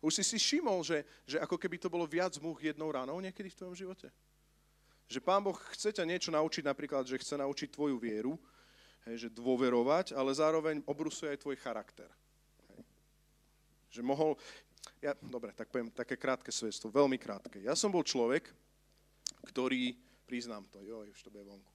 Už 0.00 0.16
si 0.16 0.24
si 0.24 0.40
všimol, 0.40 0.80
že, 0.80 1.04
že 1.28 1.36
ako 1.36 1.60
keby 1.60 1.76
to 1.76 1.92
bolo 1.92 2.08
viac 2.08 2.32
múch 2.40 2.64
jednou 2.64 2.88
ránou 2.88 3.20
niekedy 3.20 3.52
v 3.52 3.58
tvojom 3.60 3.76
živote? 3.76 4.08
Že 5.04 5.20
Pán 5.20 5.44
Boh 5.44 5.56
chce 5.76 5.92
ťa 5.92 6.08
niečo 6.08 6.32
naučiť, 6.32 6.64
napríklad, 6.64 7.04
že 7.04 7.20
chce 7.20 7.36
naučiť 7.36 7.68
tvoju 7.76 8.00
vieru, 8.00 8.40
hej, 9.04 9.28
že 9.28 9.36
dôverovať, 9.36 10.16
ale 10.16 10.32
zároveň 10.32 10.80
obrusuje 10.88 11.36
aj 11.36 11.42
tvoj 11.44 11.56
charakter. 11.60 12.08
Hej. 12.72 12.80
Že 13.92 14.00
mohol... 14.00 14.40
Ja, 15.04 15.12
dobre, 15.20 15.52
tak 15.52 15.68
poviem 15.68 15.92
také 15.92 16.16
krátke 16.16 16.48
svedstvo, 16.48 16.88
veľmi 16.88 17.20
krátke. 17.20 17.60
Ja 17.60 17.76
som 17.76 17.92
bol 17.92 18.00
človek, 18.00 18.48
ktorý, 19.44 19.92
priznám 20.24 20.64
to, 20.72 20.80
joj, 20.80 21.08
už 21.12 21.20
to 21.20 21.28
bude 21.28 21.44
vonku. 21.44 21.72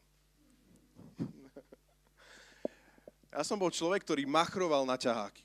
Ja 3.35 3.43
som 3.43 3.59
bol 3.59 3.67
človek, 3.67 4.07
ktorý 4.07 4.23
machroval 4.23 4.87
na 4.87 4.95
ťaháky. 4.95 5.43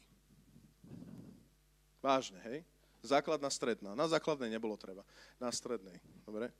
Vážne, 1.98 2.38
hej? 2.46 2.62
Základná 3.02 3.50
stredná. 3.50 3.98
Na 3.98 4.06
základnej 4.06 4.46
nebolo 4.46 4.78
treba. 4.78 5.02
Na 5.42 5.50
strednej. 5.50 5.98
Dobre? 6.22 6.54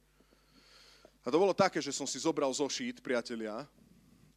A 1.23 1.27
to 1.31 1.39
bolo 1.39 1.55
také, 1.55 1.79
že 1.79 1.95
som 1.95 2.03
si 2.03 2.19
zobral 2.19 2.51
zošít, 2.51 2.99
priatelia, 2.99 3.63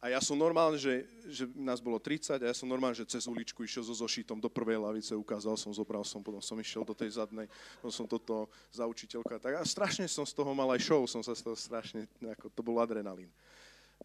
a 0.05 0.13
ja 0.13 0.21
som 0.21 0.37
normálne, 0.37 0.77
že, 0.77 1.01
že 1.25 1.49
nás 1.57 1.81
bolo 1.81 1.97
30 1.97 2.37
a 2.37 2.45
ja 2.45 2.53
som 2.53 2.69
normálne, 2.69 2.93
že 2.93 3.09
cez 3.09 3.25
uličku 3.25 3.65
išiel 3.65 3.81
so 3.81 3.95
zošítom 3.97 4.37
do 4.37 4.45
prvej 4.45 4.77
lavice, 4.77 5.17
ukázal 5.17 5.57
som, 5.57 5.73
zobral 5.73 6.05
som, 6.05 6.21
potom 6.21 6.37
som 6.45 6.53
išiel 6.61 6.85
do 6.85 6.93
tej 6.93 7.17
zadnej, 7.17 7.49
potom 7.81 7.89
som 7.89 8.05
toto 8.05 8.45
za 8.69 8.85
učiteľka. 8.85 9.41
Tak 9.41 9.57
a 9.57 9.65
strašne 9.65 10.05
som 10.05 10.21
z 10.21 10.37
toho 10.37 10.53
mal 10.53 10.69
aj 10.77 10.85
show, 10.85 11.01
som 11.09 11.25
sa 11.25 11.33
z 11.33 11.41
toho 11.41 11.57
strašne, 11.57 12.05
ako, 12.21 12.53
to 12.53 12.61
bol 12.61 12.77
adrenalín. 12.77 13.33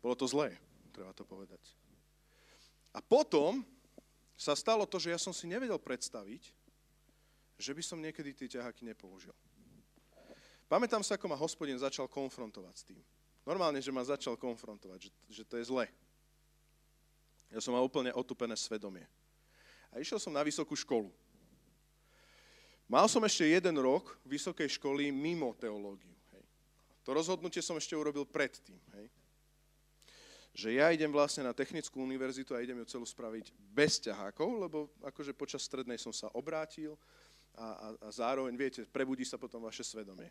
Bolo 0.00 0.16
to 0.16 0.24
zlé, 0.24 0.56
treba 0.96 1.12
to 1.12 1.20
povedať. 1.20 1.60
A 2.90 2.98
potom 2.98 3.62
sa 4.34 4.56
stalo 4.56 4.88
to, 4.88 4.98
že 4.98 5.14
ja 5.14 5.20
som 5.20 5.30
si 5.30 5.46
nevedel 5.46 5.78
predstaviť, 5.78 6.50
že 7.60 7.76
by 7.76 7.82
som 7.84 8.00
niekedy 8.00 8.32
tie 8.34 8.48
ťaháky 8.58 8.88
nepoužil. 8.88 9.36
Pamätám 10.64 11.02
sa, 11.04 11.18
ako 11.18 11.26
ma 11.28 11.36
hospodin 11.36 11.76
začal 11.76 12.08
konfrontovať 12.08 12.74
s 12.74 12.86
tým. 12.86 13.02
Normálne, 13.44 13.82
že 13.82 13.92
ma 13.92 14.06
začal 14.06 14.38
konfrontovať, 14.38 15.10
že, 15.10 15.10
že 15.28 15.42
to 15.44 15.58
je 15.58 15.68
zle. 15.68 15.86
Ja 17.50 17.58
som 17.58 17.74
mal 17.74 17.82
úplne 17.82 18.14
otupené 18.14 18.54
svedomie. 18.54 19.04
A 19.90 19.98
išiel 19.98 20.22
som 20.22 20.30
na 20.30 20.46
vysokú 20.46 20.78
školu. 20.78 21.10
Mal 22.86 23.06
som 23.10 23.22
ešte 23.26 23.46
jeden 23.46 23.76
rok 23.78 24.14
vysokej 24.26 24.78
školy 24.78 25.10
mimo 25.10 25.50
teológiu. 25.58 26.14
Hej. 26.34 26.44
To 27.06 27.10
rozhodnutie 27.14 27.62
som 27.62 27.74
ešte 27.74 27.98
urobil 27.98 28.22
predtým. 28.22 28.78
Hej 28.98 29.19
že 30.50 30.74
ja 30.74 30.90
idem 30.90 31.10
vlastne 31.10 31.46
na 31.46 31.54
technickú 31.54 32.02
univerzitu 32.02 32.54
a 32.54 32.62
idem 32.62 32.82
ju 32.82 32.98
celú 32.98 33.06
spraviť 33.06 33.54
bez 33.70 34.02
ťahákov, 34.02 34.48
lebo 34.66 34.90
akože 35.06 35.30
počas 35.34 35.62
strednej 35.62 35.96
som 35.96 36.10
sa 36.10 36.26
obrátil 36.34 36.98
a, 37.54 37.66
a, 37.66 37.86
a 38.02 38.08
zároveň, 38.10 38.54
viete, 38.58 38.82
prebudí 38.86 39.22
sa 39.22 39.38
potom 39.38 39.62
vaše 39.62 39.86
svedomie. 39.86 40.30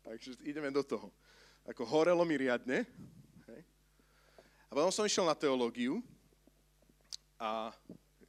Takže 0.00 0.40
ideme 0.46 0.72
do 0.72 0.80
toho. 0.80 1.12
Ako 1.66 1.82
horelo 1.82 2.22
mi 2.24 2.38
riadne. 2.38 2.86
Hej. 3.50 3.60
A 4.70 4.72
potom 4.72 4.94
som 4.94 5.04
išiel 5.04 5.26
na 5.26 5.34
teológiu 5.36 6.00
a 7.36 7.74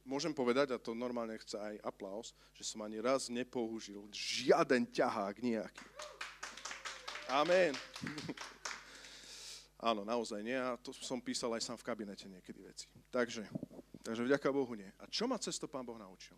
môžem 0.04 0.34
povedať, 0.34 0.74
a 0.74 0.80
to 0.80 0.92
normálne 0.92 1.38
chce 1.40 1.56
aj 1.56 1.74
aplaus, 1.80 2.36
že 2.52 2.66
som 2.66 2.84
ani 2.84 3.00
raz 3.00 3.32
nepoužil 3.32 4.04
žiaden 4.12 4.84
ťahák 4.90 5.36
nejaký. 5.40 5.86
Amen. 7.28 7.72
Áno, 9.78 10.02
naozaj 10.02 10.42
nie. 10.42 10.58
A 10.58 10.74
to 10.74 10.90
som 10.90 11.22
písal 11.22 11.54
aj 11.54 11.62
sám 11.62 11.78
v 11.78 11.86
kabinete 11.86 12.26
niekedy 12.26 12.60
veci. 12.66 12.90
Takže, 13.14 13.46
takže 14.02 14.26
vďaka 14.26 14.50
Bohu 14.50 14.74
nie. 14.74 14.90
A 14.98 15.06
čo 15.06 15.30
ma 15.30 15.38
cesto 15.38 15.70
Pán 15.70 15.86
Boh 15.86 15.98
naučil? 15.98 16.34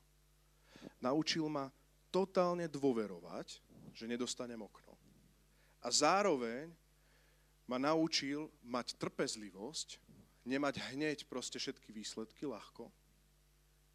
Naučil 1.01 1.49
ma 1.49 1.72
totálne 2.12 2.68
dôverovať, 2.68 3.64
že 3.97 4.05
nedostanem 4.05 4.61
okno. 4.61 4.93
a 5.80 5.88
zároveň 5.88 6.68
ma 7.64 7.80
naučil 7.80 8.51
mať 8.61 8.99
trpezlivosť, 9.01 9.97
nemať 10.45 10.74
hneď 10.93 11.18
proste 11.24 11.57
všetky 11.57 11.95
výsledky 11.95 12.45
ľahko 12.45 12.91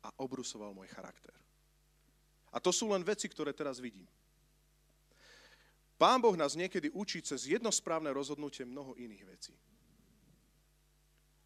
a 0.01 0.09
obrusoval 0.17 0.73
môj 0.73 0.89
charakter. 0.89 1.33
A 2.49 2.57
to 2.63 2.71
sú 2.71 2.87
len 2.87 3.03
veci, 3.03 3.27
ktoré 3.27 3.51
teraz 3.51 3.83
vidím. 3.83 4.07
Pán 5.95 6.19
Boh 6.19 6.35
nás 6.35 6.59
niekedy 6.59 6.91
učí 6.91 7.23
cez 7.23 7.47
jedno 7.47 7.71
správne 7.71 8.11
rozhodnutie 8.11 8.67
mnoho 8.67 8.95
iných 8.99 9.23
vecí. 9.23 9.55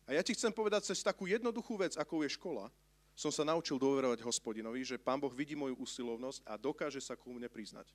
A 0.10 0.18
ja 0.18 0.26
ti 0.26 0.34
chcem 0.34 0.50
povedať, 0.50 0.90
cez 0.90 1.06
takú 1.06 1.30
jednoduchú 1.30 1.78
vec, 1.78 1.94
ako 1.94 2.26
je 2.26 2.34
škola, 2.34 2.74
som 3.14 3.30
sa 3.30 3.46
naučil 3.46 3.78
dôverovať 3.78 4.26
hospodinovi, 4.26 4.82
že 4.82 4.98
Pán 4.98 5.22
Boh 5.22 5.30
vidí 5.30 5.54
moju 5.54 5.78
usilovnosť 5.78 6.42
a 6.50 6.58
dokáže 6.58 6.98
sa 6.98 7.14
ku 7.14 7.30
mne 7.30 7.46
priznať. 7.46 7.94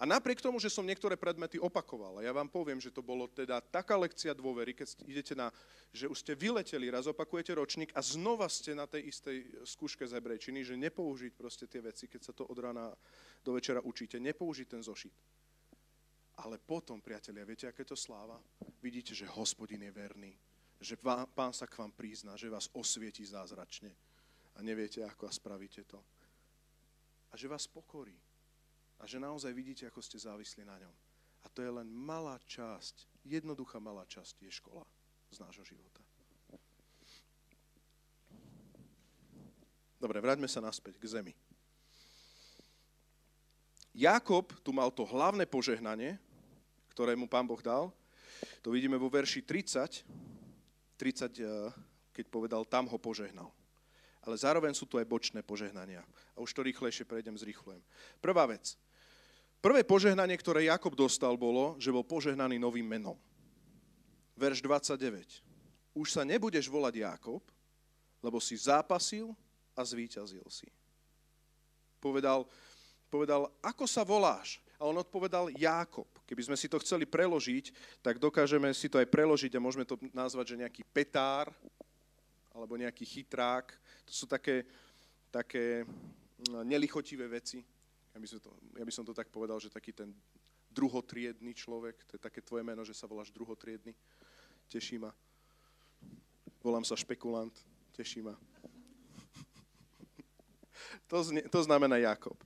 A 0.00 0.08
napriek 0.08 0.40
tomu, 0.40 0.58
že 0.58 0.72
som 0.72 0.82
niektoré 0.82 1.14
predmety 1.14 1.60
opakoval, 1.60 2.18
a 2.18 2.24
ja 2.24 2.32
vám 2.34 2.48
poviem, 2.48 2.80
že 2.80 2.90
to 2.90 3.04
bolo 3.04 3.28
teda 3.28 3.60
taká 3.60 3.94
lekcia 3.94 4.34
dôvery, 4.34 4.74
keď 4.74 4.98
idete 5.06 5.34
na, 5.36 5.52
že 5.92 6.08
už 6.08 6.24
ste 6.24 6.32
vyleteli, 6.34 6.90
raz 6.90 7.06
opakujete 7.06 7.54
ročník 7.54 7.92
a 7.94 8.02
znova 8.02 8.48
ste 8.48 8.74
na 8.74 8.88
tej 8.88 9.12
istej 9.12 9.62
skúške 9.62 10.02
z 10.08 10.16
hebrejčiny, 10.18 10.64
že 10.64 10.80
nepoužiť 10.80 11.32
proste 11.36 11.70
tie 11.70 11.84
veci, 11.84 12.08
keď 12.08 12.20
sa 12.24 12.32
to 12.32 12.48
od 12.48 12.58
rána 12.58 12.90
do 13.44 13.52
večera 13.54 13.78
učíte, 13.84 14.18
nepoužiť 14.18 14.66
ten 14.66 14.82
zošit. 14.82 15.14
Ale 16.40 16.58
potom, 16.58 16.98
priatelia, 16.98 17.44
viete, 17.44 17.68
aké 17.68 17.84
to 17.84 17.94
sláva? 17.94 18.40
Vidíte, 18.80 19.12
že 19.14 19.28
hospodin 19.28 19.84
je 19.86 19.92
verný, 19.92 20.32
že 20.80 20.98
pán 20.98 21.52
sa 21.54 21.68
k 21.68 21.78
vám 21.78 21.92
prizná, 21.94 22.34
že 22.34 22.50
vás 22.50 22.66
osvietí 22.74 23.22
zázračne 23.22 23.92
a 24.56 24.64
neviete, 24.64 25.04
ako 25.04 25.28
a 25.28 25.32
spravíte 25.32 25.84
to. 25.86 26.00
A 27.30 27.38
že 27.38 27.46
vás 27.46 27.70
pokorí 27.70 28.16
a 29.02 29.04
že 29.04 29.18
naozaj 29.18 29.50
vidíte, 29.50 29.90
ako 29.90 29.98
ste 29.98 30.22
závisli 30.22 30.62
na 30.62 30.78
ňom. 30.78 30.94
A 31.42 31.50
to 31.50 31.58
je 31.58 31.70
len 31.74 31.90
malá 31.90 32.38
časť, 32.46 33.26
jednoduchá 33.26 33.82
malá 33.82 34.06
časť 34.06 34.46
je 34.46 34.50
škola 34.54 34.86
z 35.34 35.42
nášho 35.42 35.66
života. 35.66 35.98
Dobre, 39.98 40.18
vráťme 40.22 40.46
sa 40.46 40.62
naspäť 40.62 40.98
k 40.98 41.06
zemi. 41.18 41.34
Jakob 43.94 44.50
tu 44.64 44.74
mal 44.74 44.90
to 44.90 45.06
hlavné 45.06 45.46
požehnanie, 45.46 46.18
ktoré 46.90 47.14
mu 47.14 47.30
pán 47.30 47.46
Boh 47.46 47.60
dal. 47.60 47.94
To 48.66 48.74
vidíme 48.74 48.98
vo 48.98 49.06
verši 49.06 49.46
30. 49.46 50.02
30, 50.98 51.38
eh, 51.38 51.70
keď 52.10 52.26
povedal, 52.30 52.62
tam 52.66 52.90
ho 52.90 52.98
požehnal. 52.98 53.50
Ale 54.22 54.38
zároveň 54.38 54.74
sú 54.74 54.86
tu 54.86 54.98
aj 54.98 55.06
bočné 55.06 55.42
požehnania. 55.42 56.02
A 56.34 56.42
už 56.42 56.54
to 56.54 56.62
rýchlejšie 56.62 57.02
prejdem, 57.06 57.34
zrýchlujem. 57.34 57.82
Prvá 58.22 58.46
vec. 58.46 58.78
Prvé 59.62 59.86
požehnanie, 59.86 60.34
ktoré 60.34 60.66
Jakob 60.66 60.98
dostal, 60.98 61.38
bolo, 61.38 61.78
že 61.78 61.94
bol 61.94 62.02
požehnaný 62.02 62.58
novým 62.58 62.82
menom. 62.82 63.14
Verš 64.34 64.58
29. 64.58 64.98
Už 65.94 66.18
sa 66.18 66.26
nebudeš 66.26 66.66
volať 66.66 67.06
Jakob, 67.06 67.46
lebo 68.18 68.42
si 68.42 68.58
zápasil 68.58 69.30
a 69.78 69.86
zvíťazil 69.86 70.42
si. 70.50 70.66
Povedal, 72.02 72.42
povedal, 73.06 73.54
ako 73.62 73.86
sa 73.86 74.02
voláš? 74.02 74.58
A 74.82 74.90
on 74.90 74.98
odpovedal 74.98 75.54
Jákob. 75.54 76.10
Keby 76.26 76.42
sme 76.42 76.56
si 76.58 76.66
to 76.66 76.82
chceli 76.82 77.06
preložiť, 77.06 77.70
tak 78.02 78.18
dokážeme 78.18 78.66
si 78.74 78.90
to 78.90 78.98
aj 78.98 79.06
preložiť 79.06 79.54
a 79.54 79.62
môžeme 79.62 79.86
to 79.86 79.94
nazvať, 80.10 80.58
že 80.58 80.60
nejaký 80.66 80.82
petár 80.90 81.54
alebo 82.50 82.74
nejaký 82.74 83.06
chytrák. 83.06 83.70
To 84.10 84.12
sú 84.12 84.26
také, 84.26 84.66
také 85.30 85.86
mm, 85.86 86.66
nelichotivé 86.66 87.30
veci. 87.30 87.62
Ja 88.12 88.20
by, 88.20 88.28
som 88.28 88.40
to, 88.44 88.50
ja 88.76 88.84
by 88.84 88.92
som 88.92 89.04
to 89.08 89.16
tak 89.16 89.32
povedal, 89.32 89.56
že 89.56 89.72
taký 89.72 89.96
ten 89.96 90.12
druhotriedný 90.68 91.56
človek, 91.56 91.96
to 92.04 92.16
je 92.16 92.20
také 92.20 92.44
tvoje 92.44 92.64
meno, 92.64 92.84
že 92.84 92.96
sa 92.96 93.08
voláš 93.08 93.32
druhotriedný. 93.32 93.92
Teší 94.68 95.00
ma. 95.00 95.12
Volám 96.64 96.84
sa 96.84 96.96
špekulant, 96.96 97.52
teší 97.96 98.24
ma. 98.24 98.36
To, 101.08 101.20
zne, 101.20 101.44
to 101.48 101.60
znamená 101.60 102.00
Jakob. 102.00 102.36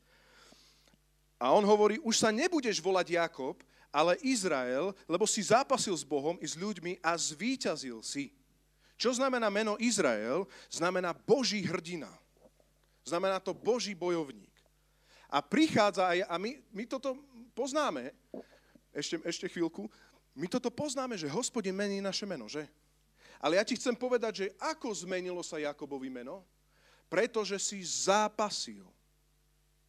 A 1.38 1.54
on 1.54 1.62
hovorí, 1.62 2.02
už 2.02 2.18
sa 2.18 2.34
nebudeš 2.34 2.82
volať 2.82 3.14
Jakob, 3.14 3.62
ale 3.94 4.18
Izrael, 4.26 4.90
lebo 5.06 5.22
si 5.22 5.38
zápasil 5.38 5.94
s 5.94 6.02
Bohom 6.02 6.34
i 6.42 6.46
s 6.46 6.58
ľuďmi 6.58 6.98
a 6.98 7.14
zvíťazil 7.14 8.02
si. 8.02 8.34
Čo 8.96 9.14
znamená 9.14 9.52
meno 9.52 9.76
Izrael? 9.78 10.48
Znamená 10.66 11.14
Boží 11.14 11.62
hrdina. 11.62 12.10
Znamená 13.06 13.38
to 13.38 13.54
Boží 13.54 13.94
bojovník. 13.94 14.55
A 15.26 15.42
prichádza 15.42 16.06
aj, 16.06 16.18
a 16.26 16.34
my, 16.38 16.50
my 16.70 16.84
toto 16.86 17.18
poznáme, 17.56 18.14
ešte, 18.94 19.18
ešte 19.26 19.46
chvíľku, 19.50 19.90
my 20.36 20.46
toto 20.46 20.68
poznáme, 20.68 21.16
že 21.16 21.32
hospodin 21.32 21.74
mení 21.74 21.98
naše 22.04 22.28
meno, 22.28 22.46
že? 22.46 22.68
Ale 23.40 23.60
ja 23.60 23.64
ti 23.64 23.76
chcem 23.76 23.92
povedať, 23.92 24.32
že 24.46 24.46
ako 24.56 24.88
zmenilo 24.92 25.44
sa 25.44 25.60
Jakobovi 25.60 26.08
meno? 26.08 26.44
Pretože 27.06 27.60
si 27.60 27.78
zápasil 27.84 28.84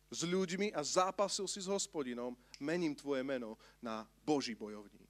s 0.08 0.24
ľuďmi 0.24 0.72
a 0.72 0.84
zápasil 0.84 1.48
si 1.48 1.60
s 1.60 1.68
hospodinom, 1.68 2.36
mením 2.60 2.96
tvoje 2.96 3.24
meno 3.24 3.60
na 3.84 4.08
Boží 4.24 4.56
bojovník. 4.56 5.07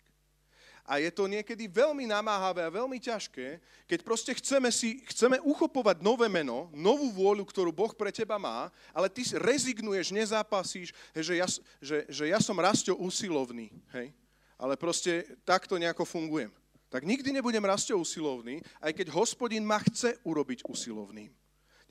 A 0.87 1.03
je 1.03 1.11
to 1.11 1.27
niekedy 1.27 1.67
veľmi 1.67 2.07
namáhavé 2.07 2.63
a 2.63 2.71
veľmi 2.71 2.95
ťažké, 2.95 3.59
keď 3.91 3.99
proste 4.07 4.31
chceme, 4.39 4.71
si, 4.71 5.03
chceme 5.11 5.35
uchopovať 5.43 5.99
nové 5.99 6.31
meno, 6.31 6.71
novú 6.71 7.11
vôľu, 7.11 7.43
ktorú 7.43 7.75
Boh 7.75 7.91
pre 7.91 8.07
teba 8.07 8.39
má, 8.39 8.71
ale 8.95 9.11
ty 9.11 9.27
rezignuješ, 9.35 10.15
nezápasíš, 10.15 10.95
že, 11.11 11.33
ja, 11.35 11.47
že, 11.83 12.07
že 12.07 12.23
ja 12.31 12.39
som 12.39 12.55
Rastio 12.55 12.95
usilovný, 12.95 13.67
hej, 13.91 14.15
ale 14.55 14.79
proste 14.79 15.27
takto 15.43 15.75
nejako 15.75 16.07
fungujem. 16.07 16.55
Tak 16.87 17.03
nikdy 17.03 17.35
nebudem 17.35 17.67
Rastio 17.67 17.99
usilovný, 17.99 18.63
aj 18.79 18.95
keď 18.95 19.11
hospodin 19.11 19.67
ma 19.67 19.83
chce 19.83 20.15
urobiť 20.23 20.63
usilovným. 20.71 21.35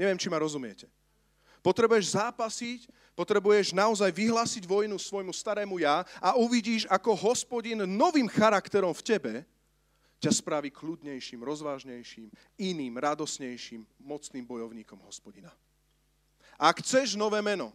Neviem, 0.00 0.16
či 0.16 0.32
ma 0.32 0.40
rozumiete. 0.40 0.88
Potrebuješ 1.66 2.14
zápasiť, 2.14 2.86
potrebuješ 3.18 3.74
naozaj 3.74 4.14
vyhlásiť 4.14 4.62
vojnu 4.70 4.94
svojmu 5.02 5.34
starému 5.34 5.82
ja 5.82 6.06
a 6.22 6.38
uvidíš, 6.38 6.86
ako 6.86 7.18
hospodin 7.18 7.82
novým 7.82 8.30
charakterom 8.30 8.94
v 8.94 9.02
tebe 9.02 9.32
ťa 10.22 10.30
spraví 10.30 10.70
kľudnejším, 10.70 11.42
rozvážnejším, 11.42 12.30
iným, 12.54 12.94
radosnejším, 13.02 13.82
mocným 13.98 14.46
bojovníkom 14.46 15.02
hospodina. 15.02 15.50
Ak 16.54 16.86
chceš 16.86 17.18
nové 17.18 17.42
meno, 17.42 17.74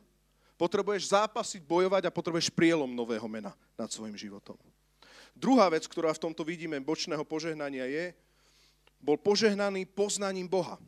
potrebuješ 0.56 1.12
zápasiť, 1.12 1.60
bojovať 1.68 2.08
a 2.08 2.16
potrebuješ 2.16 2.48
prielom 2.48 2.96
nového 2.96 3.28
mena 3.28 3.52
nad 3.76 3.92
svojim 3.92 4.16
životom. 4.16 4.56
Druhá 5.36 5.68
vec, 5.68 5.84
ktorá 5.84 6.16
v 6.16 6.32
tomto 6.32 6.48
vidíme 6.48 6.80
bočného 6.80 7.28
požehnania 7.28 7.92
je, 7.92 8.16
bol 9.04 9.20
požehnaný 9.20 9.84
poznaním 9.84 10.48
Boha. 10.48 10.80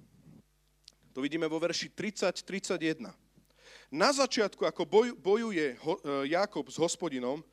To 1.14 1.22
vidíme 1.22 1.46
vo 1.46 1.62
verši 1.62 1.94
30-31. 1.94 3.06
Na 3.94 4.10
začiatku, 4.10 4.66
ako 4.66 4.90
bojuje 5.22 5.68
e, 5.74 5.78
Jakob 6.34 6.66
s 6.66 6.82
hospodinom, 6.82 7.46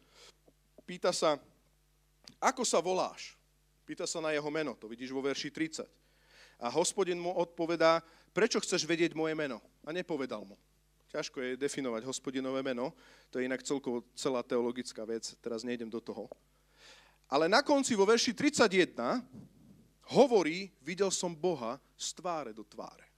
pýta 0.88 1.12
sa, 1.12 1.36
ako 2.40 2.64
sa 2.64 2.80
voláš? 2.80 3.36
Pýta 3.84 4.08
sa 4.08 4.24
na 4.24 4.32
jeho 4.32 4.48
meno, 4.48 4.72
to 4.72 4.88
vidíš 4.88 5.12
vo 5.12 5.20
verši 5.20 5.52
30. 5.52 5.84
A 6.64 6.72
hospodin 6.72 7.20
mu 7.20 7.36
odpovedá, 7.36 8.00
prečo 8.32 8.56
chceš 8.64 8.88
vedieť 8.88 9.12
moje 9.12 9.36
meno? 9.36 9.60
A 9.84 9.92
nepovedal 9.92 10.40
mu. 10.48 10.56
Ťažko 11.12 11.42
je 11.42 11.60
definovať 11.60 12.06
hospodinové 12.06 12.62
meno, 12.62 12.94
to 13.28 13.42
je 13.42 13.50
inak 13.50 13.66
celkovo 13.66 14.06
celá 14.14 14.46
teologická 14.46 15.02
vec, 15.04 15.34
teraz 15.42 15.66
nejdem 15.66 15.90
do 15.90 15.98
toho. 16.00 16.30
Ale 17.26 17.50
na 17.50 17.60
konci 17.66 17.98
vo 17.98 18.06
verši 18.06 18.30
31 18.32 19.20
hovorí, 20.14 20.70
videl 20.80 21.10
som 21.10 21.34
Boha 21.34 21.82
z 21.98 22.14
tváre 22.14 22.54
do 22.54 22.62
tváre. 22.62 23.09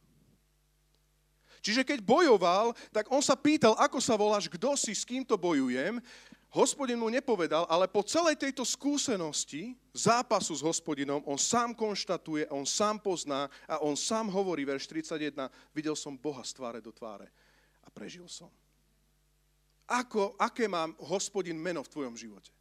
Čiže 1.62 1.86
keď 1.86 2.02
bojoval, 2.02 2.74
tak 2.90 3.06
on 3.14 3.22
sa 3.22 3.38
pýtal, 3.38 3.78
ako 3.78 4.02
sa 4.02 4.18
voláš, 4.18 4.50
kto 4.50 4.74
si, 4.74 4.90
s 4.90 5.06
kým 5.06 5.22
to 5.22 5.38
bojujem. 5.38 6.02
Hospodin 6.52 7.00
mu 7.00 7.08
nepovedal, 7.08 7.64
ale 7.70 7.88
po 7.88 8.04
celej 8.04 8.36
tejto 8.36 8.66
skúsenosti 8.66 9.72
zápasu 9.94 10.52
s 10.52 10.60
hospodinom, 10.60 11.24
on 11.24 11.40
sám 11.40 11.72
konštatuje, 11.72 12.44
on 12.52 12.68
sám 12.68 13.00
pozná 13.00 13.48
a 13.64 13.80
on 13.80 13.96
sám 13.96 14.28
hovorí, 14.28 14.66
verš 14.68 14.84
31, 14.90 15.48
videl 15.72 15.96
som 15.96 16.12
Boha 16.12 16.44
z 16.44 16.52
tváre 16.52 16.84
do 16.84 16.92
tváre 16.92 17.30
a 17.80 17.88
prežil 17.88 18.28
som. 18.28 18.52
Ako, 19.88 20.36
aké 20.36 20.68
má 20.68 20.90
hospodin 21.08 21.56
meno 21.56 21.80
v 21.80 21.92
tvojom 21.94 22.18
živote? 22.18 22.52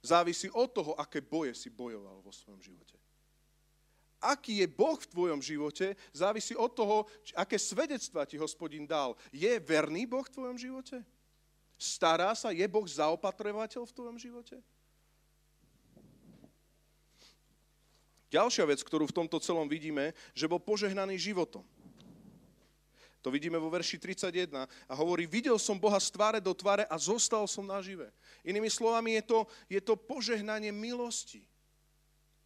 Závisí 0.00 0.48
od 0.48 0.72
toho, 0.72 0.96
aké 0.96 1.20
boje 1.20 1.52
si 1.52 1.68
bojoval 1.68 2.24
vo 2.24 2.32
svojom 2.32 2.62
živote 2.62 2.96
aký 4.20 4.62
je 4.62 4.68
Boh 4.68 5.00
v 5.00 5.10
tvojom 5.10 5.40
živote, 5.40 5.96
závisí 6.12 6.52
od 6.54 6.70
toho, 6.76 7.08
aké 7.34 7.56
svedectva 7.58 8.28
ti 8.28 8.36
hospodin 8.36 8.86
dal. 8.86 9.16
Je 9.32 9.50
verný 9.58 10.04
Boh 10.06 10.22
v 10.22 10.34
tvojom 10.36 10.56
živote? 10.60 11.00
Stará 11.80 12.36
sa? 12.36 12.52
Je 12.52 12.68
Boh 12.68 12.84
zaopatrovateľ 12.84 13.88
v 13.88 13.96
tvojom 13.96 14.16
živote? 14.20 14.60
Ďalšia 18.30 18.62
vec, 18.62 18.84
ktorú 18.86 19.10
v 19.10 19.16
tomto 19.24 19.42
celom 19.42 19.66
vidíme, 19.66 20.14
že 20.36 20.46
bol 20.46 20.62
požehnaný 20.62 21.18
životom. 21.18 21.66
To 23.20 23.28
vidíme 23.28 23.58
vo 23.60 23.68
verši 23.68 24.00
31 24.00 24.64
a 24.64 24.92
hovorí, 24.96 25.28
videl 25.28 25.58
som 25.60 25.76
Boha 25.76 26.00
z 26.00 26.08
tváre 26.08 26.40
do 26.40 26.56
tváre 26.56 26.88
a 26.88 26.96
zostal 26.96 27.44
som 27.44 27.66
nažive. 27.66 28.08
Inými 28.40 28.72
slovami 28.72 29.20
je 29.20 29.22
to, 29.28 29.38
je 29.68 29.80
to 29.82 29.92
požehnanie 29.98 30.72
milosti. 30.72 31.44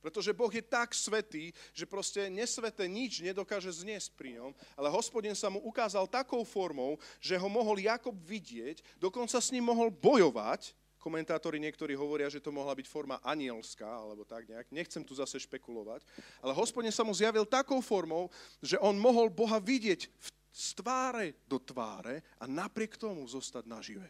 Pretože 0.04 0.36
Boh 0.36 0.52
je 0.52 0.60
tak 0.60 0.92
svetý, 0.92 1.56
že 1.72 1.88
proste 1.88 2.28
nesveté 2.28 2.84
nič 2.84 3.24
nedokáže 3.24 3.72
zniesť 3.72 4.12
pri 4.12 4.36
ňom, 4.36 4.52
ale 4.76 4.92
hospodin 4.92 5.32
sa 5.32 5.48
mu 5.48 5.64
ukázal 5.64 6.04
takou 6.04 6.44
formou, 6.44 7.00
že 7.24 7.40
ho 7.40 7.48
mohol 7.48 7.80
Jakob 7.80 8.12
vidieť, 8.12 8.84
dokonca 9.00 9.40
s 9.40 9.48
ním 9.48 9.64
mohol 9.64 9.88
bojovať. 9.88 10.76
Komentátori 11.00 11.56
niektorí 11.56 11.96
hovoria, 11.96 12.28
že 12.28 12.40
to 12.40 12.52
mohla 12.52 12.76
byť 12.76 12.84
forma 12.84 13.16
anielská, 13.24 13.88
alebo 13.88 14.28
tak 14.28 14.44
nejak. 14.44 14.68
Nechcem 14.72 15.00
tu 15.00 15.16
zase 15.16 15.40
špekulovať. 15.40 16.04
Ale 16.44 16.52
hospodin 16.52 16.92
sa 16.92 17.04
mu 17.04 17.16
zjavil 17.16 17.48
takou 17.48 17.80
formou, 17.80 18.28
že 18.60 18.76
on 18.84 18.96
mohol 19.00 19.32
Boha 19.32 19.56
vidieť 19.56 20.08
z 20.52 20.68
tváre 20.80 21.32
do 21.48 21.56
tváre 21.56 22.20
a 22.40 22.44
napriek 22.44 23.00
tomu 23.00 23.24
zostať 23.24 23.64
nažive. 23.68 24.08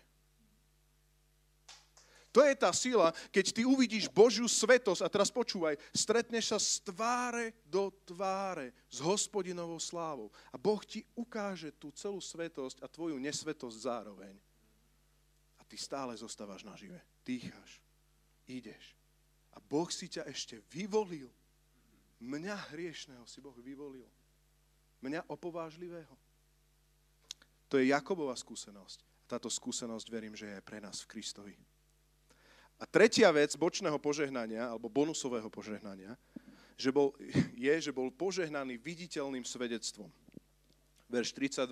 To 2.35 2.43
je 2.43 2.55
tá 2.59 2.75
sila, 2.75 3.15
keď 3.31 3.55
ty 3.55 3.63
uvidíš 3.63 4.11
Božiu 4.11 4.51
svetosť 4.51 5.07
a 5.07 5.09
teraz 5.09 5.31
počúvaj, 5.31 5.79
stretneš 5.95 6.51
sa 6.51 6.59
z 6.59 6.83
tváre 6.91 7.55
do 7.63 7.95
tváre 8.03 8.75
s 8.91 8.99
hospodinovou 8.99 9.79
slávou 9.79 10.35
a 10.51 10.59
Boh 10.59 10.83
ti 10.83 11.07
ukáže 11.15 11.71
tú 11.79 11.95
celú 11.95 12.19
svetosť 12.19 12.83
a 12.83 12.91
tvoju 12.91 13.23
nesvetosť 13.23 13.77
zároveň. 13.87 14.35
A 15.57 15.63
ty 15.63 15.79
stále 15.79 16.19
zostávaš 16.19 16.67
nažive. 16.67 16.99
Dýcháš, 17.23 17.79
ideš. 18.51 18.99
A 19.55 19.63
Boh 19.63 19.87
si 19.87 20.11
ťa 20.11 20.27
ešte 20.27 20.59
vyvolil. 20.75 21.31
Mňa 22.19 22.75
hriešného 22.75 23.23
si 23.31 23.39
Boh 23.39 23.55
vyvolil. 23.63 24.11
Mňa 25.07 25.31
opovážlivého. 25.31 26.19
To 27.71 27.79
je 27.79 27.95
Jakobová 27.95 28.35
skúsenosť. 28.35 29.31
Táto 29.31 29.47
skúsenosť 29.47 30.07
verím, 30.11 30.35
že 30.35 30.51
je 30.51 30.67
pre 30.67 30.83
nás 30.83 31.07
v 31.07 31.15
Kristovi. 31.15 31.55
A 32.79 32.85
tretia 32.85 33.31
vec 33.31 33.55
bočného 33.55 33.97
požehnania, 34.03 34.69
alebo 34.69 34.91
bonusového 34.91 35.47
požehnania, 35.49 36.19
že 36.75 36.91
bol, 36.91 37.15
je, 37.55 37.75
že 37.79 37.95
bol 37.95 38.11
požehnaný 38.11 38.77
viditeľným 38.83 39.47
svedectvom. 39.47 40.11
Verš 41.07 41.31
32. 41.39 41.71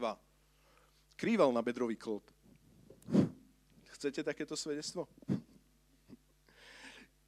Krýval 1.19 1.51
na 1.51 1.63
bedrový 1.63 1.99
klb. 1.99 2.23
Chcete 3.99 4.23
takéto 4.23 4.55
svedectvo? 4.55 5.11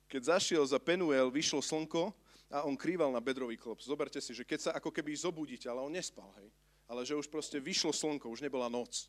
Keď 0.06 0.38
zašiel 0.38 0.62
za 0.62 0.78
Penuel, 0.78 1.26
vyšlo 1.30 1.58
slnko 1.58 2.14
a 2.54 2.62
on 2.62 2.78
krýval 2.78 3.10
na 3.10 3.18
bedrový 3.18 3.58
klop. 3.58 3.82
Zoberte 3.82 4.22
si, 4.22 4.30
že 4.30 4.46
keď 4.46 4.58
sa 4.62 4.70
ako 4.78 4.94
keby 4.94 5.10
zobudíte, 5.18 5.66
ale 5.66 5.82
on 5.82 5.90
nespal, 5.90 6.30
hej 6.38 6.50
ale 6.88 7.04
že 7.04 7.16
už 7.16 7.28
proste 7.32 7.60
vyšlo 7.60 7.92
slnko, 7.92 8.28
už 8.28 8.44
nebola 8.44 8.68
noc. 8.68 9.08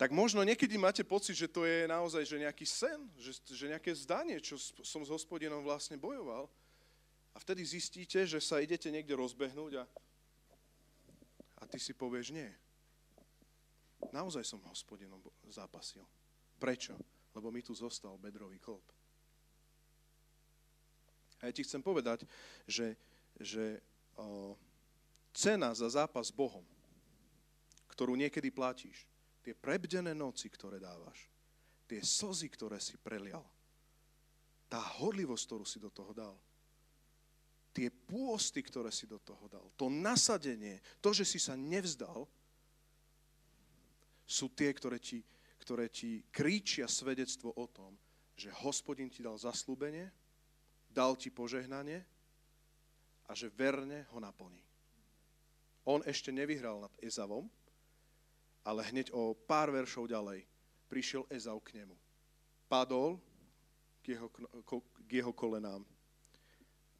Tak 0.00 0.16
možno 0.16 0.40
niekedy 0.40 0.80
máte 0.80 1.04
pocit, 1.04 1.36
že 1.36 1.44
to 1.44 1.68
je 1.68 1.84
naozaj 1.84 2.24
že 2.24 2.40
nejaký 2.40 2.64
sen, 2.64 3.04
že, 3.20 3.36
že 3.44 3.68
nejaké 3.68 3.92
zdanie, 3.92 4.40
čo 4.40 4.56
som 4.80 5.04
s 5.04 5.12
hospodinom 5.12 5.60
vlastne 5.60 6.00
bojoval. 6.00 6.48
A 7.36 7.38
vtedy 7.44 7.60
zistíte, 7.68 8.24
že 8.24 8.40
sa 8.40 8.64
idete 8.64 8.88
niekde 8.88 9.12
rozbehnúť 9.12 9.76
a, 9.76 9.84
a 11.60 11.62
ty 11.68 11.76
si 11.76 11.92
povieš, 11.92 12.32
nie. 12.32 12.48
Naozaj 14.08 14.40
som 14.40 14.64
hospodinom 14.72 15.20
zápasil. 15.52 16.00
Prečo? 16.56 16.96
Lebo 17.36 17.52
mi 17.52 17.60
tu 17.60 17.76
zostal 17.76 18.16
bedrový 18.16 18.56
klop. 18.56 18.82
A 21.44 21.48
ja 21.48 21.52
ti 21.52 21.60
chcem 21.60 21.84
povedať, 21.84 22.24
že, 22.64 22.96
že 23.36 23.84
o, 24.16 24.56
cena 25.36 25.76
za 25.76 25.92
zápas 25.92 26.32
s 26.32 26.36
Bohom, 26.36 26.64
ktorú 27.92 28.16
niekedy 28.16 28.48
platíš, 28.48 29.09
tie 29.40 29.56
prebdené 29.56 30.12
noci, 30.12 30.52
ktoré 30.52 30.76
dávaš, 30.76 31.28
tie 31.88 32.00
slzy, 32.04 32.48
ktoré 32.52 32.78
si 32.78 33.00
prelial, 33.00 33.42
tá 34.70 34.78
horlivosť, 35.02 35.44
ktorú 35.50 35.64
si 35.66 35.82
do 35.82 35.90
toho 35.90 36.14
dal, 36.14 36.36
tie 37.74 37.90
pôsty, 37.90 38.62
ktoré 38.62 38.94
si 38.94 39.06
do 39.06 39.18
toho 39.18 39.50
dal, 39.50 39.66
to 39.74 39.90
nasadenie, 39.90 40.78
to, 41.02 41.10
že 41.10 41.26
si 41.26 41.38
sa 41.42 41.58
nevzdal, 41.58 42.28
sú 44.30 44.46
tie, 44.54 44.70
ktoré 44.70 45.02
ti, 45.02 45.26
ktoré 45.58 45.90
ti 45.90 46.22
kríčia 46.30 46.86
svedectvo 46.86 47.50
o 47.58 47.66
tom, 47.66 47.98
že 48.38 48.54
hospodin 48.62 49.10
ti 49.10 49.26
dal 49.26 49.34
zaslúbenie, 49.34 50.06
dal 50.86 51.18
ti 51.18 51.34
požehnanie 51.34 52.06
a 53.26 53.34
že 53.34 53.50
verne 53.50 54.06
ho 54.14 54.18
naplní. 54.22 54.62
On 55.86 56.02
ešte 56.06 56.30
nevyhral 56.30 56.78
nad 56.78 56.94
Ezavom, 57.02 57.50
ale 58.64 58.84
hneď 58.92 59.12
o 59.16 59.32
pár 59.34 59.72
veršov 59.72 60.10
ďalej 60.10 60.44
prišiel 60.90 61.24
Ezau 61.30 61.62
k 61.62 61.80
nemu. 61.82 61.96
Padol 62.66 63.18
k 64.02 64.16
jeho, 64.16 64.28
k 65.06 65.10
jeho 65.10 65.32
kolenám, 65.32 65.84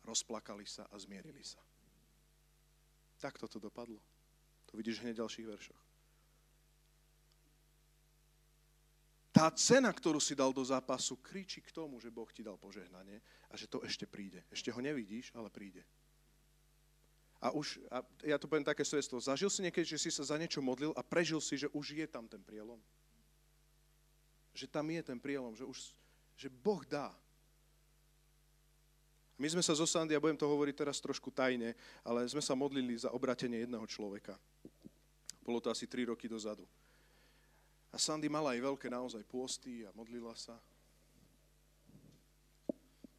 rozplakali 0.05 0.67
sa 0.67 0.87
a 0.91 0.97
zmierili 0.99 1.45
sa. 1.45 1.61
Tak 3.21 3.37
toto 3.37 3.61
dopadlo. 3.61 4.01
To 4.71 4.77
vidíš 4.79 5.03
hneď 5.03 5.19
v 5.19 5.23
ďalších 5.23 5.47
veršoch. 5.47 5.83
Tá 9.31 9.47
cena, 9.55 9.95
ktorú 9.95 10.19
si 10.19 10.35
dal 10.35 10.51
do 10.51 10.61
zápasu, 10.61 11.17
kričí 11.23 11.63
k 11.63 11.71
tomu, 11.71 12.03
že 12.03 12.11
Boh 12.11 12.27
ti 12.35 12.43
dal 12.43 12.59
požehnanie 12.59 13.23
a 13.49 13.55
že 13.55 13.71
to 13.71 13.79
ešte 13.87 14.05
príde. 14.05 14.43
Ešte 14.51 14.75
ho 14.75 14.81
nevidíš, 14.83 15.31
ale 15.39 15.49
príde. 15.49 15.87
A 17.41 17.57
už, 17.57 17.81
a 17.89 18.05
ja 18.21 18.37
to 18.37 18.45
poviem 18.45 18.69
také 18.69 18.85
svedstvo, 18.85 19.17
zažil 19.17 19.49
si 19.49 19.65
niekedy, 19.65 19.97
že 19.97 19.97
si 19.97 20.13
sa 20.13 20.21
za 20.21 20.37
niečo 20.37 20.61
modlil 20.61 20.93
a 20.93 21.01
prežil 21.01 21.41
si, 21.41 21.57
že 21.57 21.73
už 21.73 21.97
je 21.97 22.05
tam 22.05 22.29
ten 22.29 22.45
prielom? 22.45 22.77
Že 24.53 24.69
tam 24.69 24.85
je 24.93 25.01
ten 25.01 25.17
prielom, 25.17 25.57
že, 25.57 25.65
už, 25.65 25.97
že 26.37 26.53
Boh 26.53 26.85
dá. 26.85 27.09
My 29.41 29.49
sme 29.49 29.65
sa 29.65 29.73
zo 29.73 29.89
Sandy, 29.89 30.13
ja 30.13 30.21
budem 30.21 30.37
to 30.37 30.45
hovoriť 30.45 30.85
teraz 30.85 31.01
trošku 31.01 31.33
tajne, 31.33 31.73
ale 32.05 32.29
sme 32.29 32.45
sa 32.45 32.53
modlili 32.53 32.93
za 32.93 33.09
obratenie 33.09 33.65
jedného 33.65 33.89
človeka. 33.89 34.37
Bolo 35.41 35.65
to 35.65 35.73
asi 35.73 35.89
3 35.89 36.13
roky 36.13 36.29
dozadu. 36.29 36.69
A 37.89 37.97
Sandy 37.97 38.29
mala 38.29 38.53
aj 38.53 38.61
veľké 38.61 38.93
naozaj 38.93 39.25
pôsty 39.25 39.89
a 39.89 39.91
modlila 39.97 40.37
sa. 40.37 40.61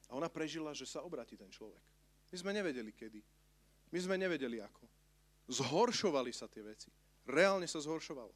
A 0.06 0.12
ona 0.14 0.30
prežila, 0.30 0.78
že 0.78 0.86
sa 0.86 1.02
obratí 1.02 1.34
ten 1.34 1.50
človek. 1.50 1.82
My 2.30 2.38
sme 2.38 2.52
nevedeli 2.54 2.94
kedy. 2.94 3.41
My 3.92 4.00
sme 4.00 4.16
nevedeli 4.16 4.64
ako. 4.64 4.84
Zhoršovali 5.52 6.32
sa 6.32 6.48
tie 6.48 6.64
veci. 6.64 6.88
Reálne 7.28 7.68
sa 7.68 7.84
zhoršovala. 7.84 8.32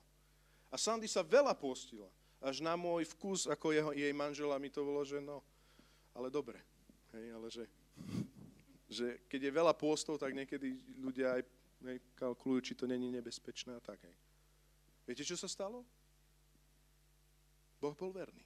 A 0.69 0.75
Sandy 0.75 1.07
sa 1.07 1.23
veľa 1.23 1.55
postila. 1.55 2.11
Až 2.43 2.59
na 2.59 2.75
môj 2.75 3.07
vkus, 3.15 3.47
ako 3.47 3.71
jeho, 3.71 3.91
jej 3.95 4.11
manžela 4.11 4.59
mi 4.59 4.67
to 4.67 4.83
bolo, 4.83 5.01
že 5.07 5.23
no, 5.23 5.39
ale 6.11 6.27
dobre. 6.27 6.59
Hej, 7.15 7.25
ale 7.31 7.47
že, 7.47 7.65
že 8.91 9.07
keď 9.31 9.49
je 9.49 9.57
veľa 9.57 9.73
pôstov, 9.73 10.19
tak 10.19 10.35
niekedy 10.35 10.75
ľudia 10.99 11.39
aj 11.39 11.41
hej, 11.87 11.97
kalkulujú, 12.19 12.71
či 12.71 12.73
to 12.75 12.85
není 12.85 13.07
nebezpečné 13.07 13.79
a 13.79 13.81
tak. 13.81 14.03
Hej. 14.03 14.15
Viete, 15.07 15.23
čo 15.23 15.39
sa 15.39 15.47
stalo? 15.47 15.87
Boh 17.79 17.95
bol 17.95 18.11
verný. 18.11 18.43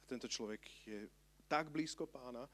A 0.00 0.04
tento 0.10 0.26
človek 0.26 0.66
je 0.82 1.06
tak 1.46 1.70
blízko 1.70 2.10
pána, 2.10 2.50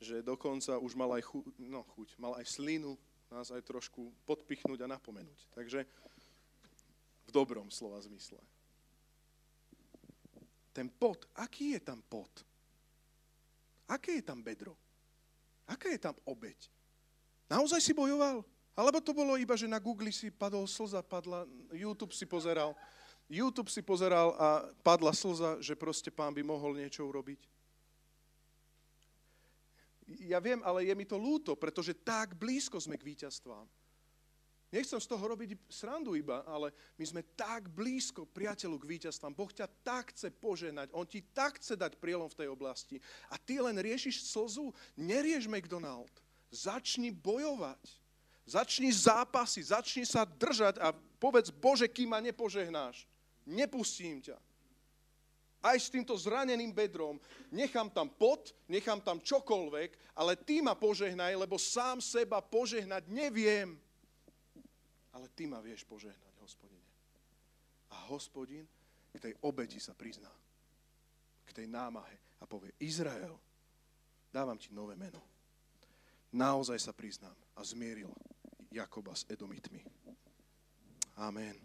že 0.00 0.20
dokonca 0.20 0.76
už 0.80 0.92
mal 0.92 1.10
aj 1.16 1.22
chu, 1.24 1.40
no, 1.56 1.84
chuť, 1.96 2.08
mal 2.20 2.36
aj 2.36 2.46
slinu 2.46 2.96
nás 3.30 3.50
aj 3.50 3.62
trošku 3.66 4.14
podpichnúť 4.22 4.86
a 4.86 4.90
napomenúť. 4.90 5.40
Takže 5.54 5.82
v 7.26 7.30
dobrom 7.34 7.66
slova 7.74 7.98
zmysle. 7.98 8.38
Ten 10.70 10.86
pot, 10.92 11.26
aký 11.34 11.74
je 11.74 11.80
tam 11.82 11.98
pot? 12.06 12.30
Aké 13.90 14.20
je 14.20 14.24
tam 14.24 14.42
bedro? 14.42 14.76
Aká 15.66 15.90
je 15.90 15.98
tam 15.98 16.14
obeď? 16.22 16.70
Naozaj 17.50 17.82
si 17.82 17.92
bojoval? 17.96 18.44
Alebo 18.76 19.00
to 19.00 19.16
bolo 19.16 19.40
iba, 19.40 19.56
že 19.56 19.66
na 19.66 19.80
Google 19.80 20.12
si 20.12 20.28
padol 20.28 20.68
slza, 20.68 21.00
padla, 21.00 21.48
YouTube 21.72 22.12
si 22.12 22.28
pozeral, 22.28 22.76
YouTube 23.26 23.72
si 23.72 23.80
pozeral 23.80 24.36
a 24.36 24.68
padla 24.84 25.16
slza, 25.16 25.58
že 25.64 25.72
proste 25.74 26.12
pán 26.12 26.30
by 26.36 26.44
mohol 26.44 26.76
niečo 26.76 27.02
urobiť? 27.08 27.55
Ja 30.06 30.38
viem, 30.38 30.62
ale 30.62 30.86
je 30.86 30.94
mi 30.94 31.02
to 31.02 31.18
lúto, 31.18 31.58
pretože 31.58 31.90
tak 32.06 32.38
blízko 32.38 32.78
sme 32.78 32.94
k 32.94 33.06
víťazstvám. 33.06 33.66
Nechcem 34.70 34.98
z 34.98 35.06
toho 35.06 35.22
robiť 35.30 35.54
srandu 35.70 36.18
iba, 36.18 36.42
ale 36.42 36.74
my 36.98 37.04
sme 37.06 37.22
tak 37.38 37.70
blízko 37.70 38.26
priateľu 38.26 38.82
k 38.82 38.98
víťazstvám. 38.98 39.34
Boh 39.34 39.50
ťa 39.50 39.70
tak 39.86 40.10
chce 40.10 40.30
poženať, 40.34 40.90
On 40.90 41.06
ti 41.06 41.22
tak 41.22 41.62
chce 41.62 41.78
dať 41.78 41.98
prielom 42.02 42.26
v 42.26 42.38
tej 42.44 42.48
oblasti. 42.50 42.98
A 43.30 43.38
ty 43.38 43.62
len 43.62 43.78
riešiš 43.78 44.26
slzu. 44.26 44.74
Nerieš 44.98 45.46
McDonald. 45.46 46.10
Začni 46.50 47.14
bojovať. 47.14 47.82
Začni 48.46 48.94
zápasy, 48.94 49.58
začni 49.58 50.06
sa 50.06 50.22
držať 50.22 50.78
a 50.78 50.94
povedz, 51.18 51.50
Bože, 51.50 51.90
kým 51.90 52.14
ma 52.14 52.22
nepožehnáš. 52.22 53.10
Nepustím 53.42 54.22
ťa 54.22 54.38
aj 55.66 55.78
s 55.82 55.88
týmto 55.90 56.14
zraneným 56.14 56.70
bedrom, 56.70 57.18
nechám 57.50 57.90
tam 57.90 58.06
pot, 58.06 58.54
nechám 58.70 59.02
tam 59.02 59.18
čokoľvek, 59.18 60.14
ale 60.14 60.38
ty 60.38 60.62
ma 60.62 60.78
požehnaj, 60.78 61.34
lebo 61.34 61.58
sám 61.58 61.98
seba 61.98 62.38
požehnať 62.38 63.10
neviem. 63.10 63.74
ale 65.16 65.32
ty 65.32 65.48
ma 65.48 65.64
vieš 65.64 65.82
požehnať, 65.88 66.34
hospodine. 66.44 66.84
A 67.90 67.96
hospodin 68.12 68.68
k 69.16 69.18
tej 69.18 69.34
obeti 69.40 69.80
sa 69.80 69.96
prizná. 69.96 70.28
K 71.48 71.50
tej 71.56 71.66
námahe 71.72 72.20
a 72.40 72.44
povie, 72.44 72.76
Izrael, 72.84 73.32
dávam 74.28 74.60
ti 74.60 74.68
nové 74.76 74.92
meno. 74.92 75.24
Naozaj 76.36 76.76
sa 76.76 76.92
priznám 76.92 77.32
a 77.56 77.64
zmieril 77.64 78.12
Jakoba 78.68 79.16
s 79.16 79.24
Edomitmi. 79.24 79.80
Amen. 81.16 81.56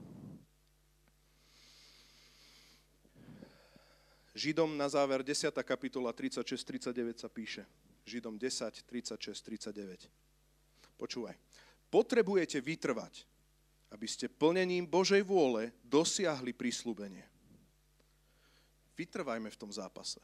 Židom 4.32 4.80
na 4.80 4.88
záver 4.88 5.28
10. 5.28 5.52
kapitola 5.68 6.16
36-39 6.16 7.20
sa 7.20 7.28
píše. 7.28 7.68
Židom 8.08 8.40
10, 8.40 8.88
36, 8.88 9.20
39. 9.44 10.08
Počúvaj. 10.96 11.36
Potrebujete 11.92 12.64
vytrvať, 12.64 13.28
aby 13.92 14.08
ste 14.08 14.32
plnením 14.32 14.88
Božej 14.88 15.20
vôle 15.28 15.76
dosiahli 15.84 16.56
prísľubenie. 16.56 17.28
Vytrvajme 18.96 19.52
v 19.52 19.60
tom 19.60 19.68
zápase. 19.68 20.24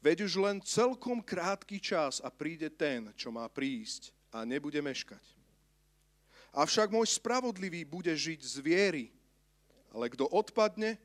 Veď 0.00 0.26
už 0.26 0.40
len 0.40 0.58
celkom 0.64 1.20
krátky 1.20 1.78
čas 1.78 2.18
a 2.24 2.32
príde 2.32 2.72
ten, 2.72 3.12
čo 3.14 3.28
má 3.28 3.44
prísť 3.46 4.10
a 4.32 4.42
nebude 4.42 4.80
meškať. 4.80 5.22
Avšak 6.52 6.88
môj 6.88 7.12
spravodlivý 7.12 7.84
bude 7.84 8.10
žiť 8.12 8.40
z 8.40 8.56
viery, 8.64 9.06
ale 9.92 10.08
kto 10.08 10.24
odpadne, 10.32 10.96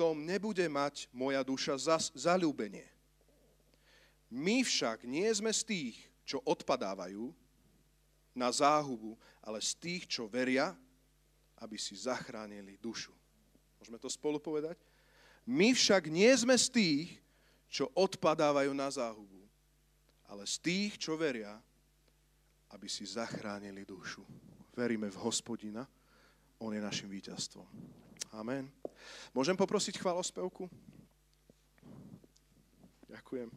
tom 0.00 0.24
nebude 0.24 0.64
mať 0.64 1.12
moja 1.12 1.44
duša 1.44 1.76
zas, 1.76 2.08
zalúbenie. 2.16 2.88
My 4.32 4.64
však 4.64 5.04
nie 5.04 5.28
sme 5.28 5.52
z 5.52 5.60
tých, 5.68 5.96
čo 6.24 6.40
odpadávajú 6.48 7.28
na 8.32 8.48
záhubu, 8.48 9.20
ale 9.44 9.60
z 9.60 9.76
tých, 9.76 10.08
čo 10.08 10.24
veria, 10.24 10.72
aby 11.60 11.76
si 11.76 11.92
zachránili 11.92 12.80
dušu. 12.80 13.12
Môžeme 13.76 14.00
to 14.00 14.08
spolu 14.08 14.40
povedať? 14.40 14.80
My 15.44 15.76
však 15.76 16.08
nie 16.08 16.32
sme 16.32 16.56
z 16.56 16.72
tých, 16.72 17.08
čo 17.68 17.92
odpadávajú 17.92 18.72
na 18.72 18.88
záhubu, 18.88 19.44
ale 20.24 20.48
z 20.48 20.56
tých, 20.64 20.96
čo 20.96 21.12
veria, 21.20 21.60
aby 22.72 22.88
si 22.88 23.04
zachránili 23.04 23.84
dušu. 23.84 24.24
Veríme 24.72 25.12
v 25.12 25.20
hospodina, 25.20 25.84
on 26.56 26.72
je 26.72 26.80
našim 26.80 27.10
víťazstvom. 27.10 27.99
Amen. 28.30 28.70
Môžem 29.34 29.58
poprosiť 29.58 29.98
chválospevku? 29.98 30.70
Ďakujem. 33.10 33.50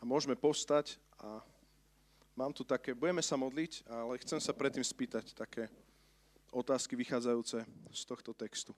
A 0.00 0.04
môžeme 0.08 0.32
postať 0.40 0.96
a 1.20 1.44
mám 2.32 2.52
tu 2.56 2.64
také, 2.64 2.96
budeme 2.96 3.20
sa 3.20 3.36
modliť, 3.36 3.84
ale 3.84 4.16
chcem 4.24 4.40
sa 4.40 4.56
predtým 4.56 4.84
spýtať 4.84 5.36
také 5.36 5.68
otázky 6.48 6.96
vychádzajúce 6.96 7.60
z 7.92 8.02
tohto 8.08 8.32
textu. 8.32 8.72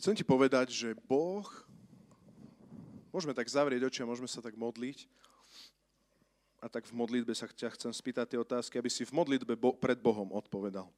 Chcem 0.00 0.16
ti 0.16 0.24
povedať, 0.24 0.72
že 0.72 0.96
Boh, 1.04 1.44
môžeme 3.12 3.36
tak 3.36 3.52
zavrieť 3.52 3.84
oči 3.84 4.00
a 4.00 4.08
môžeme 4.08 4.24
sa 4.24 4.40
tak 4.40 4.56
modliť, 4.56 5.04
a 6.56 6.72
tak 6.72 6.88
v 6.88 6.96
modlitbe 6.96 7.36
sa 7.36 7.44
ťa 7.44 7.76
chcem 7.76 7.92
spýtať 7.92 8.32
tie 8.32 8.40
otázky, 8.40 8.80
aby 8.80 8.88
si 8.88 9.04
v 9.04 9.12
modlitbe 9.12 9.60
bo- 9.60 9.76
pred 9.76 10.00
Bohom 10.00 10.32
odpovedal. 10.32 10.88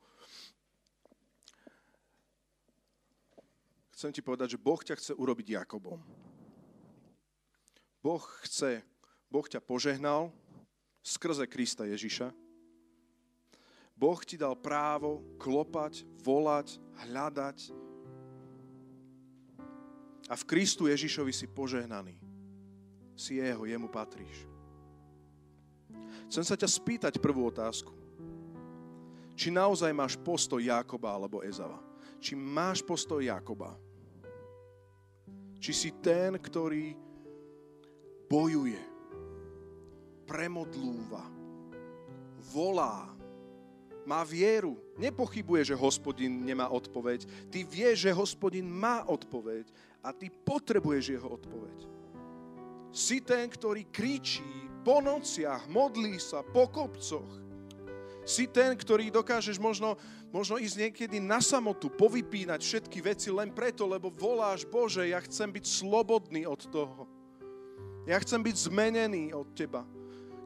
Chcem 3.98 4.14
ti 4.14 4.22
povedať, 4.22 4.54
že 4.54 4.62
Boh 4.62 4.78
ťa 4.78 4.94
chce 4.94 5.18
urobiť 5.18 5.58
Jakobom. 5.58 5.98
Boh 7.98 8.22
chce, 8.46 8.86
Boh 9.26 9.46
ťa 9.50 9.58
požehnal 9.58 10.30
skrze 11.02 11.42
Krista 11.50 11.90
Ježiša. 11.90 12.30
Boh 13.98 14.22
ti 14.22 14.38
dal 14.38 14.54
právo 14.54 15.26
klopať, 15.42 16.06
volať, 16.22 16.78
hľadať, 17.06 17.90
a 20.32 20.34
v 20.34 20.48
Kristu 20.48 20.88
Ježišovi 20.88 21.28
si 21.28 21.44
požehnaný. 21.44 22.16
Si 23.12 23.36
jeho, 23.36 23.68
jemu 23.68 23.92
patríš. 23.92 24.48
Chcem 26.32 26.40
sa 26.40 26.56
ťa 26.56 26.64
spýtať 26.72 27.20
prvú 27.20 27.44
otázku. 27.52 27.92
Či 29.36 29.52
naozaj 29.52 29.92
máš 29.92 30.16
postoj 30.16 30.64
Jákoba 30.64 31.12
alebo 31.12 31.44
Ezava? 31.44 31.76
Či 32.16 32.32
máš 32.32 32.80
postoj 32.80 33.20
Jákoba? 33.20 33.76
Či 35.60 35.72
si 35.76 35.90
ten, 36.00 36.40
ktorý 36.40 36.96
bojuje, 38.32 38.80
premodlúva, 40.24 41.28
volá, 42.48 43.12
má 44.02 44.26
vieru, 44.26 44.74
nepochybuje, 44.98 45.72
že 45.72 45.78
hospodin 45.78 46.42
nemá 46.42 46.66
odpoveď. 46.72 47.28
Ty 47.52 47.58
vieš, 47.68 48.08
že 48.08 48.16
hospodin 48.16 48.66
má 48.66 49.06
odpoveď 49.06 49.68
a 50.02 50.10
ty 50.10 50.28
potrebuješ 50.28 51.04
jeho 51.14 51.28
odpoveď. 51.30 51.78
Si 52.92 53.24
ten, 53.24 53.48
ktorý 53.48 53.88
kričí 53.88 54.44
po 54.82 55.00
nociach, 55.00 55.70
modlí 55.70 56.18
sa 56.18 56.44
po 56.44 56.68
kopcoch. 56.68 57.40
Si 58.22 58.46
ten, 58.46 58.74
ktorý 58.78 59.10
dokážeš 59.10 59.58
možno, 59.58 59.98
možno 60.30 60.58
ísť 60.58 60.90
niekedy 60.90 61.18
na 61.18 61.42
samotu, 61.42 61.90
povypínať 61.90 62.60
všetky 62.62 62.98
veci 63.02 63.30
len 63.34 63.50
preto, 63.50 63.86
lebo 63.88 64.12
voláš, 64.14 64.62
Bože, 64.66 65.08
ja 65.08 65.18
chcem 65.22 65.50
byť 65.50 65.64
slobodný 65.66 66.46
od 66.46 66.62
toho. 66.70 67.08
Ja 68.06 68.18
chcem 68.18 68.42
byť 68.42 68.56
zmenený 68.70 69.30
od 69.34 69.54
Teba. 69.54 69.86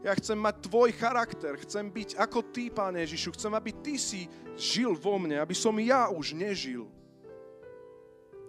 Ja 0.04 0.12
chcem 0.16 0.36
mať 0.36 0.68
Tvoj 0.68 0.92
charakter, 0.96 1.56
chcem 1.64 1.88
byť 1.88 2.20
ako 2.20 2.52
Ty, 2.52 2.64
Pane 2.72 3.02
Ježišu. 3.04 3.32
Chcem, 3.36 3.52
aby 3.56 3.72
Ty 3.72 3.94
si 3.96 4.28
žil 4.56 4.92
vo 4.96 5.16
mne, 5.16 5.40
aby 5.40 5.56
som 5.56 5.72
ja 5.80 6.08
už 6.12 6.36
nežil. 6.36 6.88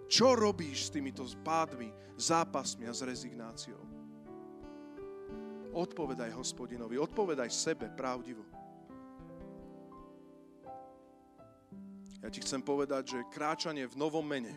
Čo 0.08 0.32
robíš 0.32 0.88
s 0.88 0.92
týmito 0.96 1.20
pádmi, 1.44 1.92
zápasmi 2.16 2.88
a 2.88 2.96
s 2.96 3.04
rezignáciou? 3.04 3.84
Odpovedaj 5.76 6.32
hospodinovi, 6.32 6.96
odpovedaj 6.96 7.52
sebe 7.52 7.92
pravdivo. 7.92 8.40
Ja 12.24 12.32
ti 12.32 12.40
chcem 12.40 12.64
povedať, 12.64 13.20
že 13.20 13.28
kráčanie 13.28 13.84
v 13.84 14.00
novom 14.00 14.24
mene, 14.24 14.56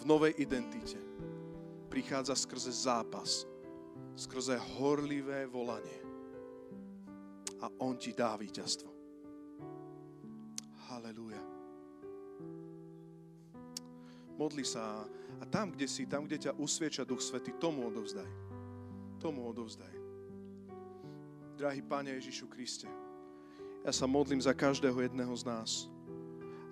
v 0.00 0.02
novej 0.08 0.32
identite, 0.40 0.96
prichádza 1.92 2.32
skrze 2.40 2.72
zápas, 2.72 3.44
skrze 4.16 4.56
horlivé 4.80 5.44
volanie. 5.44 6.00
A 7.60 7.68
on 7.84 8.00
ti 8.00 8.16
dá 8.16 8.32
víťazstvo. 8.40 8.88
Halelúja 10.88 11.59
modli 14.40 14.64
sa 14.64 15.04
a 15.36 15.44
tam, 15.44 15.76
kde 15.76 15.84
si, 15.84 16.08
tam, 16.08 16.24
kde 16.24 16.48
ťa 16.48 16.56
usvieča 16.56 17.04
Duch 17.04 17.20
Svety, 17.20 17.60
tomu 17.60 17.84
odovzdaj. 17.92 18.28
Tomu 19.20 19.44
odovzdaj. 19.44 19.92
Drahý 21.60 21.84
Pane 21.84 22.16
Ježišu 22.16 22.48
Kriste, 22.48 22.88
ja 23.84 23.92
sa 23.92 24.08
modlím 24.08 24.40
za 24.40 24.56
každého 24.56 24.96
jedného 24.96 25.32
z 25.36 25.44
nás. 25.44 25.70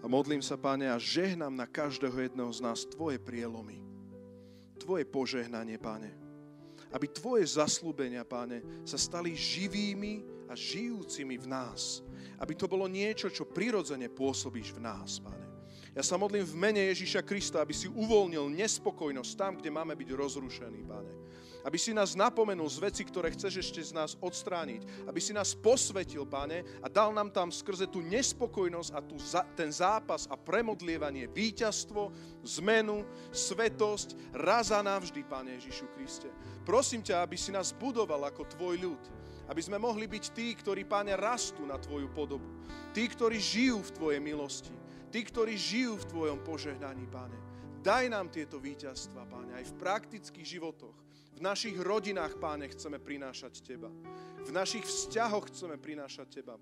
A 0.01 0.09
modlím 0.09 0.41
sa, 0.41 0.57
Pane, 0.57 0.89
a 0.89 0.97
žehnám 0.97 1.53
na 1.53 1.69
každého 1.69 2.17
jedného 2.17 2.49
z 2.49 2.61
nás 2.65 2.89
Tvoje 2.89 3.21
prielomy. 3.21 3.85
Tvoje 4.81 5.05
požehnanie, 5.05 5.77
Pane. 5.77 6.13
Aby 6.89 7.13
Tvoje 7.13 7.45
zaslúbenia, 7.45 8.25
Pane, 8.25 8.65
sa 8.89 8.97
stali 8.97 9.37
živými 9.37 10.25
a 10.49 10.57
žijúcimi 10.57 11.37
v 11.37 11.47
nás. 11.49 12.01
Aby 12.41 12.57
to 12.57 12.65
bolo 12.65 12.89
niečo, 12.89 13.29
čo 13.29 13.45
prirodzene 13.45 14.09
pôsobíš 14.09 14.73
v 14.73 14.81
nás, 14.85 15.21
Pane. 15.21 15.48
Ja 15.99 16.07
sa 16.07 16.15
modlím 16.15 16.47
v 16.47 16.55
mene 16.55 16.95
Ježíša 16.95 17.27
Krista, 17.27 17.59
aby 17.59 17.75
si 17.75 17.91
uvoľnil 17.91 18.55
nespokojnosť 18.55 19.33
tam, 19.35 19.59
kde 19.59 19.75
máme 19.75 19.99
byť 19.99 20.15
rozrušení, 20.15 20.87
Pane. 20.87 21.11
Aby 21.67 21.75
si 21.75 21.91
nás 21.91 22.15
napomenul 22.15 22.71
z 22.71 22.79
veci, 22.79 23.03
ktoré 23.03 23.35
chceš 23.35 23.67
ešte 23.67 23.83
z 23.83 23.99
nás 23.99 24.15
odstrániť. 24.23 25.11
Aby 25.11 25.19
si 25.19 25.35
nás 25.35 25.59
posvetil, 25.59 26.23
Pane, 26.23 26.63
a 26.79 26.87
dal 26.87 27.11
nám 27.11 27.35
tam 27.35 27.51
skrze 27.51 27.91
tú 27.91 27.99
nespokojnosť 27.99 28.91
a 28.95 29.03
tú, 29.03 29.19
ten 29.59 29.75
zápas 29.75 30.31
a 30.31 30.39
premodlievanie 30.39 31.27
víťazstvo, 31.35 32.15
zmenu, 32.47 33.03
svetosť, 33.35 34.39
raz 34.39 34.71
a 34.71 34.79
navždy, 34.79 35.27
Pane 35.27 35.59
Ježišu 35.59 35.91
Kriste. 35.99 36.31
Prosím 36.63 37.03
ťa, 37.03 37.27
aby 37.27 37.35
si 37.35 37.51
nás 37.51 37.75
budoval 37.75 38.23
ako 38.23 38.47
Tvoj 38.55 38.87
ľud. 38.87 39.03
Aby 39.51 39.67
sme 39.67 39.83
mohli 39.83 40.07
byť 40.07 40.25
tí, 40.31 40.55
ktorí, 40.55 40.87
Pane, 40.87 41.19
rastú 41.19 41.67
na 41.67 41.75
Tvoju 41.75 42.07
podobu. 42.15 42.47
Tí, 42.95 43.03
ktorí 43.11 43.35
žijú 43.43 43.83
v 43.83 43.95
Tvojej 43.99 44.23
milosti 44.23 44.79
Tí, 45.09 45.21
ktorí 45.25 45.57
žijú 45.57 45.97
v 45.97 46.09
Tvojom 46.09 46.39
požehnaní, 46.45 47.09
Pane. 47.09 47.39
Daj 47.81 48.13
nám 48.13 48.29
tieto 48.29 48.61
víťazstva, 48.61 49.25
Pane, 49.25 49.57
aj 49.57 49.65
v 49.73 49.79
praktických 49.81 50.47
životoch. 50.59 50.97
V 51.39 51.41
našich 51.41 51.79
rodinách, 51.81 52.37
Páne, 52.37 52.69
chceme 52.69 53.01
prinášať 53.01 53.63
Teba. 53.65 53.89
V 54.45 54.51
našich 54.53 54.85
vzťahoch 54.85 55.49
chceme 55.49 55.81
prinášať 55.81 56.43
Teba. 56.43 56.61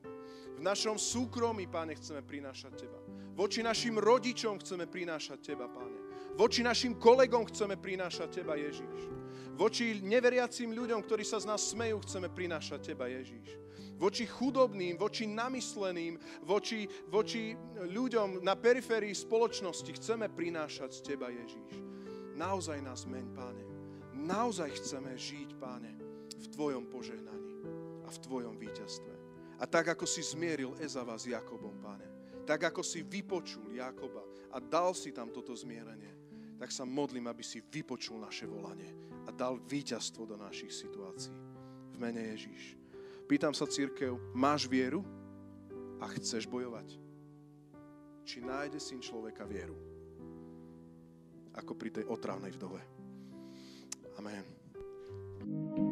V 0.57 0.62
našom 0.62 1.01
súkromí, 1.01 1.66
Páne, 1.66 1.99
chceme 1.99 2.22
prinášať 2.22 2.86
Teba. 2.86 3.01
Voči 3.34 3.61
našim 3.66 3.99
rodičom 3.99 4.62
chceme 4.62 4.86
prinášať 4.86 5.38
Teba, 5.42 5.66
Páne. 5.66 5.99
Voči 6.36 6.62
našim 6.62 7.01
kolegom 7.01 7.49
chceme 7.51 7.80
prinášať 7.80 8.40
Teba, 8.40 8.55
Ježíš. 8.55 9.25
Voči 9.57 10.04
neveriacim 10.04 10.68
ľuďom, 10.68 11.00
ktorí 11.00 11.24
sa 11.24 11.40
z 11.40 11.48
nás 11.48 11.72
smejú, 11.72 12.04
chceme 12.04 12.28
prinášať 12.28 12.92
Teba, 12.92 13.09
Ježíš. 13.09 13.57
Voči 13.96 14.28
chudobným, 14.28 15.00
voči 15.00 15.24
namysleným, 15.24 16.20
voči, 16.44 16.84
voči 17.09 17.57
ľuďom 17.80 18.44
na 18.44 18.52
periférii 18.52 19.16
spoločnosti 19.16 19.88
chceme 19.96 20.28
prinášať 20.28 21.00
Teba, 21.00 21.32
Ježíš. 21.32 21.72
Naozaj 22.36 22.84
nás 22.84 23.09
meň, 23.09 23.32
Páne. 23.32 23.64
Naozaj 24.12 24.76
chceme 24.76 25.16
žiť, 25.16 25.57
Páne, 25.57 25.96
v 26.36 26.46
Tvojom 26.52 26.92
požehnaní 26.92 27.57
a 28.04 28.12
v 28.12 28.20
Tvojom 28.20 28.61
víťazstve. 28.61 29.14
A 29.57 29.64
tak, 29.64 29.88
ako 29.88 30.04
si 30.04 30.20
zmieril 30.20 30.76
Ezava 30.84 31.16
s 31.16 31.32
Jakobom, 31.32 31.80
Páne, 31.80 32.04
tak, 32.44 32.61
ako 32.61 32.84
si 32.84 33.00
vypočul 33.00 33.72
Jakoba 33.72 34.20
a 34.52 34.61
dal 34.61 34.92
si 34.92 35.16
tam 35.16 35.32
toto 35.32 35.57
zmierenie, 35.57 36.12
tak 36.61 36.68
sa 36.68 36.84
modlím, 36.84 37.24
aby 37.32 37.40
si 37.40 37.64
vypočul 37.64 38.20
naše 38.20 38.44
volanie 38.44 39.15
a 39.26 39.30
dal 39.34 39.58
víťazstvo 39.58 40.24
do 40.24 40.38
našich 40.38 40.70
situácií. 40.70 41.34
V 41.92 41.96
mene 41.98 42.32
Ježíš. 42.34 42.78
Pýtam 43.26 43.50
sa, 43.50 43.66
církev, 43.66 44.14
máš 44.32 44.70
vieru 44.70 45.02
a 45.98 46.06
chceš 46.14 46.46
bojovať? 46.46 46.94
Či 48.22 48.42
nájde 48.42 48.78
syn 48.78 49.02
človeka 49.02 49.42
vieru? 49.46 49.74
Ako 51.58 51.74
pri 51.74 51.90
tej 51.90 52.04
otrávnej 52.06 52.54
vdove. 52.54 52.82
Amen. 54.18 55.86